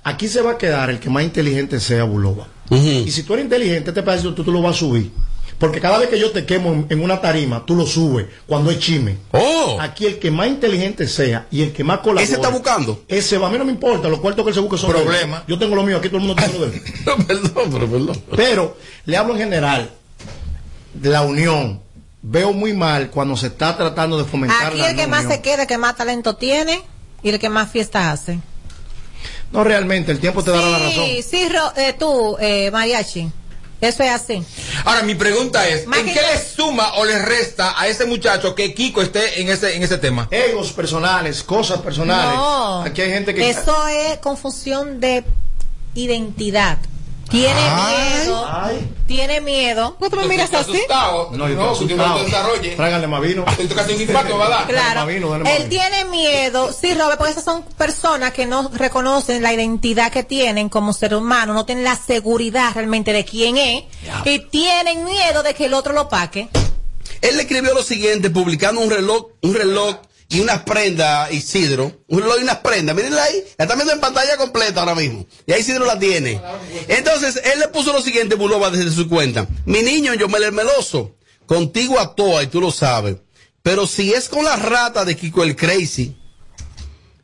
Aquí 0.05 0.29
se 0.29 0.41
va 0.43 0.53
a 0.53 0.59
quedar 0.59 0.89
el 0.91 1.01
que 1.01 1.11
más 1.11 1.23
inteligente 1.25 1.81
sea 1.81 2.05
Bulova. 2.05 2.47
Y 2.71 3.11
si 3.11 3.23
tú 3.25 3.35
eres 3.35 3.45
inteligente, 3.45 3.91
este 3.91 4.03
pedacito 4.03 4.35
tú, 4.35 4.45
tú 4.45 4.53
lo 4.53 4.63
vas 4.63 4.77
a 4.77 4.79
subir. 4.79 5.11
Porque 5.59 5.81
cada 5.81 5.99
vez 5.99 6.09
que 6.09 6.19
yo 6.19 6.31
te 6.31 6.45
quemo 6.45 6.87
en, 6.89 7.03
una 7.03 7.21
tarima, 7.21 7.65
tú 7.65 7.77
lo 7.77 7.87
subes 7.87 8.27
cuando 8.47 8.71
es 8.71 8.79
chisme. 8.79 9.19
Oh. 9.33 9.79
Aquí 9.81 10.07
el 10.07 10.19
que 10.19 10.31
más 10.31 10.49
inteligente 10.49 11.07
sea 11.07 11.47
y 11.51 11.63
el 11.63 11.73
que 11.73 11.85
más 11.85 11.99
colabore. 11.99 12.25
Ese 12.25 12.35
está 12.35 12.49
buscando. 12.49 13.03
Ese 13.09 13.39
va, 13.39 13.49
a 13.49 13.51
mí 13.51 13.59
no 13.59 13.65
me 13.65 13.73
importa, 13.73 14.09
los 14.09 14.21
cuartos 14.21 14.45
que 14.45 14.51
él 14.51 14.55
se 14.55 14.61
busque 14.61 14.79
son 14.79 14.93
de 14.93 14.99
él. 14.99 15.05
Problema. 15.05 15.45
Yo 15.47 15.59
tengo 15.59 15.77
lo 15.77 15.83
mío, 15.85 15.99
aquí 15.99 16.09
todo 16.09 16.19
el 16.19 16.25
mundo 16.27 16.43
tiene 16.43 16.59
lo 16.59 16.67
de 16.67 16.77
él. 16.77 16.83
perdón, 17.27 17.71
pero 17.73 17.91
perdón. 17.91 18.23
Pero 18.37 18.77
le 19.05 19.17
hablo 19.17 19.35
en 19.35 19.41
general 19.41 19.91
de 20.93 21.11
la 21.11 21.23
unión. 21.23 21.81
Veo 22.23 22.53
muy 22.53 22.73
mal 22.73 23.11
cuando 23.11 23.37
se 23.37 23.49
está 23.49 23.77
tratando 23.77 24.17
de 24.17 24.25
fomentar 24.25 24.69
Aquí 24.69 24.79
la 24.79 24.91
el 24.91 24.97
que 24.97 25.03
no 25.03 25.09
más 25.09 25.25
unión. 25.25 25.33
se 25.37 25.43
queda, 25.43 25.63
el 25.63 25.69
que 25.69 25.79
más 25.79 25.97
talento 25.97 26.37
tiene 26.37 26.83
y 27.23 27.29
el 27.29 27.39
que 27.39 27.51
más 27.51 27.71
fiestas 27.71 28.21
hace. 28.21 28.39
No, 29.53 29.63
realmente, 29.63 30.11
el 30.11 30.19
tiempo 30.19 30.43
te 30.43 30.51
dará 30.51 30.69
la 30.69 30.79
razón. 30.79 31.05
Sí, 31.05 31.23
sí, 31.23 31.49
eh, 31.77 31.95
tú, 31.99 32.37
eh, 32.41 32.71
Mariachi. 32.73 33.31
Eso 33.81 34.03
es 34.03 34.11
así. 34.11 34.43
Ahora, 34.85 35.03
mi 35.03 35.15
pregunta 35.15 35.69
es, 35.69 35.87
Más 35.87 35.99
¿en 35.99 36.07
qué 36.07 36.15
yo- 36.15 36.21
le 36.23 36.39
suma 36.43 36.95
o 36.95 37.05
le 37.05 37.19
resta 37.19 37.79
a 37.79 37.87
ese 37.89 38.07
muchacho 38.07 38.55
que 38.55 38.73
Kiko 38.75 39.03
esté 39.03 39.41
en 39.43 39.51
ese, 39.51 39.77
en 39.77 39.83
ese 39.83 39.99
tema? 39.99 40.27
Egos 40.31 40.73
personales, 40.73 41.43
cosas 41.43 41.81
personales. 41.81 42.35
No. 42.37 42.83
Aquí 42.83 43.03
hay 43.03 43.11
gente 43.11 43.35
que... 43.35 43.51
Eso 43.51 43.87
es 43.89 44.19
confusión 44.19 45.01
de 45.01 45.25
identidad. 45.95 46.79
Tiene 47.31 47.59
Ay, 47.59 48.19
miedo. 48.21 48.47
ay. 48.51 48.91
Tiene 49.07 49.41
miedo. 49.41 49.97
¿Tú 50.11 50.17
me 50.17 50.27
miras 50.27 50.53
así? 50.55 50.73
Asustado. 50.73 51.31
No, 51.33 51.49
yo 51.49 51.55
no, 51.57 51.71
asustado. 51.71 52.25
desarrolle. 52.25 52.77
Tráiganle 52.77 53.07
más 53.07 53.21
vino. 53.23 53.45
Te 53.57 53.67
toca 53.67 53.81
hacer 53.83 53.97
un 53.97 54.03
infarto, 54.03 54.39
¿verdad? 54.39 54.67
Claro. 54.67 54.85
Dale 54.85 54.95
más 55.01 55.07
vino, 55.09 55.31
dale 55.31 55.45
más 55.45 55.53
Él 55.55 55.69
vino. 55.69 55.71
tiene 55.71 56.05
miedo, 56.07 56.73
sí, 56.73 56.95
Robert, 56.95 57.19
porque 57.19 57.33
esas 57.33 57.45
son 57.45 57.63
personas 57.63 58.33
que 58.33 58.47
no 58.47 58.71
reconocen 58.73 59.43
la 59.43 59.53
identidad 59.53 60.13
que 60.13 60.23
tienen 60.23 60.69
como 60.69 60.93
ser 60.93 61.15
humano, 61.15 61.55
no 61.55 61.67
tienen 61.67 61.85
la 61.85 61.97
seguridad 61.97 62.73
realmente 62.75 63.13
de 63.13 63.25
quién 63.25 63.57
es 63.57 63.85
y 64.25 64.39
tienen 64.41 65.05
miedo 65.05 65.43
de 65.43 65.55
que 65.55 65.67
el 65.67 65.75
otro 65.75 65.93
lo 65.93 66.09
paque. 66.09 66.49
Él 67.21 67.37
le 67.37 67.43
escribió 67.43 67.73
lo 67.75 67.83
siguiente, 67.83 68.31
publicando 68.31 68.81
un 68.81 68.91
reloj, 68.91 69.27
un 69.43 69.55
reloj 69.55 69.97
y 70.35 70.41
unas 70.41 70.63
prendas, 70.63 71.33
Isidro. 71.33 72.05
Un 72.09 72.21
y 72.21 72.43
unas 72.43 72.59
prendas. 72.59 72.97
Mírenla 72.97 73.23
ahí. 73.23 73.45
La 73.57 73.65
están 73.65 73.79
viendo 73.79 73.95
en 73.95 74.01
pantalla 74.01 74.37
completa 74.37 74.81
ahora 74.81 74.95
mismo. 74.95 75.27
Y 75.47 75.53
ahí 75.53 75.61
Isidro 75.61 75.85
la 75.85 75.99
tiene. 75.99 76.41
Entonces, 76.89 77.41
él 77.45 77.61
le 77.61 77.69
puso 77.69 77.93
lo 77.93 78.03
siguiente, 78.03 78.35
Bulova, 78.35 78.71
desde 78.71 78.91
su 78.91 79.09
cuenta. 79.09 79.47
Mi 79.65 79.83
niño, 79.83 80.15
yo 80.15 80.29
me 80.29 80.39
el 80.39 80.53
meloso. 80.53 81.17
Contigo 81.47 82.01
a 82.01 82.15
toa, 82.15 82.43
y 82.43 82.49
tú 82.49 82.61
lo 82.61 82.73
sabes. 82.73 83.17
Pero 83.63 83.87
si 83.87 84.13
es 84.13 84.29
con 84.29 84.45
la 84.45 84.57
rata 84.57 85.05
de 85.05 85.17
Kiko 85.17 85.43
el 85.43 85.57
Crazy, 85.57 86.17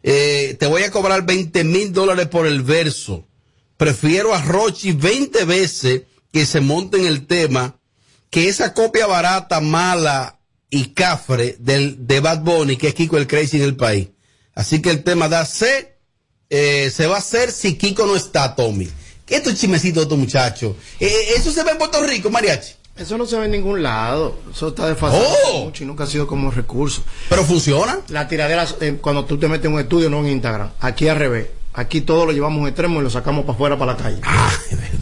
eh, 0.03 0.57
te 0.59 0.67
voy 0.67 0.85
a 0.85 0.91
cobrar 0.91 1.27
20 1.27 1.65
mil 1.65 1.93
dólares 1.93 2.29
por 2.29 2.47
el 2.47 2.63
verso. 2.63 3.27
Prefiero 3.77 4.35
a 4.35 4.43
Rochi 4.43 4.93
20 4.93 5.45
veces 5.45 6.03
que 6.33 6.47
se 6.47 6.61
monte 6.61 6.99
en 6.99 7.07
el 7.07 7.27
tema 7.27 7.79
que 8.31 8.49
esa 8.49 8.73
copia 8.73 9.07
barata, 9.07 9.61
mala 9.61 10.40
y 10.71 10.87
cafre 10.95 11.57
del, 11.59 12.07
de 12.07 12.21
Bad 12.21 12.41
Bunny, 12.41 12.77
que 12.77 12.89
es 12.89 12.95
Kiko 12.95 13.17
el 13.19 13.27
Crazy 13.27 13.57
en 13.59 13.65
el 13.65 13.77
país. 13.77 14.09
Así 14.55 14.81
que 14.81 14.91
el 14.91 15.03
tema 15.03 15.29
da 15.29 15.45
C, 15.45 15.97
eh, 16.49 16.91
se 16.95 17.07
va 17.07 17.17
a 17.17 17.19
hacer 17.19 17.51
si 17.53 17.77
Kiko 17.77 18.07
no 18.07 18.17
está, 18.17 18.55
Tommy. 18.55 18.89
¿Qué 19.27 19.37
es 19.37 19.43
tu 19.43 19.53
chismecito 19.53 20.01
de 20.01 20.07
tu 20.07 20.17
muchacho? 20.17 20.77
Eh, 20.99 21.13
eso 21.37 21.53
se 21.53 21.63
ve 21.63 21.71
en 21.73 21.79
Puerto 21.79 22.03
Rico, 22.05 22.31
Mariachi. 22.31 22.73
Eso 22.97 23.17
no 23.17 23.25
se 23.27 23.39
ve 23.39 23.47
en 23.47 23.53
ningún 23.53 23.83
lado. 23.83 24.37
Eso 24.53 24.69
está 24.69 24.87
desfasado 24.89 25.25
Oh. 25.53 25.65
mucho 25.65 25.85
y 25.85 25.87
nunca 25.87 26.05
ha 26.05 26.07
sido 26.07 26.27
como 26.27 26.51
recurso. 26.51 27.03
Pero 27.29 27.45
funciona. 27.45 28.01
La 28.09 28.29
tiradera, 28.29 28.67
eh, 28.81 28.99
cuando 29.01 29.25
tú 29.25 29.39
te 29.39 29.49
metes 29.49 29.67
en 29.67 29.73
un 29.75 29.81
estudio, 29.81 30.11
no 30.11 30.19
en 30.21 30.33
Instagram. 30.33 30.71
Aquí 30.81 31.09
al 31.09 31.17
revés. 31.17 31.47
Aquí 31.73 32.01
todo 32.01 32.27
lo 32.27 32.33
llevamos 32.33 32.59
a 32.59 32.63
un 32.63 32.69
extremo 32.69 33.01
y 33.01 33.05
lo 33.05 33.11
sacamos 33.11 33.45
para 33.45 33.55
afuera, 33.55 33.79
para 33.79 33.93
la 33.93 33.99
calle. 33.99 34.21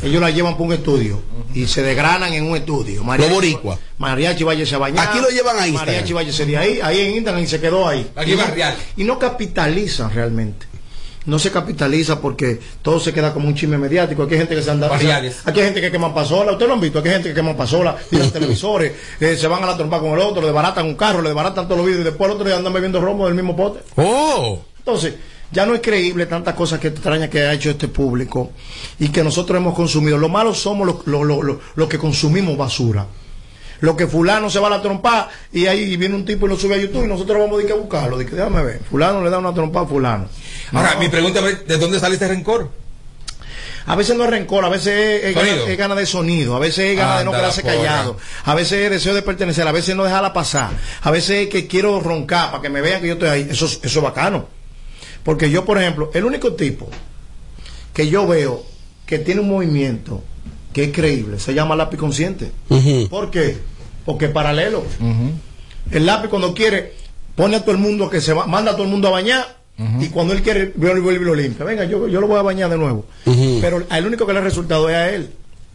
Ellos 0.02 0.20
la 0.20 0.30
llevan 0.30 0.52
para 0.52 0.64
un 0.64 0.72
estudio 0.74 1.22
y 1.54 1.66
se 1.66 1.82
desgranan 1.82 2.32
en 2.34 2.44
un 2.44 2.56
estudio. 2.56 3.02
Los 3.04 3.30
boricua. 3.30 3.78
Mariachi 3.96 4.44
váyase 4.44 4.74
a 4.74 4.78
bañar. 4.78 5.08
Aquí 5.08 5.18
lo 5.18 5.30
llevan 5.30 5.58
a 5.58 5.66
Instagram. 5.66 5.94
Mariachi 5.94 6.12
váyase 6.12 6.44
de 6.44 6.56
ahí, 6.58 6.80
ahí 6.82 7.00
en 7.00 7.12
Instagram 7.16 7.42
y 7.42 7.46
se 7.46 7.60
quedó 7.60 7.88
ahí. 7.88 8.10
Aquí 8.14 8.32
y 8.32 8.36
no, 8.36 8.44
y 8.98 9.04
no 9.04 9.18
capitalizan 9.18 10.12
realmente. 10.12 10.66
no 11.24 11.38
se 11.38 11.50
capitaliza 11.50 12.20
porque 12.20 12.60
todo 12.82 13.00
se 13.00 13.14
queda 13.14 13.32
como 13.32 13.48
un 13.48 13.54
chisme 13.54 13.78
mediático. 13.78 14.24
Aquí 14.24 14.34
hay 14.34 14.40
gente 14.40 14.54
que 14.54 14.62
se 14.62 14.70
anda. 14.70 14.94
Aquí 14.94 15.06
hay 15.06 15.54
gente 15.54 15.80
que 15.80 15.90
quema 15.90 16.14
pasola. 16.14 16.52
Ustedes 16.52 16.68
lo 16.68 16.74
han 16.74 16.80
visto. 16.82 16.98
Aquí 16.98 17.08
hay 17.08 17.14
gente 17.14 17.30
que 17.30 17.34
quema 17.34 17.56
pasola, 17.56 17.96
tiran 18.10 18.30
televisores, 18.32 18.92
eh, 19.20 19.36
se 19.38 19.48
van 19.48 19.64
a 19.64 19.66
la 19.66 19.76
trompa 19.76 20.00
con 20.00 20.10
el 20.10 20.18
otro, 20.18 20.42
le 20.42 20.48
desbaratan 20.48 20.84
un 20.84 20.96
carro, 20.96 21.22
le 21.22 21.30
desbaratan 21.30 21.64
todos 21.66 21.78
los 21.78 21.86
vídeos 21.86 22.02
y 22.02 22.04
después 22.04 22.28
el 22.28 22.34
otro 22.34 22.46
día 22.46 22.58
andan 22.58 22.74
bebiendo 22.74 23.00
romo 23.00 23.24
del 23.24 23.34
mismo 23.34 23.56
pote. 23.56 23.80
Oh. 23.96 24.60
Entonces, 24.78 25.14
ya 25.53 25.64
no 25.66 25.74
es 25.74 25.80
creíble 25.80 26.26
tantas 26.26 26.55
cosas 26.55 26.78
que 26.80 26.88
extrañas 26.88 27.28
que 27.30 27.40
ha 27.42 27.53
hecho 27.53 27.70
este 27.70 27.88
público 27.88 28.53
y 28.99 29.09
que 29.09 29.22
nosotros 29.24 29.57
hemos 29.59 29.74
consumido. 29.74 30.18
Lo 30.18 30.28
malo 30.28 30.55
somos 30.55 30.86
los 30.86 31.07
lo, 31.07 31.24
lo- 31.24 31.42
lo- 31.42 31.61
los 31.74 31.88
que 31.88 31.99
consumimos 31.99 32.57
basura. 32.57 33.07
Lo 33.80 33.96
que 33.96 34.09
fulano 34.09 34.51
se 34.51 34.59
va 34.59 34.66
a 34.66 34.70
la 34.70 34.82
trompa 34.82 35.28
y 35.53 35.66
ahí 35.66 35.96
viene 35.96 36.16
un 36.16 36.24
tipo 36.24 36.46
y 36.46 36.49
lo 36.49 36.57
sube 36.57 36.74
a 36.74 36.78
YouTube 36.78 37.05
y 37.05 37.09
nosotros 37.09 37.38
vamos 37.38 37.61
a, 37.61 37.64
ir 37.64 37.70
a 37.70 37.76
buscarlo. 37.76 38.18
Dice, 38.18 38.34
déjame 38.34 38.62
ver. 38.64 38.80
Fulano 38.90 39.22
le 39.22 39.30
da 39.30 39.38
una 39.38 39.55
trompa 39.55 39.82
a 39.82 39.86
fulano. 39.86 40.28
Ahora, 40.72 40.94
No. 40.94 41.01
mi 41.01 41.09
pregunta 41.09 41.38
es, 41.49 41.64
¿de 41.66 41.78
dónde 41.78 42.01
sale 42.01 42.14
este 42.14 42.26
rencor? 42.26 42.70
A 43.86 43.94
veces 43.96 44.16
no 44.16 44.24
es 44.24 44.30
rencor, 44.30 44.64
a 44.66 44.68
veces 44.68 45.24
es, 45.24 45.34
gana, 45.34 45.49
es 45.66 45.78
gana 45.78 45.94
de 45.94 46.05
sonido, 46.05 46.55
a 46.57 46.59
veces 46.59 46.90
es 46.90 46.96
gana 46.99 47.20
de 47.20 47.24
no 47.24 47.30
quedarse 47.32 47.62
callado, 47.62 48.18
a 48.44 48.55
veces 48.55 48.72
es 48.84 48.90
deseo 48.90 49.14
de 49.14 49.22
pertenecer, 49.22 49.66
a 49.66 49.72
veces 49.72 49.96
no 49.96 50.05
dejarla 50.05 50.34
pasar, 50.34 50.70
a 51.01 51.11
veces 51.11 51.44
es 51.44 51.49
que 51.49 51.66
quiero 51.66 51.99
roncar 52.01 52.51
para 52.51 52.61
que 52.62 52.68
me 52.68 52.82
vean 52.82 53.01
que 53.01 53.07
yo 53.07 53.12
estoy 53.14 53.28
ahí. 53.30 53.46
Eso, 53.51 53.64
es- 53.64 53.80
eso 53.82 53.99
es 54.01 54.05
bacano. 54.05 54.46
Porque 55.28 55.50
yo, 55.50 55.66
por 55.66 55.76
ejemplo, 55.76 56.10
el 56.14 56.24
único 56.24 56.54
tipo 56.54 56.88
que 57.92 58.08
yo 58.08 58.26
veo 58.26 58.64
que 59.04 59.18
tiene 59.18 59.42
un 59.42 59.48
movimiento 59.48 60.22
que 60.72 60.84
es 60.84 60.90
creíble 60.90 61.38
se 61.38 61.52
llama 61.52 61.76
lápiz 61.76 61.98
consciente. 61.98 62.50
¿Por 63.10 63.30
qué? 63.30 63.58
Porque 64.06 64.24
es 64.24 64.30
paralelo. 64.30 64.84
El 65.90 66.06
lápiz 66.06 66.28
cuando 66.30 66.54
quiere 66.54 66.94
pone 67.36 67.56
a 67.56 67.60
todo 67.60 67.72
el 67.72 67.76
mundo 67.76 68.08
que 68.08 68.22
se 68.22 68.32
va, 68.32 68.46
manda 68.46 68.70
a 68.70 68.74
todo 68.74 68.84
el 68.84 68.90
mundo 68.90 69.08
a 69.08 69.10
bañar 69.10 69.58
y 70.00 70.06
cuando 70.06 70.32
él 70.32 70.40
quiere 70.40 70.72
vuelve 70.74 71.00
vuelve 71.00 71.20
y 71.20 71.26
lo 71.26 71.34
limpia. 71.34 71.62
Venga, 71.66 71.84
yo, 71.84 72.08
yo 72.08 72.22
lo 72.22 72.26
voy 72.26 72.38
a 72.38 72.42
bañar 72.42 72.70
de 72.70 72.78
nuevo. 72.78 73.04
Pero 73.60 73.84
el 73.86 74.06
único 74.06 74.26
que 74.26 74.32
le 74.32 74.38
ha 74.38 74.42
resultado 74.42 74.88
es 74.88 74.96
a 74.96 75.10
él. 75.10 75.28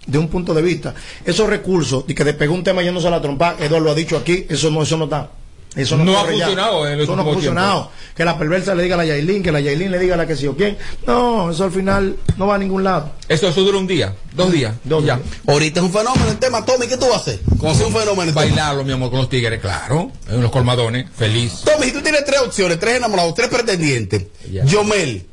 De 0.08 0.18
un 0.18 0.30
punto 0.30 0.56
de 0.56 0.64
vista, 0.64 0.96
esos 1.24 1.48
recursos 1.48 2.08
de 2.08 2.16
que 2.16 2.24
despegó 2.24 2.56
un 2.56 2.64
tema 2.64 2.82
yéndose 2.82 3.06
a 3.06 3.12
la 3.12 3.22
trompa, 3.22 3.56
Eduardo 3.60 3.86
lo 3.86 3.92
ha 3.92 3.96
dicho 3.96 4.18
aquí, 4.18 4.48
eso 4.50 4.72
no, 4.72 4.82
eso 4.82 4.98
no 4.98 5.04
está. 5.04 5.30
Eso 5.76 5.98
no, 5.98 6.06
No 6.06 6.20
ha 6.20 6.26
funcionado 6.26 6.88
en 6.88 6.98
los 6.98 7.04
Eso 7.06 7.16
no 7.16 7.22
ha 7.22 7.26
funcionado. 7.26 7.92
Que 8.16 8.24
la 8.24 8.38
perversa 8.38 8.76
le 8.76 8.84
diga 8.84 8.96
a 8.96 9.00
la 9.00 9.06
Yailin, 9.06 9.42
que 9.42 9.52
la 9.52 9.60
Yailin 9.60 9.90
le 9.90 9.98
diga 9.98 10.14
a 10.14 10.18
la 10.18 10.28
que 10.28 10.36
sí 10.36 10.46
o 10.46 10.56
quién. 10.56 10.78
No, 11.08 11.50
eso 11.52 11.64
al 11.64 11.72
final 11.72 12.16
no 12.38 12.48
va 12.48 12.56
a 12.56 12.58
ningún 12.60 12.84
lado. 12.84 13.12
Eso, 13.28 13.48
eso 13.48 13.62
dura 13.62 13.80
un 13.80 13.88
día, 13.88 14.14
dos 14.34 14.52
días. 14.52 14.76
Dos 14.84 15.04
ya. 15.04 15.16
días. 15.16 15.28
Ahorita 15.48 15.80
es 15.80 15.86
un 15.86 15.92
fenómeno 15.92 16.30
el 16.30 16.38
tema, 16.38 16.64
Tommy, 16.64 16.88
¿qué 16.88 16.98
tú 16.98 17.06
vas 17.06 17.16
a 17.16 17.20
hacer? 17.22 17.40
Como 17.58 17.74
si 17.74 17.84
un 17.84 17.92
fenómeno. 17.94 18.24
el 18.24 18.28
tema. 18.30 18.42
Bailarlo, 18.42 18.84
mi 18.84 18.92
amor, 18.92 19.10
con 19.10 19.20
los 19.20 19.30
tigres, 19.30 19.60
claro. 19.60 20.12
En 20.30 20.38
unos 20.38 20.52
colmadones, 20.52 21.08
feliz. 21.16 21.62
Tommy, 21.66 21.88
si 21.88 21.92
tú 21.94 22.02
tienes 22.02 22.24
tres 22.24 22.42
opciones, 22.42 22.80
tres 22.80 22.98
enamorados, 22.98 23.34
tres 23.34 23.48
pretendientes, 23.48 24.26
Yomel, 24.66 25.26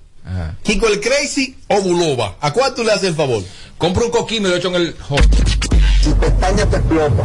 Kiko 0.63 0.89
el 0.89 1.01
Crazy 1.01 1.57
o 1.69 1.81
Bulova, 1.83 2.37
¿a 2.41 2.53
cuál 2.53 2.75
tú 2.75 2.83
le 2.83 2.93
haces 2.93 3.09
el 3.09 3.15
favor? 3.15 3.43
Compro 3.77 4.07
un 4.07 4.11
coquín 4.11 4.39
y 4.39 4.41
me 4.41 4.49
lo 4.51 4.57
echo 4.57 4.69
en 4.69 4.75
el 4.77 4.95
Tu 6.03 6.15
pestaña 6.19 6.67
te 6.67 6.77
explota. 6.77 7.25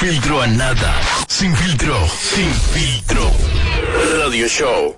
filtro 0.00 0.40
a 0.40 0.46
nada. 0.46 0.98
Sin 1.28 1.54
filtro, 1.54 1.94
sin 2.08 2.50
filtro. 2.50 3.30
Radio 4.16 4.48
show. 4.48 4.96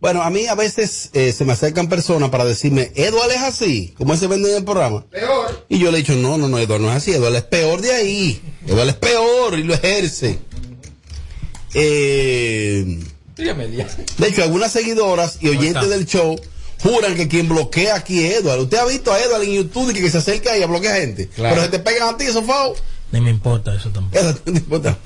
Bueno, 0.00 0.20
a 0.22 0.28
mí 0.28 0.46
a 0.48 0.54
veces 0.54 1.08
eh, 1.14 1.32
se 1.32 1.46
me 1.46 1.54
acercan 1.54 1.88
personas 1.88 2.28
para 2.28 2.44
decirme, 2.44 2.92
Eduardo 2.94 3.32
es 3.32 3.40
así, 3.40 3.94
como 3.96 4.14
se 4.18 4.26
vende 4.26 4.50
en 4.50 4.58
el 4.58 4.64
programa. 4.64 5.06
Peor. 5.06 5.64
Y 5.70 5.78
yo 5.78 5.90
le 5.90 5.96
he 5.96 6.00
dicho, 6.02 6.14
no, 6.14 6.36
no, 6.36 6.46
no, 6.46 6.58
Eduardo 6.58 6.86
no 6.86 6.90
es 6.90 6.98
así, 6.98 7.12
Eduardo 7.12 7.38
es 7.38 7.44
peor 7.44 7.80
de 7.80 7.92
ahí. 7.92 8.42
Eduardo 8.66 8.90
es 8.90 8.96
peor 8.96 9.58
y 9.58 9.62
lo 9.62 9.72
ejerce. 9.72 10.38
Eh, 11.72 12.98
de 13.36 14.28
hecho, 14.28 14.42
algunas 14.42 14.72
seguidoras 14.72 15.38
y 15.40 15.48
oyentes 15.48 15.88
del 15.88 16.04
show 16.04 16.38
juran 16.82 17.14
que 17.14 17.28
quien 17.28 17.48
bloquea 17.48 17.94
aquí 17.94 18.26
es 18.26 18.40
Eduardo. 18.40 18.64
Usted 18.64 18.76
ha 18.76 18.84
visto 18.84 19.10
a 19.10 19.18
Eduardo 19.18 19.44
en 19.44 19.52
YouTube 19.52 19.90
y 19.90 19.94
que 19.94 20.10
se 20.10 20.18
acerca 20.18 20.56
y 20.58 20.62
a 20.62 20.66
bloquea 20.66 20.96
gente. 20.96 21.28
Claro. 21.28 21.54
Pero 21.54 21.64
se 21.64 21.70
te 21.70 21.78
pegan 21.78 22.14
a 22.14 22.18
ti, 22.18 22.24
eso 22.24 22.42
fue. 22.42 22.74
Ni 23.12 23.20
me 23.20 23.30
importa 23.30 23.74
eso 23.74 23.90
tampoco. 23.90 24.18
Eso 24.18 24.32
no 24.46 24.52
te 24.52 24.58
importa. 24.58 24.96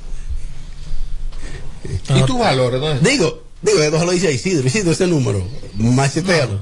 ¿Y 2.14 2.22
tu 2.22 2.38
valor? 2.38 2.74
entonces? 2.74 3.02
Digo, 3.02 3.42
digo, 3.62 3.82
Eduardo 3.82 4.06
lo 4.06 4.12
dice 4.12 4.28
a 4.28 4.30
Isidro, 4.30 4.66
Isidro 4.66 4.92
ese 4.92 5.06
número, 5.06 5.46
machetero. 5.74 6.60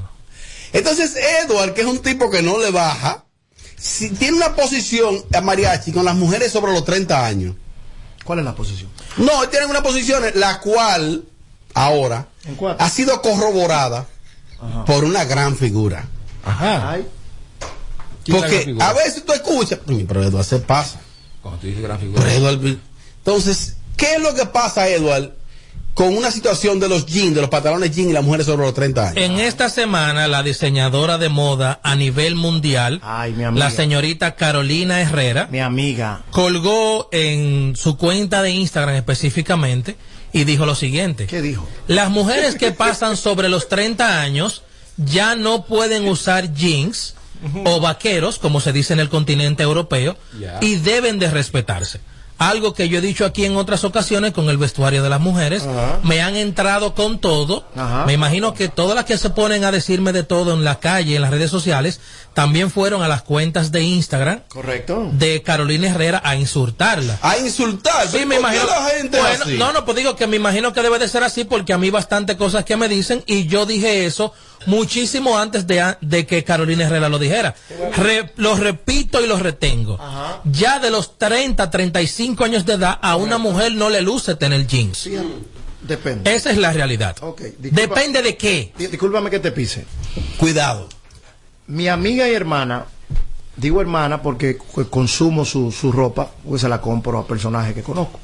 Entonces, 0.73 1.15
Edward, 1.45 1.75
que 1.75 1.83
es 1.83 1.87
un 1.87 1.99
tipo 2.01 2.31
que 2.31 2.43
no 2.43 2.59
le 2.59 2.71
baja, 2.71 3.25
si 3.77 4.11
tiene 4.11 4.37
una 4.37 4.55
posición 4.55 5.23
a 5.35 5.41
mariachi 5.41 5.93
con 5.93 6.05
las 6.05 6.17
mujeres 6.17 6.53
sobre 6.53 6.73
los 6.73 6.85
30 6.85 7.25
años. 7.27 7.55
¿Cuál 8.25 8.39
es 8.41 8.45
la 8.45 8.55
posición? 8.55 8.89
No, 9.17 9.43
él 9.43 9.51
tiene 9.51 9.67
una 9.67 9.83
posición 9.83 10.23
la 10.37 10.61
cual 10.61 11.25
ahora 11.75 12.29
ha 12.79 12.89
sido 12.89 13.21
corroborada 13.21 14.07
por 14.87 15.05
una 15.05 15.25
gran 15.25 15.57
figura. 15.57 16.07
Ajá. 16.45 16.91
Ay, 16.93 17.07
¿Quién 18.25 18.37
es 18.37 18.43
la 18.43 18.49
gran 18.49 18.51
Porque 18.51 18.65
figura? 18.65 18.89
a 18.89 18.93
veces 18.93 19.25
tú 19.27 19.33
escuchas, 19.33 19.81
"Uy, 19.89 20.05
pero 20.05 20.23
Edward 20.23 20.45
se 20.45 20.59
pasa. 20.61 21.01
Cuando 21.43 21.61
tú 21.61 21.67
dices 21.67 21.83
gran 21.83 21.99
figura. 21.99 22.23
Pero 22.25 22.49
Edward- 22.51 22.79
entonces, 23.19 23.77
¿qué 23.97 24.15
es 24.15 24.21
lo 24.23 24.35
que 24.35 24.47
pasa, 24.47 24.89
Edward, 24.89 25.33
con 25.95 26.17
una 26.17 26.31
situación 26.31 26.81
de 26.81 26.89
los 26.89 27.05
jeans, 27.05 27.35
de 27.35 27.41
los 27.43 27.51
pantalones 27.51 27.95
jeans 27.95 28.11
y 28.11 28.13
las 28.15 28.25
mujeres 28.25 28.47
sobre 28.47 28.65
los 28.65 28.75
30 28.75 29.09
años? 29.09 29.17
En 29.19 29.39
esta 29.39 29.69
semana, 29.69 30.27
la 30.29 30.43
diseñadora 30.43 31.19
de 31.19 31.29
moda 31.29 31.81
a 31.83 31.95
nivel 31.97 32.35
mundial, 32.35 33.01
Ay, 33.03 33.33
mi 33.33 33.45
amiga. 33.45 33.65
la 33.67 33.71
señorita 33.71 34.35
Carolina 34.37 35.01
Herrera, 35.01 35.49
mi 35.51 35.61
amiga. 35.61 36.23
colgó 36.31 37.09
en 37.13 37.75
su 37.77 37.97
cuenta 37.97 38.41
de 38.43 38.51
Instagram 38.53 38.95
específicamente 38.97 39.97
y 40.33 40.45
dijo 40.45 40.65
lo 40.65 40.75
siguiente. 40.75 41.27
¿Qué 41.27 41.43
dijo? 41.43 41.69
Las 41.89 42.09
mujeres 42.11 42.55
que 42.55 42.73
pasan 42.73 43.17
sobre 43.19 43.49
los 43.51 43.69
30 43.69 44.21
años 44.23 44.63
ya 44.97 45.35
no 45.35 45.65
pueden 45.67 46.09
usar 46.09 46.55
jeans 46.55 47.15
o 47.65 47.81
vaqueros, 47.81 48.39
como 48.39 48.61
se 48.61 48.73
dice 48.73 48.93
en 48.93 49.01
el 49.01 49.09
continente 49.09 49.63
europeo, 49.63 50.17
y 50.61 50.77
deben 50.77 51.19
de 51.19 51.31
respetarse. 51.31 52.01
Algo 52.39 52.75
que 52.75 52.89
yo 52.89 52.99
he 52.99 53.01
dicho 53.01 53.25
aquí 53.25 53.45
en 53.45 53.57
otras 53.57 53.85
ocasiones 53.85 54.33
con 54.33 54.49
el 54.51 54.59
vestuario 54.59 55.05
de 55.05 55.09
las 55.09 55.21
mujeres. 55.21 55.63
Me 56.03 56.23
han 56.23 56.35
entrado 56.35 56.93
con 56.93 57.21
todo. 57.21 57.65
Me 58.07 58.15
imagino 58.15 58.53
que 58.53 58.69
todas 58.69 58.97
las 58.97 59.05
que 59.05 59.17
se 59.17 59.31
ponen 59.31 59.63
a 59.63 59.71
decirme 59.71 60.13
de 60.13 60.25
todo 60.25 60.53
en 60.53 60.65
la 60.65 60.81
calle, 60.81 61.15
en 61.15 61.23
las 61.23 61.31
redes 61.31 61.53
sociales, 61.53 62.01
también 62.35 62.69
fueron 62.71 63.01
a 63.03 63.07
las 63.09 63.23
cuentas 63.23 63.71
de 63.71 63.83
Instagram 63.83 64.41
Correcto. 64.49 65.09
de 65.13 65.43
Carolina 65.43 65.89
Herrera 65.91 66.21
a 66.25 66.35
insultarla. 66.35 67.17
A 67.23 67.37
insultar. 67.39 68.07
Sí, 68.07 68.13
¿Pero 68.15 68.27
me 68.27 68.37
imagino. 68.37 68.65
la 68.67 68.89
gente 68.89 69.19
es 69.19 69.23
Bueno, 69.23 69.45
así? 69.45 69.59
no, 69.59 69.73
no, 69.73 69.85
pues 69.85 69.97
digo 69.99 70.17
que 70.17 70.27
me 70.27 70.37
imagino 70.37 70.73
que 70.73 70.83
debe 70.83 70.99
de 70.99 71.09
ser 71.09 71.23
así 71.23 71.45
porque 71.45 71.73
a 71.75 71.79
mí 71.79 71.91
bastante 71.91 72.37
cosas 72.37 72.65
que 72.65 72.77
me 72.77 72.89
dicen 72.89 73.23
y 73.27 73.47
yo 73.47 73.67
dije 73.67 74.05
eso 74.07 74.33
muchísimo 74.67 75.39
antes 75.39 75.67
de, 75.67 76.27
que 76.27 76.45
Carolina 76.45 76.85
Herrera 76.85 77.09
lo 77.09 77.19
dijera. 77.19 77.55
Re- 77.97 78.33
lo 78.37 78.55
repito 78.57 79.21
y 79.25 79.27
lo 79.27 79.39
retengo. 79.39 79.99
Ya 80.45 80.79
de 80.79 80.91
los 80.91 81.19
30, 81.19 81.71
35 81.71 82.45
años 82.45 82.65
de 82.67 82.75
edad, 82.75 82.99
a 83.01 83.17
una 83.17 83.39
mujer 83.39 83.73
no 83.75 83.91
le 83.91 84.01
luce 84.03 84.35
tener 84.37 84.67
jeans. 84.67 85.09
Depende. 85.83 86.33
Esa 86.35 86.51
es 86.51 86.59
la 86.59 86.73
realidad. 86.73 87.17
Disculpa- 87.59 87.71
Depende 87.75 88.23
de 88.23 88.37
qué. 88.37 88.73
Di- 88.79 88.87
Discúlpame 88.87 89.31
que 89.31 89.41
te 89.41 89.51
pise. 89.51 89.85
Cuidado. 90.39 90.89
Mi 91.67 91.89
amiga 91.89 92.29
y 92.29 92.35
hermana, 92.35 92.87
digo 93.57 93.81
hermana 93.81 94.23
porque 94.23 94.59
consumo 94.91 95.45
su, 95.45 95.73
su 95.73 95.91
ropa, 95.91 96.31
pues 96.49 96.61
se 96.63 96.69
la 96.69 96.81
compro 96.81 97.19
a 97.19 97.27
personajes 97.27 97.75
que 97.75 97.83
conozco. 97.83 98.21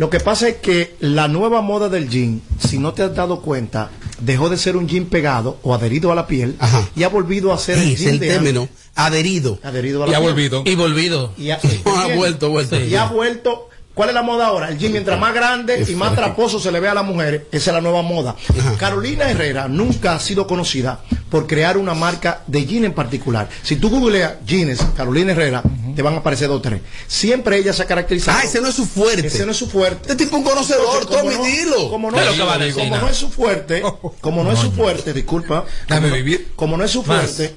Lo 0.00 0.08
que 0.08 0.18
pasa 0.18 0.48
es 0.48 0.56
que 0.56 0.94
la 1.00 1.28
nueva 1.28 1.60
moda 1.60 1.90
del 1.90 2.08
jean, 2.08 2.40
si 2.58 2.78
no 2.78 2.94
te 2.94 3.02
has 3.02 3.14
dado 3.14 3.42
cuenta, 3.42 3.90
dejó 4.20 4.48
de 4.48 4.56
ser 4.56 4.76
un 4.78 4.88
jean 4.88 5.04
pegado 5.04 5.58
o 5.62 5.74
adherido 5.74 6.10
a 6.10 6.14
la 6.14 6.26
piel 6.26 6.56
Ajá. 6.58 6.88
y 6.96 7.02
ha 7.02 7.08
volvido 7.10 7.52
a 7.52 7.58
ser 7.58 7.76
Sí, 7.78 7.90
el 7.90 7.96
jean 7.98 8.10
el 8.14 8.18
de 8.20 8.28
término 8.28 8.68
adherido. 8.94 9.58
adherido 9.62 10.02
a 10.04 10.08
Y 10.08 10.10
la 10.10 10.16
ha 10.16 10.20
piel. 10.20 10.32
volvido. 10.32 10.62
Y 10.64 10.74
volvido. 10.74 11.34
Y 11.36 11.50
ha, 11.50 11.60
Ha 11.84 12.16
vuelto, 12.16 12.48
vuelto. 12.48 12.80
y 12.80 12.94
ha 12.94 13.04
vuelto 13.08 13.68
¿Cuál 13.94 14.10
es 14.10 14.14
la 14.14 14.22
moda 14.22 14.46
ahora? 14.46 14.68
El 14.68 14.78
jean 14.78 14.92
mientras 14.92 15.18
más 15.18 15.34
grande 15.34 15.84
y 15.86 15.94
más 15.94 16.14
traposo 16.14 16.58
se 16.60 16.70
le 16.72 16.80
ve 16.80 16.88
a 16.88 16.94
las 16.94 17.04
mujeres, 17.04 17.42
esa 17.52 17.70
es 17.70 17.74
la 17.74 17.80
nueva 17.80 18.02
moda. 18.02 18.34
Carolina 18.78 19.30
Herrera 19.30 19.68
nunca 19.68 20.14
ha 20.14 20.20
sido 20.20 20.46
conocida 20.46 21.00
por 21.28 21.46
crear 21.46 21.76
una 21.76 21.92
marca 21.94 22.42
de 22.46 22.64
jean 22.66 22.84
en 22.84 22.92
particular. 22.92 23.48
Si 23.62 23.76
tú 23.76 23.90
googleas 23.90 24.34
jeans 24.46 24.80
Carolina 24.96 25.32
Herrera, 25.32 25.62
te 25.94 26.02
van 26.02 26.14
a 26.14 26.18
aparecer 26.18 26.48
dos 26.48 26.58
o 26.58 26.62
tres. 26.62 26.80
Siempre 27.08 27.58
ella 27.58 27.72
se 27.72 27.82
ha 27.82 27.86
caracterizado. 27.86 28.38
Ah, 28.40 28.44
ese 28.44 28.60
no 28.60 28.68
es 28.68 28.74
su 28.74 28.86
fuerte. 28.86 29.26
Ese 29.26 29.44
no 29.44 29.52
es 29.52 29.58
su 29.58 29.68
fuerte. 29.68 30.10
Este 30.12 30.24
tipo 30.24 30.36
es 30.38 30.42
un 30.44 30.48
conocedor, 30.48 31.06
Tommy, 31.06 31.34
no- 31.34 31.44
dilo. 31.44 31.90
Como 31.90 32.10
no, 32.10 32.16
¿Qué 32.16 32.22
es 32.24 32.30
es, 32.30 32.38
lo 32.38 32.44
que 32.44 32.48
va 32.48 32.54
a 32.54 32.58
decir? 32.58 32.74
como 32.88 32.96
no 32.96 33.08
es 33.08 33.16
su 33.16 33.28
fuerte, 33.30 33.82
como 34.20 34.44
no 34.44 34.52
es 34.52 34.58
su 34.60 34.72
fuerte, 34.72 35.12
disculpa. 35.12 35.64
No- 35.88 36.00
vivir. 36.00 36.52
Como 36.56 36.76
no 36.76 36.84
es 36.84 36.90
su 36.92 37.02
Más. 37.02 37.06
fuerte, 37.32 37.56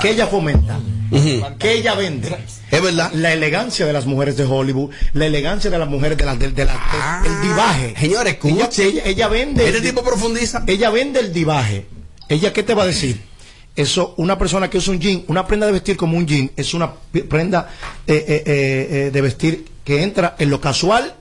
que 0.00 0.10
ella 0.10 0.26
fomenta, 0.26 0.78
que 1.58 1.72
ella 1.74 1.94
vende. 1.94 2.34
Es 2.70 2.82
verdad. 2.82 3.12
La 3.12 3.32
elegancia 3.32 3.86
de 3.86 3.92
las 3.92 4.06
mujeres 4.06 4.36
de 4.36 4.44
Hollywood, 4.44 4.90
la 5.12 5.26
elegancia 5.26 5.70
de 5.70 5.78
las 5.78 5.88
mujeres 5.88 6.18
de 6.18 6.24
la, 6.24 6.34
de, 6.36 6.50
de 6.50 6.64
la- 6.64 7.22
el 7.24 7.48
divaje. 7.48 7.94
Señores, 7.98 8.38
ella, 8.42 8.68
ella, 8.78 9.02
ella 9.04 9.28
vende. 9.28 9.64
Este 9.66 9.78
el- 9.78 9.84
tipo 9.84 10.02
profundiza. 10.02 10.64
Ella 10.66 10.90
vende 10.90 11.20
el 11.20 11.32
divaje. 11.32 11.86
¿Ella 12.28 12.52
qué 12.52 12.62
te 12.62 12.74
va 12.74 12.84
a 12.84 12.86
decir? 12.86 13.20
Eso, 13.76 14.14
una 14.18 14.38
persona 14.38 14.70
que 14.70 14.78
usa 14.78 14.92
un 14.94 15.00
jean, 15.00 15.24
una 15.28 15.46
prenda 15.46 15.66
de 15.66 15.72
vestir 15.72 15.96
como 15.96 16.16
un 16.16 16.26
jean, 16.26 16.50
es 16.56 16.74
una 16.74 16.92
prenda 17.28 17.68
eh, 18.06 18.24
eh, 18.28 18.42
eh, 18.46 19.10
de 19.12 19.20
vestir 19.20 19.66
que 19.84 20.02
entra 20.02 20.36
en 20.38 20.48
lo 20.48 20.60
casual 20.60 21.14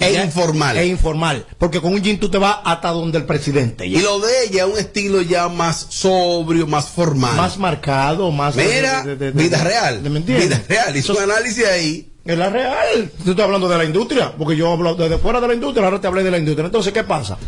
E 0.00 0.12
ya- 0.12 0.24
informal. 0.24 0.76
E 0.76 0.86
informal. 0.86 1.44
Porque 1.58 1.80
con 1.80 1.92
un 1.92 2.00
jean 2.02 2.18
tú 2.18 2.28
te 2.30 2.38
vas 2.38 2.58
hasta 2.64 2.90
donde 2.90 3.18
el 3.18 3.24
presidente. 3.24 3.86
Y 3.86 3.98
lo 4.00 4.20
de 4.20 4.44
ella 4.44 4.64
es 4.64 4.72
un 4.72 4.78
estilo 4.78 5.20
ya 5.22 5.48
más 5.48 5.86
sobrio, 5.90 6.66
más 6.66 6.88
formal. 6.88 7.34
Más 7.36 7.58
marcado, 7.58 8.30
más. 8.30 8.54
Mira, 8.54 9.02
de- 9.02 9.16
de- 9.16 9.32
de- 9.32 9.42
vida 9.42 9.62
real. 9.64 10.02
de- 10.02 10.10
¿Me 10.10 10.18
entiendes? 10.20 10.48
Vida 10.48 10.62
real. 10.68 10.96
Hizo 10.96 11.14
un 11.14 11.22
análisis 11.22 11.64
ahí. 11.66 12.08
Es 12.24 12.36
la 12.38 12.50
real. 12.50 13.10
Yo 13.24 13.30
estoy 13.32 13.44
hablando 13.44 13.68
de 13.68 13.78
la 13.78 13.84
industria, 13.84 14.32
porque 14.36 14.54
yo 14.56 14.70
hablo 14.72 14.94
desde 14.94 15.18
fuera 15.18 15.40
de 15.40 15.48
la 15.48 15.54
industria, 15.54 15.84
ahora 15.86 16.00
te 16.00 16.06
hablé 16.06 16.22
de 16.22 16.30
la 16.30 16.38
industria. 16.38 16.66
Entonces, 16.66 16.92
¿qué 16.92 17.02
pasa? 17.02 17.38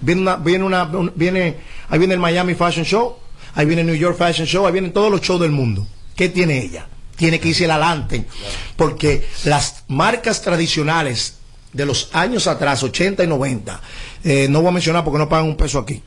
Viene 0.00 0.22
una, 0.22 0.36
viene 0.36 0.64
una, 0.64 0.84
un- 0.84 1.12
viene, 1.14 1.58
ahí 1.88 1.98
viene 1.98 2.14
el 2.14 2.20
Miami 2.20 2.54
Fashion 2.54 2.84
Show, 2.84 3.16
ahí 3.54 3.66
viene 3.66 3.82
el 3.82 3.86
New 3.88 3.96
York 3.96 4.16
Fashion 4.16 4.46
Show, 4.46 4.66
ahí 4.66 4.72
vienen 4.72 4.92
todos 4.92 5.10
los 5.10 5.20
shows 5.20 5.40
del 5.40 5.50
mundo. 5.52 5.86
¿Qué 6.16 6.28
tiene 6.30 6.58
ella? 6.62 6.86
Tiene 7.14 7.38
que 7.38 7.50
irse 7.50 7.66
adelante, 7.70 8.24
porque 8.74 9.24
las 9.44 9.84
marcas 9.88 10.40
tradicionales 10.42 11.34
de 11.72 11.86
los 11.86 12.10
años 12.12 12.46
atrás, 12.46 12.82
80 12.82 13.24
y 13.24 13.26
90, 13.26 13.80
eh, 14.24 14.46
no 14.50 14.60
voy 14.60 14.68
a 14.68 14.72
mencionar 14.72 15.04
porque 15.04 15.18
no 15.18 15.28
pagan 15.28 15.46
un 15.46 15.56
peso 15.56 15.78
aquí, 15.78 16.02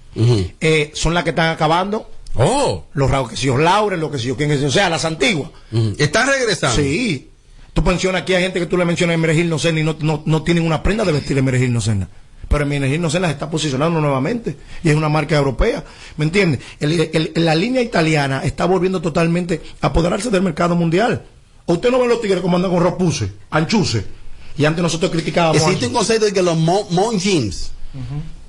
eh, 0.61 0.91
son 0.93 1.13
las 1.13 1.23
que 1.23 1.31
están 1.31 1.49
acabando. 1.49 2.09
Oh. 2.35 2.83
Los 2.93 3.29
que 3.29 3.37
si 3.37 3.47
yo 3.47 3.57
Lauren, 3.57 3.99
lo 3.99 4.11
que 4.11 4.19
si 4.19 4.27
yo 4.27 4.35
quién 4.35 4.51
es, 4.51 4.61
o 4.61 4.69
sea, 4.69 4.89
las 4.89 5.05
antiguas. 5.05 5.49
Están 5.97 6.27
regresando. 6.27 6.75
Sí. 6.75 7.29
Tú 7.73 7.81
mencionas 7.81 8.21
aquí 8.23 8.33
a 8.33 8.39
gente 8.39 8.59
que 8.59 8.65
tú 8.67 8.77
le 8.77 8.85
mencionas 8.85 9.15
en 9.15 9.21
Merejil 9.21 9.49
Nocena 9.49 9.79
y 9.79 9.83
no, 9.83 9.95
no, 9.99 10.21
no 10.25 10.43
tienen 10.43 10.65
una 10.65 10.81
prenda 10.83 11.03
de 11.03 11.11
vestir 11.11 11.37
en 11.37 11.45
Merejil 11.45 11.73
Nocena. 11.73 12.07
Pero 12.47 12.63
en 12.63 12.69
Merejil 12.69 13.01
Nocena 13.01 13.27
se 13.27 13.33
está 13.33 13.49
posicionando 13.49 13.99
nuevamente 13.99 14.55
y 14.83 14.89
es 14.89 14.95
una 14.95 15.09
marca 15.09 15.35
europea. 15.35 15.83
¿Me 16.17 16.25
entiendes? 16.25 16.59
El- 16.79 16.99
el- 17.11 17.31
la 17.35 17.55
línea 17.55 17.81
italiana 17.81 18.41
está 18.45 18.65
volviendo 18.65 19.01
totalmente 19.01 19.61
a 19.81 19.87
apoderarse 19.87 20.29
del 20.29 20.41
mercado 20.41 20.75
mundial. 20.75 21.23
¿O 21.65 21.73
usted 21.73 21.89
no 21.89 21.99
ve 21.99 22.07
los 22.07 22.21
tigres 22.21 22.41
como 22.41 22.55
andan 22.57 22.71
con 22.71 22.83
ropuse, 22.83 23.31
anchuse? 23.49 24.05
Y 24.57 24.65
antes 24.65 24.81
nosotros 24.81 25.11
criticábamos. 25.11 25.61
Existe 25.61 25.87
un 25.87 25.93
concepto 25.93 26.25
de 26.25 26.33
que 26.33 26.41
los 26.41 26.57
mon, 26.57 26.83
mon 26.91 27.19
jeans, 27.19 27.71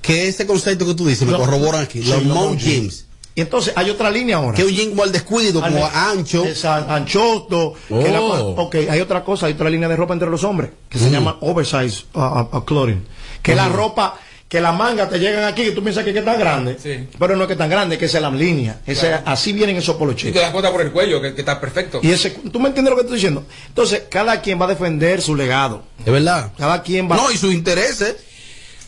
que 0.01 0.27
ese 0.27 0.45
concepto 0.47 0.85
que 0.85 0.93
tú 0.93 1.05
dices, 1.07 1.25
me 1.25 1.31
Los- 1.33 1.41
corroboran 1.41 1.83
aquí, 1.83 2.01
sí, 2.01 2.07
los 2.09 2.23
los 2.23 2.35
mon 2.35 2.47
mon 2.49 2.57
jeans. 2.57 3.05
Y 3.35 3.41
entonces 3.41 3.71
hay 3.75 3.89
otra 3.91 4.09
línea 4.09 4.37
ahora. 4.37 4.55
Que 4.55 4.63
un 4.65 4.71
jean 4.71 4.89
como 4.89 5.03
al 5.03 5.11
descuido, 5.11 5.61
como 5.61 5.85
ancho. 5.85 6.43
es 6.43 6.65
an- 6.65 6.89
anchoso. 6.89 7.73
que 7.87 8.09
la- 8.11 8.19
Oh. 8.21 8.61
ok, 8.63 8.75
hay 8.89 8.99
otra 8.99 9.23
cosa, 9.23 9.45
hay 9.45 9.53
otra 9.53 9.69
línea 9.69 9.87
de 9.87 9.95
ropa 9.95 10.13
entre 10.13 10.29
los 10.29 10.43
hombres 10.43 10.71
que 10.89 10.97
se 10.97 11.09
Mm. 11.09 11.11
llama 11.11 11.37
oversize 11.41 12.05
uh, 12.15 12.19
uh, 12.19 12.57
uh, 12.57 12.61
clothing. 12.65 13.03
Que 13.43 13.53
la 13.55 13.69
Mm. 13.69 13.73
ropa, 13.73 14.15
que 14.47 14.61
la 14.61 14.71
manga 14.71 15.09
te 15.09 15.19
llegan 15.19 15.43
aquí 15.43 15.63
y 15.63 15.71
tú 15.71 15.83
piensas 15.83 16.03
que 16.05 16.11
es 16.17 16.23
tan 16.25 16.39
grande. 16.39 16.77
Pero 17.19 17.35
no 17.35 17.43
es 17.43 17.47
que 17.47 17.53
es 17.53 17.59
tan 17.59 17.69
grande, 17.69 17.97
que 17.97 18.05
esa 18.05 18.17
es 18.19 18.21
la 18.21 18.29
línea. 18.31 18.79
Ese- 18.85 19.07
Claro. 19.07 19.23
Así 19.25 19.51
vienen 19.51 19.75
esos 19.75 19.95
Y 19.95 19.99
poloches. 19.99 20.33
te 20.33 20.39
das 20.39 20.51
cuenta 20.51 20.71
por 20.71 20.81
el 20.81 20.91
cuello, 20.91 21.21
que, 21.21 21.33
que 21.33 21.41
está 21.41 21.59
perfecto. 21.59 21.99
Y 22.01 22.11
ese, 22.11 22.29
¿tú 22.29 22.59
me 22.59 22.69
entiendes 22.69 22.91
lo 22.91 22.95
que 22.95 23.01
estoy 23.01 23.15
diciendo? 23.17 23.45
Entonces, 23.67 24.03
cada 24.09 24.39
quien 24.41 24.59
va 24.61 24.65
a 24.65 24.69
defender 24.69 25.21
su 25.21 25.35
legado. 25.35 25.83
Es 26.05 26.11
verdad. 26.13 26.53
Cada 26.57 26.81
quien 26.81 27.11
va 27.11 27.17
No, 27.17 27.29
y 27.31 27.37
sus 27.37 27.53
intereses. 27.53 28.15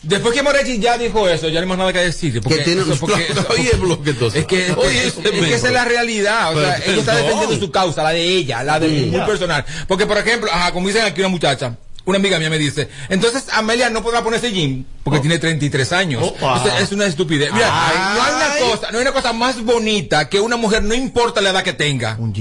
Después 0.02 0.34
que 0.34 0.42
Moretti 0.42 0.78
ya 0.78 0.96
dijo 0.96 1.28
eso, 1.28 1.48
ya 1.48 1.56
no 1.56 1.64
hay 1.64 1.68
más 1.68 1.76
nada 1.76 1.92
que 1.92 1.98
decir. 1.98 2.40
Porque, 2.40 2.60
Que 2.60 2.64
tiene 2.64 2.80
eso, 2.80 2.96
porque- 2.98 3.26
Oye, 3.50 3.70
bloque 3.78 4.10
entonces. 4.10 4.40
Es 4.40 4.46
que, 4.46 4.72
Oye, 4.78 5.08
es, 5.08 5.12
que 5.12 5.54
esa 5.54 5.66
es 5.66 5.72
la 5.74 5.84
realidad. 5.84 6.56
O 6.56 6.58
sea, 6.58 6.78
ella 6.86 6.96
está 7.00 7.16
defendiendo 7.16 7.56
su 7.58 7.70
causa, 7.70 8.02
la 8.02 8.10
de 8.12 8.22
ella, 8.26 8.62
la 8.62 8.80
de 8.80 8.88
muy 8.88 9.20
personal. 9.26 9.62
Porque, 9.86 10.06
por 10.06 10.16
ejemplo, 10.16 10.50
ajá, 10.50 10.72
como 10.72 10.88
dicen 10.88 11.02
aquí 11.04 11.20
una 11.20 11.28
muchacha, 11.28 11.76
una 12.10 12.18
amiga 12.18 12.38
mía 12.38 12.50
me 12.50 12.58
dice, 12.58 12.88
entonces 13.08 13.44
Amelia 13.52 13.90
no 13.90 14.02
podrá 14.02 14.22
ponerse 14.22 14.52
jean 14.52 14.86
porque 15.02 15.20
tiene 15.20 15.38
33 15.38 15.92
años. 15.92 16.32
Es 16.80 16.92
una 16.92 17.06
estupidez. 17.06 17.52
Mira, 17.52 17.68
Ay. 17.70 17.96
no 18.16 18.22
hay 18.22 18.32
una 18.34 18.70
cosa, 18.70 18.90
no 18.92 18.98
hay 18.98 19.02
una 19.02 19.12
cosa 19.12 19.32
más 19.32 19.64
bonita 19.64 20.28
que 20.28 20.40
una 20.40 20.56
mujer, 20.56 20.82
no 20.82 20.94
importa 20.94 21.40
la 21.40 21.50
edad 21.50 21.62
que 21.62 21.72
tenga, 21.72 22.16
con 22.16 22.32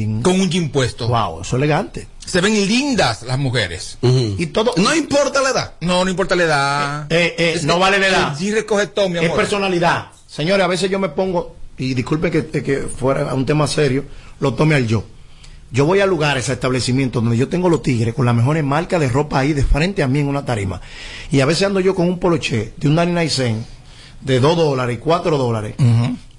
un 0.41 0.49
jean 0.49 0.69
puesto. 0.69 1.07
Wow, 1.07 1.41
eso 1.41 1.55
es 1.55 1.61
elegante. 1.63 2.07
Se 2.25 2.41
ven 2.41 2.53
lindas 2.53 3.23
las 3.23 3.39
mujeres. 3.39 3.97
Y 4.01 4.45
todo. 4.47 4.73
No 4.77 4.93
importa 4.93 5.41
la 5.41 5.49
edad. 5.49 5.73
No, 5.81 6.03
no 6.03 6.11
importa 6.11 6.35
la 6.35 6.43
edad. 6.43 7.05
Eh, 7.11 7.35
eh, 7.37 7.53
Es 7.55 7.63
no 7.63 7.79
vale 7.79 7.97
la 7.97 8.07
edad. 8.07 8.31
El 8.33 8.37
jean 8.37 8.55
recoge 8.55 8.87
todo, 8.87 9.09
mi 9.09 9.17
Es 9.17 9.25
amor. 9.25 9.37
personalidad. 9.37 10.07
Señores, 10.27 10.63
a 10.63 10.67
veces 10.67 10.91
yo 10.91 10.99
me 10.99 11.09
pongo, 11.09 11.55
y 11.77 11.93
disculpen 11.95 12.31
que, 12.31 12.45
que 12.63 12.81
fuera 12.81 13.33
un 13.33 13.45
tema 13.45 13.65
serio, 13.67 14.05
lo 14.39 14.53
tome 14.53 14.75
al 14.75 14.85
yo. 14.85 15.03
Yo 15.71 15.85
voy 15.85 15.99
a 15.99 16.05
lugares, 16.07 16.49
a 16.49 16.53
establecimientos 16.53 17.21
donde 17.23 17.37
yo 17.37 17.47
tengo 17.47 17.69
los 17.69 17.83
tigres 17.83 18.13
con 18.15 18.25
las 18.25 18.33
mejores 18.35 18.63
marcas 18.63 18.99
de 18.99 19.07
ropa 19.09 19.39
ahí 19.39 19.53
de 19.53 19.63
frente 19.63 20.01
a 20.01 20.07
mí 20.07 20.19
en 20.19 20.27
una 20.27 20.43
tarima. 20.45 20.81
Y 21.31 21.41
a 21.41 21.45
veces 21.45 21.67
ando 21.67 21.79
yo 21.79 21.93
con 21.93 22.07
un 22.07 22.19
poloché 22.19 22.73
de 22.77 22.87
un 22.87 22.95
99 22.95 23.29
cent 23.29 23.65
de 24.21 24.39
2 24.39 24.57
dólares 24.57 24.97
y 24.97 24.99
4 24.99 25.37
dólares, 25.37 25.75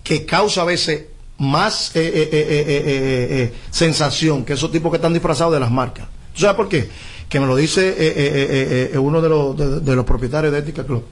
que 0.02 0.26
causa 0.26 0.62
a 0.62 0.64
veces 0.64 1.04
más 1.38 1.94
eh, 1.94 2.00
eh, 2.00 2.10
eh, 2.12 2.28
eh, 2.32 2.64
eh, 2.68 2.82
eh, 2.86 3.42
eh, 3.44 3.54
sensación 3.70 4.44
que 4.44 4.54
esos 4.54 4.70
tipos 4.72 4.90
que 4.90 4.96
están 4.96 5.12
disfrazados 5.12 5.52
de 5.54 5.60
las 5.60 5.70
marcas. 5.70 6.06
¿Tú 6.34 6.40
sabes 6.40 6.56
por 6.56 6.68
qué? 6.68 6.88
Que 7.28 7.38
me 7.40 7.46
lo 7.46 7.54
dice 7.56 7.88
eh, 7.88 7.94
eh, 7.98 8.12
eh, 8.16 8.90
eh, 8.94 8.98
uno 8.98 9.22
de 9.22 9.28
los, 9.28 9.56
de, 9.56 9.80
de 9.80 9.96
los 9.96 10.04
propietarios 10.04 10.52
de 10.52 10.58
Ética 10.58 10.84
Club. 10.84 11.04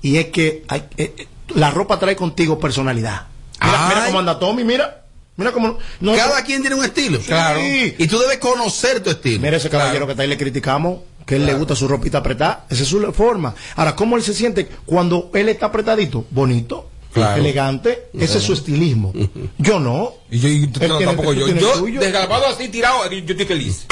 Y 0.00 0.16
es 0.16 0.26
que 0.26 0.64
hay- 0.68 0.84
eh, 0.96 1.12
eh, 1.18 1.26
la 1.56 1.70
ropa 1.70 1.98
trae 1.98 2.14
contigo 2.16 2.58
personalidad. 2.60 3.26
Mira, 3.60 3.88
mira 3.88 4.06
cómo 4.06 4.18
anda 4.20 4.38
Tommy, 4.38 4.64
mira. 4.64 5.01
Mira 5.42 5.52
cómo. 5.52 5.78
no- 6.00 6.14
Cada 6.14 6.42
quien 6.44 6.60
tiene 6.62 6.76
un 6.76 6.84
estilo. 6.84 7.18
Claro. 7.20 7.60
Y 7.62 8.06
tú 8.06 8.18
debes 8.18 8.38
conocer 8.38 9.02
tu 9.02 9.10
estilo. 9.10 9.40
Mira 9.42 9.56
ese 9.56 9.68
caballero 9.70 10.06
que 10.06 10.12
está 10.12 10.22
ahí 10.22 10.28
le 10.28 10.38
criticamos, 10.38 11.00
que 11.26 11.36
él 11.36 11.46
le 11.46 11.54
gusta 11.54 11.74
su 11.76 11.86
ropita 11.88 12.18
apretada. 12.18 12.66
Esa 12.70 12.82
es 12.82 12.88
su 12.88 13.00
forma. 13.12 13.54
Ahora, 13.76 13.94
¿cómo 13.96 14.16
él 14.16 14.22
se 14.22 14.34
siente 14.34 14.68
cuando 14.86 15.30
él 15.34 15.48
está 15.48 15.66
apretadito? 15.66 16.24
Bonito. 16.30 16.88
Claro. 17.12 17.40
Elegante, 17.42 18.04
ese 18.18 18.38
es 18.38 18.44
su 18.44 18.54
estilismo. 18.54 19.12
Yo 19.58 19.78
no. 19.78 20.14
Y 20.30 20.38
yo, 20.38 20.48
y 20.48 20.66
tiene- 20.68 21.04
tampoco 21.04 21.34
yo. 21.34 21.46
Yo, 21.46 21.72
tuyo. 21.74 22.00
desgrabado 22.00 22.46
así, 22.46 22.68
tirado, 22.68 23.10
yo 23.10 23.18
estoy 23.34 23.44
feliz. 23.44 23.84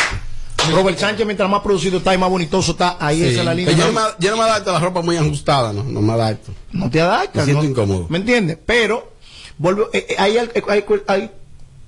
Robert 0.73 0.99
Sánchez, 0.99 1.27
mientras 1.27 1.49
más 1.51 1.61
producido 1.63 1.99
está 1.99 2.15
y 2.15 2.19
más 2.19 2.31
bonitoso 2.31 2.73
está, 2.73 2.97
ahí 2.99 3.19
Sí. 3.21 3.29
esa 3.29 3.41
es 3.41 3.45
la 3.45 3.55
línea. 3.55 3.75
Yo 3.75 3.87
no, 3.87 3.93
me, 3.93 4.01
yo 4.19 4.31
no 4.31 4.37
me 4.39 4.43
adapto 4.45 4.71
a 4.71 4.73
la 4.75 4.79
ropa 4.79 5.03
muy 5.03 5.17
ajustada, 5.17 5.73
no, 5.73 5.83
no 5.85 6.01
me 6.01 6.13
adapto. 6.15 6.53
no 6.73 6.91
te 6.91 7.01
adaptas. 7.01 7.47
Me 7.47 7.53
siento 7.53 7.63
¿no? 7.63 7.69
incómodo. 7.71 8.07
¿Me 8.09 8.19
entiendes? 8.19 8.59
Pero, 8.65 9.13
vuelvo, 9.59 9.89
eh, 9.93 10.07
eh, 10.11 10.15
hay, 10.19 10.37
eh, 10.39 10.63
hay, 10.69 10.85
hay, 11.07 11.31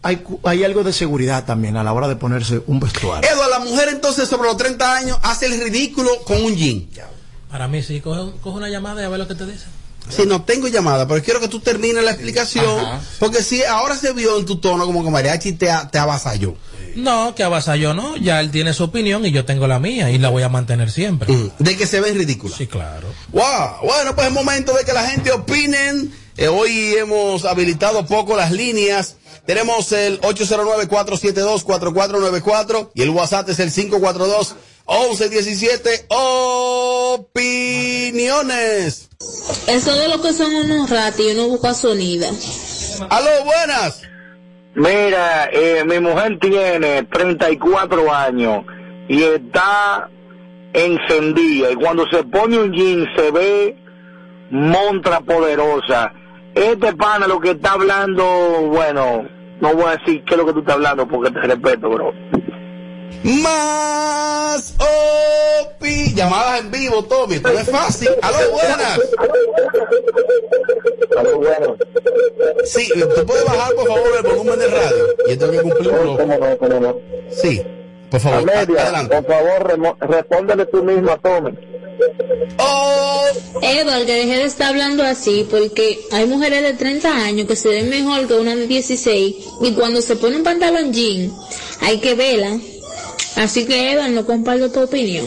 hay, 0.02 0.24
hay 0.44 0.64
algo 0.64 0.82
de 0.82 0.92
seguridad 0.92 1.44
también 1.44 1.76
a 1.76 1.84
la 1.84 1.92
hora 1.92 2.08
de 2.08 2.16
ponerse 2.16 2.62
un 2.66 2.80
vestuario. 2.80 3.28
Eduardo, 3.30 3.50
la 3.50 3.58
mujer 3.60 3.88
entonces 3.88 4.28
sobre 4.28 4.48
los 4.48 4.56
30 4.56 4.94
años 4.94 5.18
hace 5.22 5.46
el 5.46 5.60
ridículo 5.60 6.10
con 6.24 6.42
un 6.42 6.54
jean. 6.54 6.88
Para 7.50 7.68
mí 7.68 7.82
sí, 7.82 8.00
coge, 8.00 8.32
coge 8.42 8.56
una 8.56 8.68
llamada 8.68 9.02
y 9.02 9.04
a 9.04 9.08
ver 9.08 9.18
lo 9.18 9.28
que 9.28 9.34
te 9.34 9.46
dice. 9.46 9.66
Si 10.08 10.26
no 10.26 10.42
tengo 10.42 10.66
llamada, 10.66 11.06
pero 11.06 11.22
quiero 11.22 11.38
que 11.38 11.48
tú 11.48 11.60
termines 11.60 12.02
la 12.02 12.10
explicación. 12.10 12.80
Ajá. 12.80 13.00
Porque 13.20 13.42
si 13.42 13.62
ahora 13.62 13.96
se 13.96 14.12
vio 14.12 14.38
en 14.38 14.46
tu 14.46 14.56
tono 14.56 14.84
como 14.84 15.04
que 15.04 15.10
Mariachi 15.10 15.52
te, 15.52 15.70
te 15.90 15.98
avasalló. 15.98 16.56
No, 16.96 17.34
que 17.34 17.42
avasallo 17.42 17.94
no, 17.94 18.16
ya 18.16 18.40
él 18.40 18.50
tiene 18.50 18.74
su 18.74 18.84
opinión 18.84 19.24
y 19.24 19.30
yo 19.30 19.44
tengo 19.44 19.66
la 19.66 19.78
mía 19.78 20.10
y 20.10 20.18
la 20.18 20.28
voy 20.28 20.42
a 20.42 20.48
mantener 20.48 20.90
siempre. 20.90 21.34
De 21.58 21.76
que 21.76 21.86
se 21.86 22.00
ven 22.00 22.16
ridículos. 22.16 22.56
Sí, 22.56 22.66
claro. 22.66 23.08
Wow. 23.32 23.42
Bueno, 23.82 24.14
pues 24.14 24.26
es 24.26 24.32
momento 24.32 24.74
de 24.74 24.84
que 24.84 24.92
la 24.92 25.06
gente 25.06 25.32
opinen. 25.32 26.12
Eh, 26.36 26.48
hoy 26.48 26.94
hemos 26.94 27.44
habilitado 27.44 28.04
poco 28.06 28.34
las 28.36 28.50
líneas. 28.52 29.18
Tenemos 29.44 29.90
el 29.92 30.18
809-472-4494 30.22 32.90
y 32.94 33.02
el 33.02 33.10
WhatsApp 33.10 33.50
es 33.50 33.60
el 33.60 33.70
542-1117. 33.70 36.06
Opiniones. 37.18 39.10
Eso 39.66 39.94
de 39.94 40.08
lo 40.08 40.22
que 40.22 40.32
son 40.32 40.54
unos 40.54 40.88
ratos 40.88 41.20
y 41.20 41.32
uno 41.32 41.48
busca 41.48 41.74
sonido. 41.74 42.26
Aló, 43.10 43.44
buenas. 43.44 44.00
Mira, 44.74 45.50
eh, 45.52 45.84
mi 45.84 46.00
mujer 46.00 46.38
tiene 46.40 47.02
34 47.02 48.10
años 48.12 48.64
y 49.06 49.22
está 49.22 50.08
encendida 50.72 51.70
y 51.70 51.74
cuando 51.74 52.06
se 52.08 52.24
pone 52.24 52.58
un 52.58 52.72
jean 52.72 53.06
se 53.14 53.30
ve 53.30 53.76
montra 54.50 55.20
poderosa. 55.20 56.10
Este 56.54 56.94
pana 56.94 57.26
lo 57.26 57.40
que 57.40 57.52
está 57.52 57.72
hablando, 57.72 58.24
bueno, 58.68 59.26
no 59.60 59.74
voy 59.74 59.84
a 59.86 59.96
decir 59.96 60.22
qué 60.24 60.34
es 60.34 60.38
lo 60.38 60.46
que 60.46 60.52
tú 60.52 60.58
estás 60.60 60.74
hablando 60.74 61.08
porque 61.08 61.30
te 61.30 61.40
respeto, 61.40 61.88
bro. 61.88 62.12
Más 63.24 64.76
OPI. 64.78 66.14
Llamadas 66.14 66.60
en 66.60 66.70
vivo, 66.70 67.04
Tommy. 67.04 67.36
Esto 67.36 67.52
no 67.52 67.58
es 67.58 67.70
fácil. 67.70 68.08
Aló, 68.20 68.50
buenas. 68.50 69.00
Aló, 71.16 71.38
buenas. 71.38 71.70
Sí, 72.64 72.88
¿tú 72.94 73.26
puedes 73.26 73.44
bajar, 73.44 73.74
por 73.74 73.86
favor, 73.86 74.10
el 74.16 74.22
volumen 74.22 74.58
de 74.58 74.66
radio? 74.66 75.04
Y 75.26 75.32
esto 75.32 75.44
hay 75.44 75.50
que 75.52 75.62
cumplir 75.62 75.88
un 75.88 76.02
bloque. 76.02 76.22
¿Cómo 76.22 76.38
no, 76.38 76.58
cómo 76.58 76.80
no? 76.80 76.96
Sí, 77.30 77.62
por 78.10 78.20
favor. 78.20 78.38
Amelia, 78.40 78.82
adelante. 78.82 79.22
por 79.22 79.26
favor, 79.26 79.98
respóndele 80.00 80.66
tú 80.66 80.82
mismo 80.82 81.12
a 81.12 81.18
Tommy. 81.18 81.52
Oh. 82.58 83.24
Edward, 83.62 84.06
que 84.06 84.12
deje 84.14 84.36
de 84.36 84.44
estar 84.44 84.68
hablando 84.68 85.02
así, 85.04 85.46
porque 85.50 86.00
hay 86.12 86.26
mujeres 86.26 86.62
de 86.62 86.74
30 86.74 87.08
años 87.24 87.46
que 87.46 87.56
se 87.56 87.68
ven 87.68 87.88
mejor 87.88 88.26
que 88.26 88.34
una 88.34 88.54
de 88.56 88.66
16 88.66 89.34
y 89.62 89.72
cuando 89.72 90.00
se 90.02 90.16
pone 90.16 90.36
un 90.36 90.42
pantalón 90.42 90.92
jean 90.92 91.32
hay 91.80 91.98
que 91.98 92.14
verla. 92.14 92.58
Así 93.36 93.64
que 93.66 93.92
Edward, 93.92 94.10
no 94.10 94.26
comparto 94.26 94.70
tu 94.70 94.80
opinión. 94.80 95.26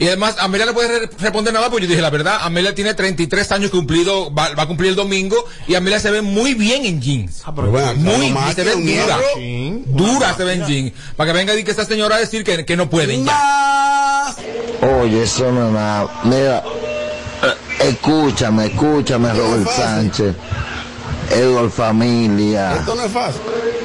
Y 0.00 0.06
además, 0.06 0.36
Amelia 0.38 0.64
no 0.64 0.74
puede 0.74 0.96
re- 1.00 1.10
responder 1.18 1.52
nada 1.52 1.70
porque 1.70 1.86
yo 1.86 1.90
dije 1.90 2.00
la 2.00 2.10
verdad. 2.10 2.38
Amelia 2.42 2.72
tiene 2.72 2.94
33 2.94 3.50
años 3.50 3.70
cumplido, 3.72 4.32
va, 4.32 4.54
va 4.54 4.62
a 4.62 4.66
cumplir 4.68 4.90
el 4.90 4.96
domingo 4.96 5.36
y 5.66 5.74
Amelia 5.74 5.98
se 5.98 6.12
ve 6.12 6.22
muy 6.22 6.54
bien 6.54 6.86
en 6.86 7.00
jeans. 7.02 7.42
pero 7.56 7.70
bueno, 7.72 7.94
muy 7.96 8.30
claro, 8.30 8.52
se 8.54 8.62
ve 8.64 8.74
dura. 8.76 9.18
Dura 9.86 10.36
se 10.36 10.44
ve 10.44 10.52
en 10.54 10.66
jeans. 10.66 10.92
Para 11.16 11.32
que 11.32 11.38
venga 11.38 11.54
y 11.56 11.64
que 11.64 11.72
esta 11.72 11.84
señora 11.84 12.14
a 12.14 12.20
decir 12.20 12.44
que, 12.44 12.64
que 12.64 12.76
no 12.76 12.88
pueden 12.88 13.26
ya. 13.26 13.32
Oye, 14.80 15.22
eso 15.22 15.50
no 15.50 15.66
es 15.66 15.72
nada. 15.72 16.08
Mira, 16.24 16.62
eh, 17.42 17.88
escúchame, 17.88 18.66
escúchame, 18.66 19.32
Robert 19.32 19.68
Sánchez. 19.68 20.34
Edward 21.30 21.70
Familia. 21.70 22.76
Esto 22.76 22.94
no 22.94 23.04
es 23.04 23.12
fácil. 23.12 23.40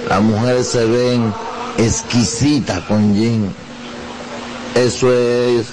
Las 0.08 0.22
mujeres 0.22 0.68
se 0.68 0.86
ven 0.86 1.34
exquisitas 1.78 2.80
con 2.82 3.16
jean. 3.16 3.54
Eso 4.76 5.12
es 5.14 5.68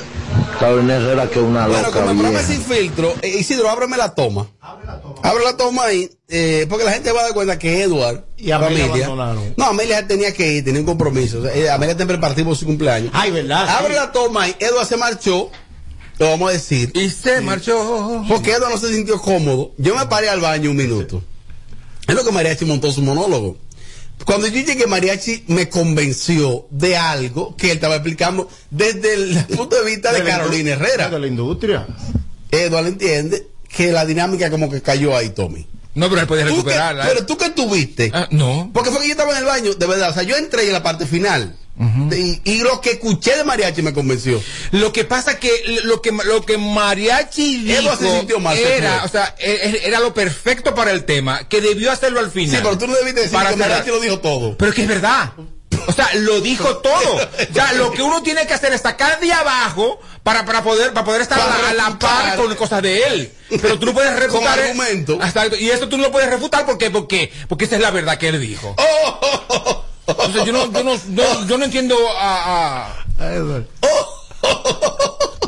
Carolina 0.58 0.96
Herrera 0.96 1.28
que 1.30 1.40
una 1.40 1.66
Bueno, 1.66 1.82
loca 1.82 2.04
programa 2.04 2.40
es 2.40 2.48
vieja. 2.48 2.62
sin 2.62 2.62
filtro, 2.62 3.14
eh, 3.22 3.28
Isidro, 3.38 3.70
ábreme 3.70 3.96
la 3.96 4.14
toma. 4.14 4.46
Abre 5.22 5.44
la 5.44 5.56
toma 5.56 5.84
ahí, 5.84 6.10
eh, 6.28 6.66
porque 6.68 6.84
la 6.84 6.92
gente 6.92 7.12
va 7.12 7.20
a 7.20 7.22
dar 7.24 7.32
cuenta 7.32 7.58
que 7.58 7.82
Edward 7.82 8.24
Y 8.36 8.50
Amelia. 8.50 9.08
No, 9.56 9.64
Amelia 9.64 10.06
tenía 10.06 10.32
que 10.34 10.52
ir, 10.52 10.64
tenía 10.64 10.80
un 10.80 10.86
compromiso. 10.86 11.40
O 11.40 11.42
sea, 11.42 11.54
eh, 11.54 11.70
Amelia 11.70 11.92
está 11.92 12.02
en 12.02 12.08
preparativo 12.08 12.50
por 12.50 12.56
su 12.58 12.66
cumpleaños. 12.66 13.10
Ay, 13.14 13.30
¿verdad? 13.30 13.68
Abre 13.68 13.94
la 13.94 14.12
toma 14.12 14.42
ahí, 14.44 14.54
Edward 14.58 14.86
se 14.86 14.96
marchó, 14.96 15.50
lo 16.18 16.26
vamos 16.30 16.50
a 16.50 16.52
decir. 16.52 16.90
Y 16.94 17.08
se 17.10 17.40
marchó. 17.40 18.24
Porque 18.28 18.52
Edward 18.52 18.70
no 18.72 18.78
se 18.78 18.92
sintió 18.92 19.20
cómodo. 19.20 19.72
Yo 19.78 19.96
me 19.96 20.06
paré 20.06 20.28
al 20.28 20.40
baño 20.40 20.70
un 20.70 20.76
minuto. 20.76 21.22
Es 22.06 22.14
lo 22.14 22.24
que 22.24 22.32
Mariachi 22.32 22.64
montó 22.64 22.90
su 22.92 23.02
monólogo. 23.02 23.56
Cuando 24.24 24.46
yo 24.46 24.60
llegué, 24.62 24.86
Mariachi 24.86 25.44
me 25.48 25.68
convenció 25.68 26.66
de 26.70 26.96
algo 26.96 27.56
que 27.56 27.68
él 27.70 27.76
estaba 27.76 27.96
explicando 27.96 28.48
desde 28.70 29.14
el 29.14 29.44
punto 29.46 29.76
de 29.76 29.84
vista 29.90 30.12
de, 30.12 30.22
Carolina 30.24 30.72
Herrera. 30.72 31.08
De 31.08 31.18
la 31.18 31.26
industria. 31.26 31.86
Edward 32.50 32.86
entiende 32.86 33.48
que 33.68 33.92
la 33.92 34.04
dinámica 34.04 34.50
como 34.50 34.70
que 34.70 34.82
cayó 34.82 35.16
ahí, 35.16 35.30
Tommy. 35.30 35.66
No, 35.94 36.08
pero 36.08 36.20
él 36.20 36.26
puede 36.26 36.42
¿Tú 36.42 36.48
que- 36.48 36.54
recuperarla. 36.56 37.04
pero 37.08 37.26
tú 37.26 37.36
que 37.36 37.50
tuviste. 37.50 38.10
Ah, 38.14 38.28
no. 38.30 38.70
Porque 38.72 38.90
fue 38.90 39.00
que 39.00 39.06
yo 39.08 39.12
estaba 39.12 39.32
en 39.32 39.38
el 39.38 39.44
baño, 39.44 39.74
de 39.74 39.86
verdad. 39.86 40.10
O 40.10 40.14
sea, 40.14 40.22
yo 40.22 40.36
entré 40.36 40.66
en 40.66 40.72
la 40.72 40.82
parte 40.82 41.06
final. 41.06 41.56
Y, 42.12 42.40
y 42.44 42.58
lo 42.58 42.80
que 42.80 42.90
escuché 42.92 43.36
de 43.36 43.44
Mariachi 43.44 43.82
me 43.82 43.92
convenció. 43.94 44.42
Lo 44.72 44.92
que 44.92 45.04
pasa 45.04 45.38
que 45.38 45.50
lo 45.84 46.02
que 46.02 46.12
lo 46.12 46.44
que 46.44 46.58
Mariachi 46.58 47.58
dijo 47.64 47.96
se 47.96 48.38
mal, 48.38 48.56
era, 48.58 49.04
o 49.04 49.08
sea, 49.08 49.34
e- 49.38 49.80
era 49.84 49.98
lo 50.00 50.12
perfecto 50.12 50.74
para 50.74 50.90
el 50.90 51.04
tema, 51.04 51.48
que 51.48 51.60
debió 51.60 51.90
hacerlo 51.90 52.20
al 52.20 52.30
final. 52.30 52.56
Sí, 52.56 52.62
pero 52.62 52.76
tú 52.78 52.86
no 52.86 52.94
debiste 52.94 53.20
decir 53.22 53.32
Para 53.36 53.50
que 53.50 53.56
cerrar. 53.56 53.70
Mariachi 53.70 53.90
lo 53.90 54.00
dijo 54.00 54.18
todo. 54.20 54.56
Pero 54.58 54.70
es 54.70 54.74
que 54.74 54.82
es 54.82 54.88
verdad. 54.88 55.32
O 55.86 55.92
sea, 55.92 56.10
lo 56.16 56.40
dijo 56.40 56.76
todo. 56.82 57.30
Ya 57.54 57.72
lo 57.72 57.90
que 57.92 58.02
uno 58.02 58.22
tiene 58.22 58.46
que 58.46 58.52
hacer 58.54 58.72
es 58.74 58.82
sacar 58.82 59.18
de 59.20 59.32
abajo 59.32 59.98
para, 60.22 60.44
para 60.44 60.62
poder 60.62 60.92
para 60.92 61.04
poder 61.06 61.22
estar 61.22 61.38
Para 61.38 61.70
a, 61.70 61.74
la- 61.74 61.98
par 61.98 62.36
con 62.36 62.54
cosas 62.56 62.82
de 62.82 63.02
él. 63.04 63.32
Pero 63.62 63.78
tú 63.78 63.86
no 63.86 63.94
puedes 63.94 64.14
refutar. 64.18 64.58
Con 64.58 64.64
argumento. 64.64 65.14
Exacto. 65.14 65.56
Y 65.56 65.70
eso 65.70 65.88
tú 65.88 65.96
no 65.96 66.04
lo 66.04 66.12
puedes 66.12 66.28
refutar 66.28 66.66
porque 66.66 66.90
porque 66.90 67.32
porque 67.48 67.64
esa 67.64 67.76
es 67.76 67.82
la 67.82 67.90
verdad 67.90 68.18
que 68.18 68.28
él 68.28 68.40
dijo. 68.40 68.76
Oh, 68.76 69.84
O 70.16 70.32
sea, 70.32 70.44
yo 70.44 70.52
no 70.52 70.70
yo 70.72 70.84
no, 70.84 70.94
yo, 70.94 71.46
yo 71.46 71.58
no 71.58 71.64
entiendo 71.64 71.94
a, 72.18 72.86
a- 72.86 73.04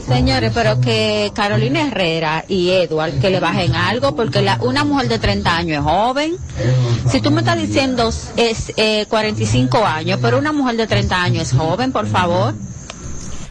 Señores, 0.06 0.52
pero 0.54 0.80
que 0.80 1.32
Carolina 1.34 1.86
Herrera 1.86 2.44
y 2.46 2.70
Edward 2.70 3.18
que 3.20 3.30
le 3.30 3.40
bajen 3.40 3.74
algo, 3.74 4.14
porque 4.14 4.42
la, 4.42 4.58
una 4.60 4.84
mujer 4.84 5.08
de 5.08 5.18
30 5.18 5.56
años 5.56 5.78
es 5.78 5.84
joven. 5.84 6.36
Si 7.10 7.20
tú 7.20 7.30
me 7.30 7.40
estás 7.40 7.56
diciendo 7.56 8.10
es 8.36 8.72
eh, 8.76 9.06
45 9.08 9.84
años, 9.86 10.18
pero 10.20 10.38
una 10.38 10.52
mujer 10.52 10.76
de 10.76 10.86
30 10.86 11.22
años 11.22 11.42
es 11.52 11.56
joven, 11.58 11.92
por 11.92 12.06
favor. 12.06 12.54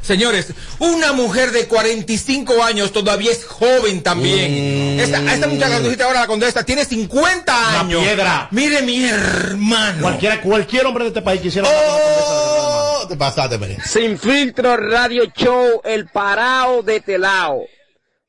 Señores, 0.02 0.54
una 0.80 1.14
mujer 1.14 1.52
de 1.52 1.68
45 1.68 2.64
años 2.64 2.92
todavía 2.92 3.32
es 3.32 3.46
joven 3.46 4.02
también. 4.02 5.00
Esta, 5.00 5.20
esta 5.34 5.48
muchacha 5.48 5.78
que 5.78 5.84
dijiste 5.84 6.04
ahora, 6.04 6.22
la 6.22 6.28
condesa, 6.28 6.64
tiene 6.64 6.86
50 6.86 7.80
años. 7.80 8.02
piedra. 8.02 8.48
Mire 8.52 8.82
mi 8.82 9.06
hermano. 9.06 10.02
Cualquiera, 10.02 10.42
cualquier 10.42 10.86
hombre 10.86 11.04
de 11.04 11.10
este 11.10 11.22
país 11.22 11.42
quisiera. 11.42 11.68
Oh, 11.70 13.06
te 13.08 13.16
pasaste. 13.16 13.60
Sin 13.86 14.18
filtro 14.18 14.76
radio 14.78 15.26
show, 15.36 15.82
el 15.84 16.08
parao 16.08 16.82
de 16.82 17.00
Telao. 17.02 17.66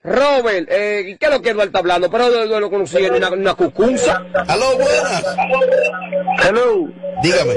Robert, 0.05 0.69
eh, 0.69 1.17
¿qué 1.19 1.27
es 1.27 1.33
lo 1.33 1.41
que 1.41 1.51
Eduardo 1.51 1.69
está 1.69 1.79
hablando? 1.79 2.11
Pero 2.11 2.29
no 2.47 2.61
lo 2.61 2.71
conocía 2.71 3.07
en 3.07 3.15
una, 3.15 3.31
una 3.31 3.55
cucunza. 3.55 4.21
Aló, 4.49 4.77
buenas. 4.77 5.25
Hello. 6.45 6.89
Dígame. 7.23 7.55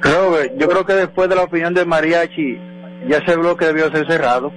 Robert, 0.00 0.52
yo 0.56 0.68
creo 0.68 0.84
que 0.84 0.92
después 0.94 1.28
de 1.28 1.36
la 1.36 1.42
opinión 1.42 1.72
de 1.72 1.84
Mariachi, 1.84 2.58
ya 3.08 3.18
ese 3.18 3.36
bloque 3.36 3.66
debió 3.66 3.90
ser 3.90 4.06
cerrado. 4.06 4.52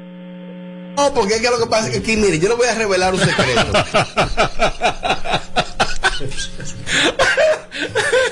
No, 0.98 1.14
porque 1.14 1.36
es 1.36 1.42
que 1.42 1.50
lo 1.50 1.60
que 1.60 1.68
pasa 1.68 1.88
es 1.88 1.94
que 1.94 2.00
aquí, 2.00 2.18
mire, 2.18 2.40
yo 2.40 2.50
le 2.50 2.56
voy 2.56 2.68
a 2.68 2.76
revelar 2.76 3.14
un 3.14 3.20
secreto. 3.20 3.74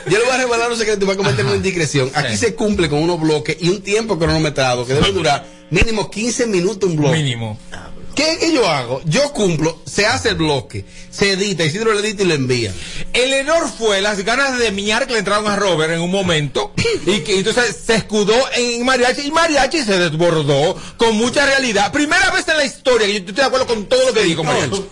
Yo 0.08 0.18
le 0.18 0.26
voy 0.26 0.34
a 0.34 0.38
revelar 0.38 0.72
un 0.72 0.78
secreto 0.78 1.04
y 1.04 1.06
voy 1.06 1.14
a 1.16 1.18
cometer 1.18 1.46
una 1.46 1.56
indiscreción. 1.56 2.12
Aquí 2.14 2.36
se 2.36 2.54
cumple 2.54 2.90
con 2.90 3.00
unos 3.02 3.20
bloques 3.20 3.58
y 3.60 3.70
un 3.70 3.82
tiempo 3.82 4.20
cronometrado 4.20 4.86
que 4.86 4.94
debe 4.94 5.12
durar 5.12 5.46
mínimo 5.70 6.12
15 6.12 6.48
minutos 6.48 6.90
un 6.90 6.98
bloque. 6.98 7.18
Mínimo. 7.18 7.58
¿Qué, 8.16 8.38
qué 8.40 8.52
yo 8.54 8.68
hago? 8.70 9.02
Yo 9.06 9.32
cumplo, 9.34 9.82
se 9.86 10.06
hace 10.06 10.30
el 10.30 10.36
bloque, 10.36 10.86
se 11.10 11.32
edita, 11.32 11.64
Isidro 11.64 11.94
lo 11.94 12.00
edita 12.00 12.24
y 12.24 12.26
lo 12.26 12.34
envía. 12.34 12.74
El 13.14 13.34
error 13.34 13.68
fue 13.78 14.02
las 14.02 14.20
ganas 14.24 14.58
de 14.60 14.72
miar 14.72 15.08
que 15.08 15.14
le 15.14 15.20
entraron 15.20 15.48
a 15.48 15.56
Robert 15.56 15.92
en 15.94 16.00
un 16.02 16.12
momento 16.12 16.74
y 17.06 17.20
que 17.22 17.38
entonces 17.38 17.76
se 17.86 17.96
escudó 17.96 18.34
en 18.56 18.84
Mariachi 18.86 19.22
y 19.28 19.32
Mariachi 19.32 19.84
se 19.84 19.98
desbordó 19.98 20.76
con 20.98 21.16
mucha 21.16 21.46
realidad. 21.46 21.92
Primera 21.92 22.30
vez 22.32 22.48
en 22.48 22.58
la 22.58 22.66
historia 22.66 23.08
que 23.08 23.14
yo 23.14 23.20
estoy 23.20 23.34
de 23.36 23.44
acuerdo 23.44 23.66
con 23.68 23.86
todo 23.88 24.08
lo 24.08 24.14
que 24.14 24.24
dijo 24.24 24.44
Mariachi. 24.44 24.84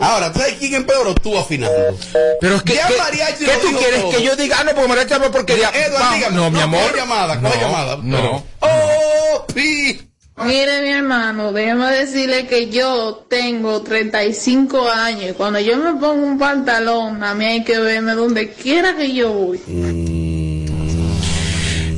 Ahora, 0.00 0.32
¿tú 0.32 0.38
sabes 0.40 0.54
quién 0.58 0.74
empeoró? 0.74 1.14
Tú 1.14 1.36
afinando. 1.38 1.96
Pero 2.40 2.56
es 2.56 2.62
que, 2.62 2.74
Ya 2.74 2.86
¿qué, 2.88 2.96
Mariachi 2.96 3.44
¿qué 3.44 3.52
lo 3.54 3.58
tú 3.60 3.78
quieres? 3.78 4.00
todo. 4.02 4.10
Que 4.10 4.22
yo 4.22 4.36
diga, 4.36 4.58
ah, 4.60 4.64
no, 4.64 4.72
porque 4.74 4.88
Mariachi 4.88 5.14
habló 5.14 5.30
porquería. 5.30 5.70
Edward, 5.74 6.32
no, 6.32 6.50
mi 6.50 6.58
No, 6.58 6.64
amor. 6.64 6.82
coge 6.82 6.96
llamada, 6.96 7.34
no, 7.36 7.54
llamada. 7.54 7.98
No. 8.02 8.44
¡Oh, 8.60 9.46
pi! 9.54 10.05
Mire, 10.44 10.82
mi 10.82 10.88
hermano, 10.90 11.50
déjeme 11.52 11.90
decirle 11.92 12.46
que 12.46 12.68
yo 12.68 13.24
tengo 13.28 13.80
35 13.80 14.90
años 14.90 15.30
y 15.30 15.32
cuando 15.32 15.58
yo 15.60 15.78
me 15.78 15.92
pongo 15.98 16.26
un 16.26 16.38
pantalón, 16.38 17.24
a 17.24 17.34
mí 17.34 17.44
hay 17.46 17.64
que 17.64 17.78
verme 17.78 18.12
donde 18.12 18.52
quiera 18.52 18.94
que 18.96 19.14
yo 19.14 19.32
voy. 19.32 19.60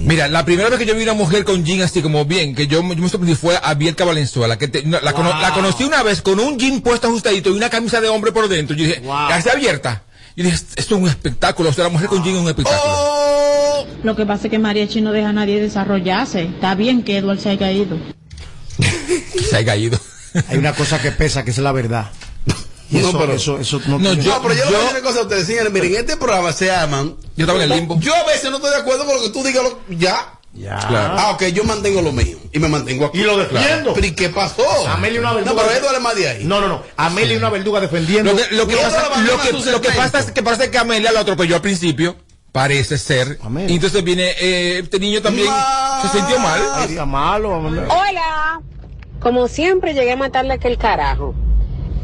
Mira, 0.04 0.28
la 0.28 0.44
primera 0.44 0.68
vez 0.70 0.78
que 0.78 0.86
yo 0.86 0.94
vi 0.94 1.02
una 1.02 1.14
mujer 1.14 1.44
con 1.44 1.64
jean 1.64 1.82
así 1.82 2.00
como 2.00 2.24
bien, 2.24 2.54
que 2.54 2.68
yo, 2.68 2.78
yo 2.80 2.84
me 3.02 3.08
sorprendí 3.08 3.34
fue 3.34 3.58
a 3.60 3.74
Bielka 3.74 4.04
Valenzuela, 4.04 4.56
que 4.56 4.68
te- 4.68 4.82
la, 4.86 5.12
cono- 5.12 5.30
la 5.40 5.52
conocí 5.52 5.82
una 5.84 6.02
vez 6.04 6.22
con 6.22 6.38
un 6.38 6.58
jean 6.58 6.80
puesto 6.80 7.08
ajustadito 7.08 7.50
y 7.50 7.56
una 7.56 7.68
camisa 7.68 8.00
de 8.00 8.08
hombre 8.08 8.30
por 8.32 8.48
dentro. 8.48 8.76
Yo 8.76 8.84
dije, 8.84 9.02
¿está 9.36 9.52
abierta? 9.52 10.04
Yo 10.36 10.44
dije, 10.44 10.56
esto 10.76 10.94
es 10.94 11.02
un 11.02 11.08
espectáculo, 11.08 11.70
o 11.70 11.72
sea, 11.72 11.84
la 11.84 11.90
mujer 11.90 12.06
con 12.08 12.22
jean 12.22 12.36
es 12.36 12.42
un 12.42 12.48
espectáculo. 12.48 12.94
Lo 14.04 14.14
que 14.16 14.24
pasa 14.24 14.46
es 14.46 14.50
que 14.52 14.58
Mariachi 14.60 15.00
no 15.00 15.10
deja 15.12 15.28
a 15.30 15.32
nadie 15.32 15.60
desarrollarse. 15.60 16.42
Está 16.44 16.74
bien 16.76 17.02
que 17.02 17.18
Edward 17.18 17.40
se 17.40 17.50
haya 17.50 17.70
ido. 17.72 17.98
Se 19.48 19.56
ha 19.56 19.64
caído. 19.64 19.98
Hay 20.48 20.58
una 20.58 20.74
cosa 20.74 21.00
que 21.00 21.10
pesa, 21.12 21.44
que 21.44 21.50
es 21.50 21.58
la 21.58 21.72
verdad. 21.72 22.10
Y 22.90 22.96
No, 22.98 23.08
eso, 23.10 23.18
pero- 23.18 23.32
eso, 23.34 23.58
eso 23.58 23.80
no, 23.86 23.98
No, 23.98 24.10
tiene- 24.10 24.22
yo, 24.24 24.40
pero 24.42 24.54
yo, 24.54 24.64
le 24.64 24.70
voy 24.70 24.76
a 24.76 24.78
decir 24.80 24.96
una 24.96 25.06
cosa 25.06 25.18
a 25.20 25.22
ustedes, 25.22 25.46
señores. 25.46 25.72
Miren, 25.72 25.94
este 25.96 26.16
programa 26.16 26.52
se 26.52 26.66
llaman. 26.66 27.16
Yo 27.36 27.44
estaba 27.44 27.62
en 27.62 27.70
el 27.70 27.78
limbo. 27.78 27.98
Yo 28.00 28.14
a 28.14 28.24
veces 28.24 28.50
no 28.50 28.56
estoy 28.56 28.70
de 28.70 28.76
acuerdo 28.76 29.04
con 29.04 29.16
lo 29.16 29.22
que 29.22 29.28
tú 29.30 29.42
digas. 29.44 29.62
lo- 29.62 29.78
ya. 29.90 30.34
Ya. 30.54 30.78
Claro. 30.78 31.14
Ah, 31.18 31.30
ok, 31.32 31.44
yo 31.48 31.62
mantengo 31.64 32.00
lo 32.00 32.12
mío. 32.12 32.38
Y 32.52 32.58
me 32.58 32.68
mantengo 32.68 33.04
aquí. 33.06 33.18
Y 33.18 33.22
lo 33.22 33.36
defiendo. 33.36 33.92
Pero 33.92 34.06
¿y 34.06 34.12
qué 34.12 34.30
pasó? 34.30 34.64
Amelia 34.88 35.20
una 35.20 35.30
No, 35.30 35.36
verduga. 35.36 35.62
pero 35.66 35.78
Eduardo 35.78 36.00
más 36.00 36.14
de 36.16 36.28
ahí. 36.28 36.44
No, 36.44 36.60
no, 36.62 36.68
no. 36.68 36.82
Amelia 36.96 37.36
una 37.36 37.50
verduga 37.50 37.80
defendiendo. 37.80 38.32
Lo 38.32 38.36
que, 38.38 38.54
lo 38.56 38.66
que 38.66 38.74
Mira, 38.74 38.88
pasa, 38.88 39.02
lo 39.20 39.38
que, 39.42 39.70
lo 39.70 39.82
pasa 39.94 40.18
es 40.20 40.30
que 40.32 40.42
parece 40.42 40.70
que 40.70 40.78
Amelia 40.78 41.12
lo 41.12 41.18
atropelló 41.20 41.56
al 41.56 41.62
principio. 41.62 42.16
Parece 42.58 42.98
ser. 42.98 43.38
Y 43.68 43.74
entonces 43.74 44.02
viene, 44.02 44.30
eh, 44.40 44.80
este 44.82 44.98
niño 44.98 45.22
también 45.22 45.48
se 46.02 46.08
sintió 46.08 46.38
mal. 46.40 46.60
Ay, 46.74 46.90
está 46.90 47.06
malo. 47.06 47.56
Hola. 47.56 48.60
Como 49.20 49.46
siempre 49.48 49.94
llegué 49.94 50.12
a 50.12 50.16
matarle 50.16 50.58
que 50.58 50.68
el 50.68 50.76
carajo. 50.78 51.34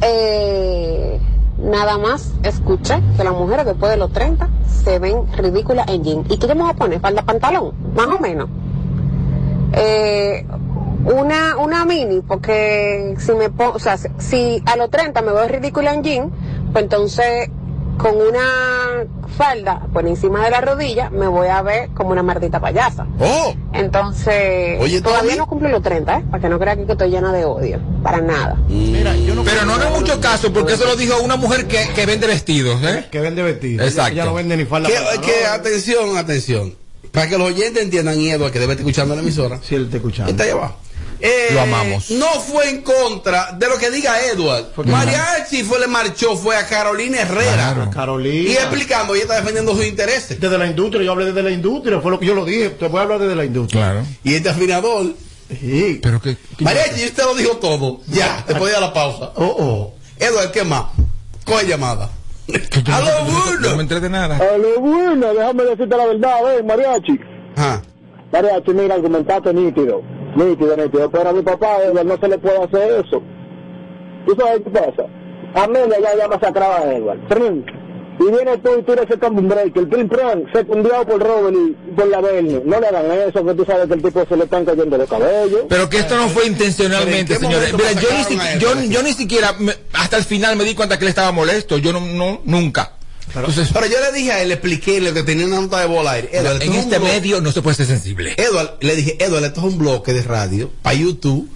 Eh, 0.00 1.18
nada 1.58 1.98
más 1.98 2.32
escuché 2.42 3.00
que 3.16 3.24
las 3.24 3.32
mujeres 3.32 3.66
después 3.66 3.90
de 3.90 3.96
los 3.98 4.12
30 4.12 4.48
se 4.84 4.98
ven 4.98 5.26
ridículas 5.36 5.88
en 5.88 6.04
jean. 6.04 6.24
¿Y 6.28 6.38
qué 6.38 6.46
yo 6.46 6.54
me 6.54 6.62
voy 6.62 6.70
a 6.70 6.74
poner? 6.74 7.00
¿Falda 7.00 7.22
pantalón? 7.22 7.72
Más 7.96 8.06
o 8.06 8.18
menos. 8.20 8.48
eh, 9.72 10.46
una, 11.04 11.56
una 11.58 11.84
mini, 11.84 12.20
porque 12.22 13.14
si 13.18 13.32
me 13.32 13.50
pongo, 13.50 13.72
o 13.72 13.78
sea, 13.78 13.98
si 13.98 14.62
a 14.66 14.76
los 14.76 14.88
30 14.90 15.20
me 15.20 15.32
veo 15.32 15.46
ridícula 15.48 15.92
en 15.92 16.02
jean, 16.02 16.30
pues 16.72 16.84
entonces 16.84 17.50
con 17.98 18.16
una 18.16 19.04
falda 19.36 19.80
por 19.92 20.06
encima 20.06 20.44
de 20.44 20.50
la 20.50 20.60
rodilla 20.60 21.10
me 21.10 21.26
voy 21.26 21.48
a 21.48 21.62
ver 21.62 21.88
como 21.90 22.10
una 22.10 22.22
maldita 22.22 22.60
payasa. 22.60 23.06
Oh. 23.20 23.54
Entonces, 23.72 24.80
Oye, 24.80 25.00
todavía 25.00 25.36
no 25.36 25.46
cumplí 25.46 25.70
los 25.70 25.82
30, 25.82 26.18
¿eh? 26.18 26.24
Para 26.30 26.42
que 26.42 26.48
no 26.48 26.58
crea 26.58 26.76
que 26.76 26.82
estoy 26.90 27.10
llena 27.10 27.32
de 27.32 27.44
odio. 27.44 27.80
Para 28.02 28.20
nada. 28.20 28.56
Pero 28.68 29.64
no 29.66 29.74
haga 29.74 29.90
mucho 29.90 30.20
caso 30.20 30.52
porque 30.52 30.74
eso 30.74 30.84
lo 30.84 30.96
dijo 30.96 31.20
una 31.20 31.36
mujer 31.36 31.66
que, 31.66 31.88
que 31.94 32.06
vende 32.06 32.26
vestidos, 32.26 32.82
¿eh? 32.82 33.06
Que 33.10 33.20
vende 33.20 33.42
vestidos. 33.42 33.86
Exacto. 33.86 34.12
Ella 34.12 34.24
no 34.24 34.34
vende 34.34 34.56
ni 34.56 34.64
falda. 34.64 34.88
Que, 34.88 34.94
para- 34.94 35.20
que, 35.20 35.46
atención, 35.46 36.16
atención. 36.16 36.74
Para 37.12 37.28
que 37.28 37.38
los 37.38 37.48
oyentes 37.48 37.82
entiendan, 37.82 38.18
y 38.20 38.28
Eduardo, 38.30 38.52
que 38.52 38.58
debe 38.58 38.72
estar 38.72 38.84
escuchando 38.86 39.14
la 39.14 39.22
emisora. 39.22 39.60
Sí, 39.62 39.76
él 39.76 39.84
está 39.84 39.98
escuchando. 39.98 40.30
Está 40.32 40.44
ahí 40.44 40.50
abajo. 40.50 40.76
Eh, 41.20 41.48
Lo 41.52 41.60
amamos. 41.62 42.10
No 42.10 42.26
fue 42.40 42.68
en 42.70 42.82
contra 42.82 43.52
de 43.52 43.68
lo 43.68 43.78
que 43.78 43.90
diga 43.90 44.14
Edward. 44.26 44.66
Mariachi 44.84 45.62
fue, 45.62 45.78
le 45.80 45.86
marchó, 45.86 46.36
fue 46.36 46.56
a 46.56 46.66
Carolina 46.66 47.20
Herrera. 47.20 47.90
Carolina. 47.92 48.50
Y 48.50 48.52
explicando, 48.54 49.14
ella 49.14 49.22
está 49.24 49.36
defendiendo 49.36 49.74
sus 49.74 49.86
intereses. 49.86 50.40
Desde 50.40 50.58
la 50.58 50.66
industria, 50.66 51.04
yo 51.04 51.12
hablé 51.12 51.26
desde 51.26 51.42
la 51.42 51.50
industria, 51.50 52.00
fue 52.00 52.10
lo 52.10 52.18
que 52.18 52.26
yo 52.26 52.34
lo 52.34 52.44
dije. 52.44 52.70
Te 52.70 52.88
voy 52.88 53.00
a 53.00 53.02
hablar 53.02 53.18
desde 53.20 53.34
la 53.36 53.44
industria. 53.44 53.80
Claro. 53.82 54.06
Y 54.22 54.34
este 54.34 54.48
afinador. 54.48 55.06
Sí. 55.48 56.00
Pero 56.02 56.20
que. 56.20 56.36
Mariachi, 56.60 57.04
usted 57.04 57.24
lo 57.24 57.34
dijo 57.34 57.56
todo. 57.58 58.00
Ya, 58.08 58.44
te 58.46 58.54
podía 58.54 58.74
dar 58.74 58.82
la 58.82 58.92
pausa. 58.92 59.32
Oh, 59.36 59.44
oh. 59.58 59.94
Edward, 60.18 60.50
¿qué 60.52 60.64
más? 60.64 60.86
Coge 61.44 61.66
llamada. 61.66 62.10
A 62.92 63.00
lo 63.00 63.24
bueno. 63.24 63.70
No 63.70 63.76
me 63.76 63.82
entré 63.82 64.00
de 64.00 64.10
nada. 64.10 64.36
A 64.36 64.58
lo 64.58 64.80
bueno, 64.80 65.32
déjame 65.34 65.64
decirte 65.64 65.96
la 65.96 66.06
verdad, 66.06 66.36
ven, 66.44 66.66
mariachi. 66.66 67.20
Ajá. 67.56 67.82
Mariachi, 68.32 68.70
mira, 68.72 68.94
argumentaste 68.96 69.52
nítido. 69.52 70.02
Nítido, 70.36 70.76
nítido. 70.76 71.10
Pero 71.10 71.30
a 71.30 71.32
mi 71.32 71.42
papá, 71.42 71.78
Edward, 71.84 72.06
no 72.06 72.16
se 72.18 72.28
le 72.28 72.38
puede 72.38 72.62
hacer 72.62 73.04
eso. 73.04 73.22
¿Tú 74.26 74.34
sabes 74.38 74.62
qué 74.64 74.70
pasa? 74.70 75.04
Amelia 75.54 76.00
ya 76.00 76.16
ya 76.18 76.28
masacraba 76.28 76.78
a 76.78 76.92
Edward. 76.94 77.20
Trin. 77.28 77.64
Y 78.16 78.30
viene 78.30 78.56
tú 78.58 78.70
y 78.78 78.82
tú 78.84 78.92
eres 78.92 79.10
el 79.10 79.18
combo 79.18 79.42
break, 79.42 79.76
el 79.76 79.88
prim 79.88 80.08
pram, 80.08 80.44
secundado 80.52 81.04
por 81.04 81.20
Robert 81.20 81.56
y 81.56 81.72
por 81.96 82.06
la 82.06 82.20
Bernie. 82.20 82.62
No 82.64 82.78
le 82.78 82.86
hagan 82.86 83.06
eso, 83.28 83.44
que 83.44 83.54
tú 83.54 83.64
sabes 83.64 83.88
que 83.88 83.94
el 83.94 84.02
tipo 84.02 84.24
se 84.24 84.36
le 84.36 84.44
están 84.44 84.64
cayendo 84.64 84.96
los 84.96 85.08
cabellos. 85.10 85.62
Pero 85.68 85.88
que 85.88 85.96
esto 85.98 86.16
no 86.16 86.28
fue 86.28 86.46
intencionalmente, 86.46 87.34
¿Pero 87.34 87.50
en 87.50 87.58
qué 87.58 87.66
señores. 87.66 87.72
Mira, 87.74 87.92
yo, 88.00 88.08
ni 88.16 88.24
si- 88.24 88.58
yo, 88.60 88.82
yo 88.98 89.02
ni 89.02 89.12
siquiera, 89.14 89.52
me- 89.58 89.74
hasta 89.94 90.16
el 90.16 90.22
final 90.22 90.54
me 90.56 90.62
di 90.62 90.76
cuenta 90.76 90.96
que 90.96 91.04
él 91.06 91.08
estaba 91.08 91.32
molesto. 91.32 91.76
Yo 91.78 91.92
no, 91.92 91.98
no 92.00 92.40
nunca. 92.44 92.92
Entonces, 93.34 93.68
Pero 93.72 93.86
yo 93.86 93.96
le 94.00 94.12
dije 94.16 94.32
a 94.32 94.42
él, 94.42 94.48
le 94.48 94.54
expliqué 94.54 95.00
lo 95.00 95.12
que 95.12 95.22
tenía 95.22 95.46
una 95.46 95.60
nota 95.60 95.80
de 95.80 95.86
bola 95.86 96.12
aire. 96.12 96.30
Edward, 96.32 96.62
en 96.62 96.72
este 96.74 96.98
medio 97.00 97.40
no 97.40 97.50
se 97.52 97.62
puede 97.62 97.76
ser 97.76 97.86
sensible. 97.86 98.34
Edward, 98.36 98.76
le 98.80 98.96
dije, 98.96 99.16
Edward, 99.22 99.44
esto 99.44 99.60
es 99.60 99.66
un 99.66 99.78
bloque 99.78 100.12
de 100.12 100.22
radio 100.22 100.70
para 100.82 100.94
YouTube. 100.96 101.48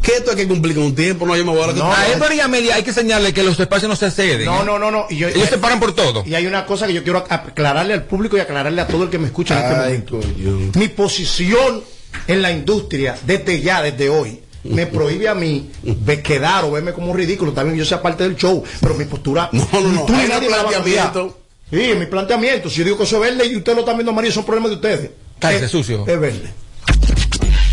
Que 0.00 0.12
esto 0.12 0.30
hay 0.30 0.36
que 0.36 0.46
cumplir 0.48 0.76
con 0.76 0.84
un 0.84 0.94
tiempo, 0.94 1.26
no 1.26 1.36
yo 1.36 1.44
me 1.44 1.50
voy 1.50 1.68
a 1.68 1.72
No, 1.72 1.92
a 1.92 2.06
Edward 2.08 2.32
y 2.32 2.38
Amelia 2.40 2.76
hay 2.76 2.84
que 2.84 2.92
señalarle 2.92 3.34
que 3.34 3.42
los 3.42 3.58
espacios 3.58 3.88
no 3.88 3.96
se 3.96 4.10
ceden. 4.12 4.44
No, 4.46 4.62
¿eh? 4.62 4.64
no, 4.64 4.78
no, 4.78 4.90
no. 4.92 5.06
Y 5.10 5.16
yo- 5.16 5.28
Ellos 5.28 5.48
se 5.48 5.58
paran 5.58 5.80
por 5.80 5.92
todo. 5.94 6.22
Y 6.24 6.34
hay 6.36 6.46
una 6.46 6.64
cosa 6.66 6.86
que 6.86 6.94
yo 6.94 7.02
quiero 7.02 7.18
aclararle 7.28 7.94
al 7.94 8.04
público 8.04 8.36
y 8.36 8.40
aclararle 8.40 8.80
a 8.80 8.86
todo 8.86 9.02
el 9.02 9.10
que 9.10 9.18
me 9.18 9.26
escucha 9.26 9.58
en 9.58 9.64
este 9.66 9.76
momento. 9.76 10.20
coño. 10.20 10.70
Mi 10.76 10.88
posición 10.88 11.82
en 12.28 12.42
la 12.42 12.52
industria, 12.52 13.18
desde 13.26 13.60
ya, 13.60 13.82
desde 13.82 14.08
hoy, 14.08 14.40
me 14.68 14.86
prohíbe 14.86 15.28
a 15.28 15.34
mí 15.34 15.70
ve- 15.82 16.22
quedar 16.22 16.64
o 16.64 16.70
verme 16.72 16.92
como 16.92 17.10
un 17.10 17.16
ridículo. 17.16 17.52
También 17.52 17.76
yo 17.78 17.84
sea 17.84 18.00
parte 18.02 18.24
del 18.24 18.36
show, 18.36 18.62
pero 18.80 18.94
mi 18.94 19.04
postura. 19.04 19.48
No, 19.52 19.68
no, 19.72 19.80
no. 19.80 20.02
tú 20.04 20.14
Hay 20.14 20.28
nadie 20.28 20.48
me 20.48 20.56
la 20.56 20.62
va 20.62 20.70
a 20.70 20.72
cambiar. 20.74 21.12
planteamiento. 21.12 21.38
Sí, 21.70 21.94
mi 21.98 22.06
planteamiento. 22.06 22.70
Si 22.70 22.76
yo 22.78 22.84
digo 22.84 22.96
que 22.98 23.04
eso 23.04 23.16
es 23.24 23.36
verde 23.36 23.46
y 23.52 23.56
usted 23.56 23.74
lo 23.74 23.80
está 23.80 23.92
viendo 23.92 24.10
amarillo, 24.12 24.32
son 24.34 24.44
problemas 24.44 24.70
de 24.70 24.76
ustedes. 24.76 25.10
Cállese, 25.38 25.66
Es- 25.66 25.70
sucio. 25.70 26.04
Es 26.06 26.20
verde. 26.20 26.50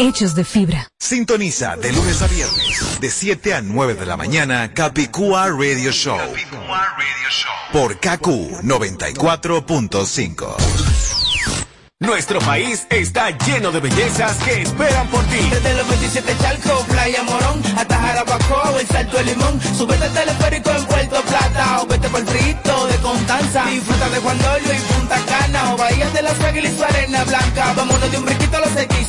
hechos 0.00 0.34
de 0.34 0.44
fibra. 0.44 0.88
Sintoniza 0.98 1.76
de 1.76 1.92
lunes 1.92 2.22
a 2.22 2.26
viernes, 2.26 3.00
de 3.00 3.10
7 3.10 3.54
a 3.54 3.62
9 3.62 3.94
de 3.94 4.06
la 4.06 4.16
mañana, 4.16 4.72
Capicúa 4.72 5.48
Radio 5.48 5.92
Show. 5.92 6.18
Por 7.72 7.98
KQ 7.98 8.62
94.5. 8.62 10.56
Nuestro 12.02 12.38
país 12.40 12.86
está 12.88 13.28
lleno 13.28 13.70
de 13.70 13.80
bellezas 13.80 14.38
que 14.38 14.62
esperan 14.62 15.06
por 15.08 15.22
ti. 15.24 15.36
Desde 15.50 15.74
los 15.74 15.86
27 15.86 16.34
Chalco, 16.40 16.82
Playa 16.88 17.22
Morón, 17.24 17.62
hasta 17.76 17.94
Jarabacoa, 17.94 18.80
el 18.80 18.86
Salto 18.86 19.18
de 19.18 19.24
Limón. 19.24 19.60
Súbete 19.76 20.04
al 20.04 20.14
teleférico 20.14 20.70
en 20.70 20.86
Puerto 20.86 21.20
Plata 21.20 21.82
o 21.82 21.86
vete 21.86 22.08
por 22.08 22.24
Frito 22.24 22.86
de 22.86 22.96
Constanza. 22.96 23.66
Disfruta 23.66 24.08
de 24.08 24.18
Juan 24.18 24.38
Dolio 24.38 24.72
y 24.72 24.78
Punta 24.94 25.18
Cana 25.26 25.74
o 25.74 25.76
Bahía 25.76 26.08
de 26.08 26.22
las 26.22 26.40
Águilas 26.40 26.72
y 26.72 26.76
su 26.78 26.84
arena 26.84 27.22
blanca. 27.24 27.74
Vámonos 27.76 28.10
de 28.10 28.16
un 28.16 28.24
brinquito 28.24 28.56
a 28.56 28.60
los 28.60 28.76
X 28.76 28.99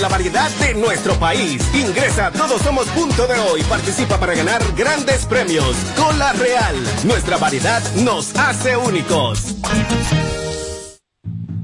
la 0.00 0.08
variedad 0.08 0.50
de 0.52 0.74
nuestro 0.74 1.14
país. 1.18 1.62
Ingresa 1.74 2.26
a 2.26 2.32
Todos 2.32 2.62
Somos 2.62 2.86
Punto 2.88 3.26
de 3.26 3.38
Hoy. 3.38 3.62
Participa 3.64 4.18
para 4.18 4.34
ganar 4.34 4.62
grandes 4.76 5.26
premios. 5.26 5.76
Cola 5.96 6.32
Real. 6.32 6.76
Nuestra 7.04 7.36
variedad 7.36 7.82
nos 7.96 8.34
hace 8.36 8.76
únicos. 8.76 9.54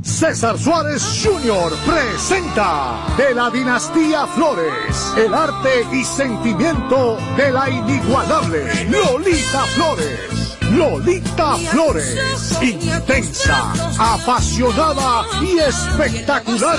César 0.03 0.59
Suárez 0.59 1.03
Jr. 1.23 1.73
presenta 1.85 3.07
de 3.19 3.35
la 3.35 3.51
dinastía 3.51 4.27
Flores 4.27 5.13
el 5.17 5.35
arte 5.35 5.87
y 5.93 6.05
sentimiento 6.05 7.19
de 7.37 7.51
la 7.53 7.69
inigualable 7.69 8.87
Lolita 8.87 9.63
Flores. 9.75 10.37
Lolita 10.73 11.57
Flores, 11.71 12.59
intensa, 12.61 13.73
apasionada 13.99 15.25
y 15.43 15.59
espectacular, 15.59 16.79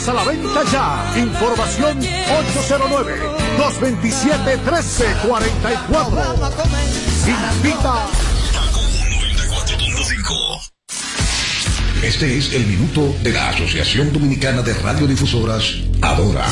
A 0.07 0.13
la 0.13 0.23
venta 0.23 0.63
ya. 0.71 1.13
Información 1.17 1.99
809 1.99 3.19
227 3.57 4.57
1344. 4.57 6.21
Invita. 7.27 8.07
Este 12.01 12.37
es 12.37 12.53
el 12.53 12.65
minuto 12.65 13.15
de 13.21 13.31
la 13.31 13.49
Asociación 13.49 14.11
Dominicana 14.11 14.63
de 14.63 14.73
Radiodifusoras, 14.73 15.75
Adora. 16.01 16.47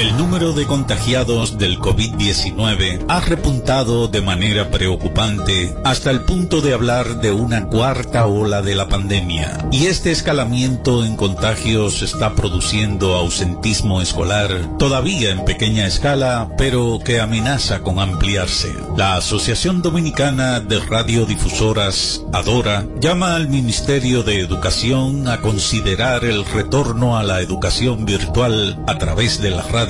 El 0.00 0.16
número 0.16 0.54
de 0.54 0.64
contagiados 0.64 1.58
del 1.58 1.78
COVID-19 1.78 3.04
ha 3.06 3.20
repuntado 3.20 4.08
de 4.08 4.22
manera 4.22 4.70
preocupante 4.70 5.74
hasta 5.84 6.10
el 6.10 6.22
punto 6.22 6.62
de 6.62 6.72
hablar 6.72 7.20
de 7.20 7.32
una 7.32 7.66
cuarta 7.66 8.24
ola 8.24 8.62
de 8.62 8.74
la 8.74 8.88
pandemia. 8.88 9.58
Y 9.70 9.88
este 9.88 10.10
escalamiento 10.10 11.04
en 11.04 11.16
contagios 11.16 12.00
está 12.00 12.34
produciendo 12.34 13.14
ausentismo 13.14 14.00
escolar, 14.00 14.78
todavía 14.78 15.32
en 15.32 15.44
pequeña 15.44 15.86
escala, 15.86 16.48
pero 16.56 16.98
que 17.04 17.20
amenaza 17.20 17.80
con 17.80 17.98
ampliarse. 17.98 18.74
La 18.96 19.16
Asociación 19.16 19.82
Dominicana 19.82 20.60
de 20.60 20.80
Radiodifusoras, 20.80 22.22
Adora, 22.32 22.86
llama 23.00 23.34
al 23.34 23.50
Ministerio 23.50 24.22
de 24.22 24.40
Educación 24.40 25.28
a 25.28 25.42
considerar 25.42 26.24
el 26.24 26.46
retorno 26.46 27.18
a 27.18 27.22
la 27.22 27.42
educación 27.42 28.06
virtual 28.06 28.82
a 28.86 28.96
través 28.96 29.42
de 29.42 29.50
la 29.50 29.62
radio 29.62 29.89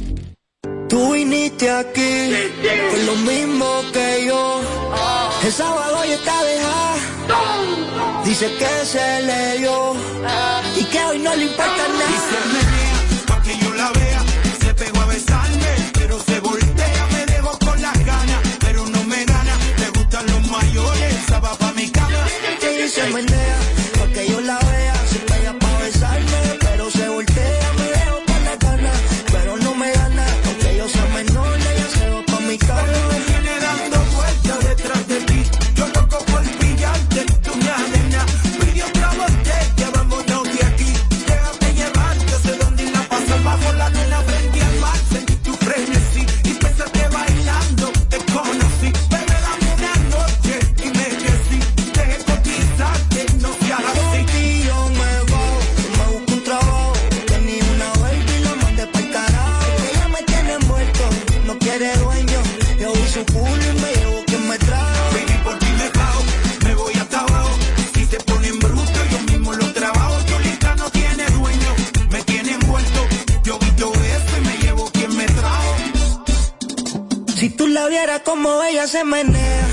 Aquí 1.69 2.33
con 2.89 3.05
lo 3.05 3.15
mismo 3.17 3.83
que 3.93 4.25
yo. 4.25 4.61
El 5.43 5.53
sábado 5.53 6.03
ya 6.05 6.15
está 6.15 6.43
dejada. 6.43 6.95
Dice 8.25 8.51
que 8.57 8.85
se 8.85 9.21
le 9.21 9.57
dio 9.59 9.93
y 10.75 10.83
que 10.85 10.99
hoy 11.05 11.19
no 11.19 11.35
le 11.35 11.43
importa 11.43 11.87
nada. 11.99 13.25
Pa' 13.27 13.41
que 13.43 13.55
yo 13.59 13.71
la 13.75 13.91
vea, 13.91 14.23
se 14.59 14.73
pegó 14.73 15.01
a 15.01 15.05
besarme, 15.05 15.91
pero 15.93 16.19
se 16.19 16.39
voltea, 16.39 17.07
me 17.11 17.25
dejó 17.27 17.59
con 17.59 17.79
las 17.79 18.05
ganas, 18.05 18.39
pero 18.59 18.87
no 18.87 19.03
me 19.03 19.23
gana, 19.23 19.55
le 19.77 19.89
gustan 19.89 20.25
los 20.31 20.47
mayores, 20.47 21.15
esa 21.23 21.39
va 21.39 21.55
pa' 21.55 21.73
mi 21.73 21.89
cama. 21.91 22.25
Ella 22.61 22.89
se 22.89 23.03
menea, 23.09 23.57
como 78.31 78.63
ella 78.63 78.87
se 78.87 79.03
menea, 79.03 79.67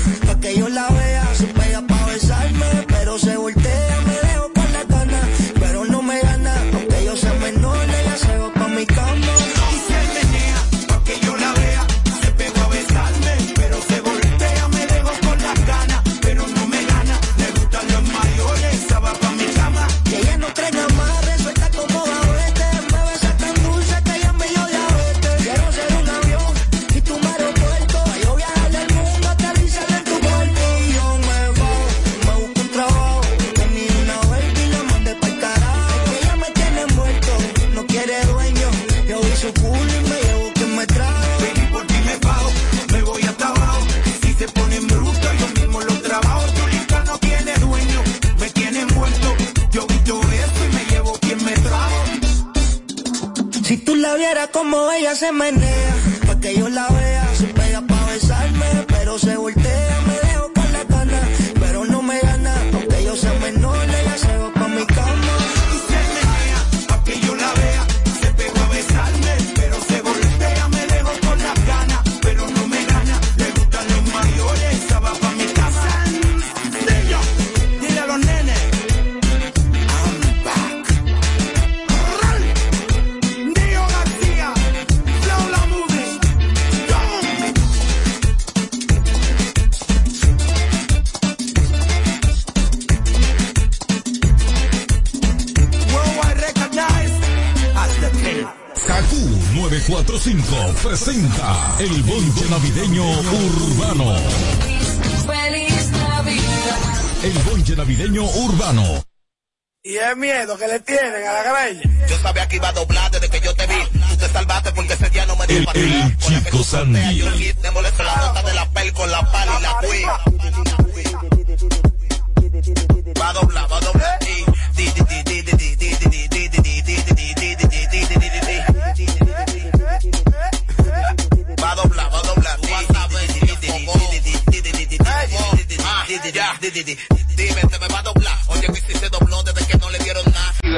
como 55.31 55.68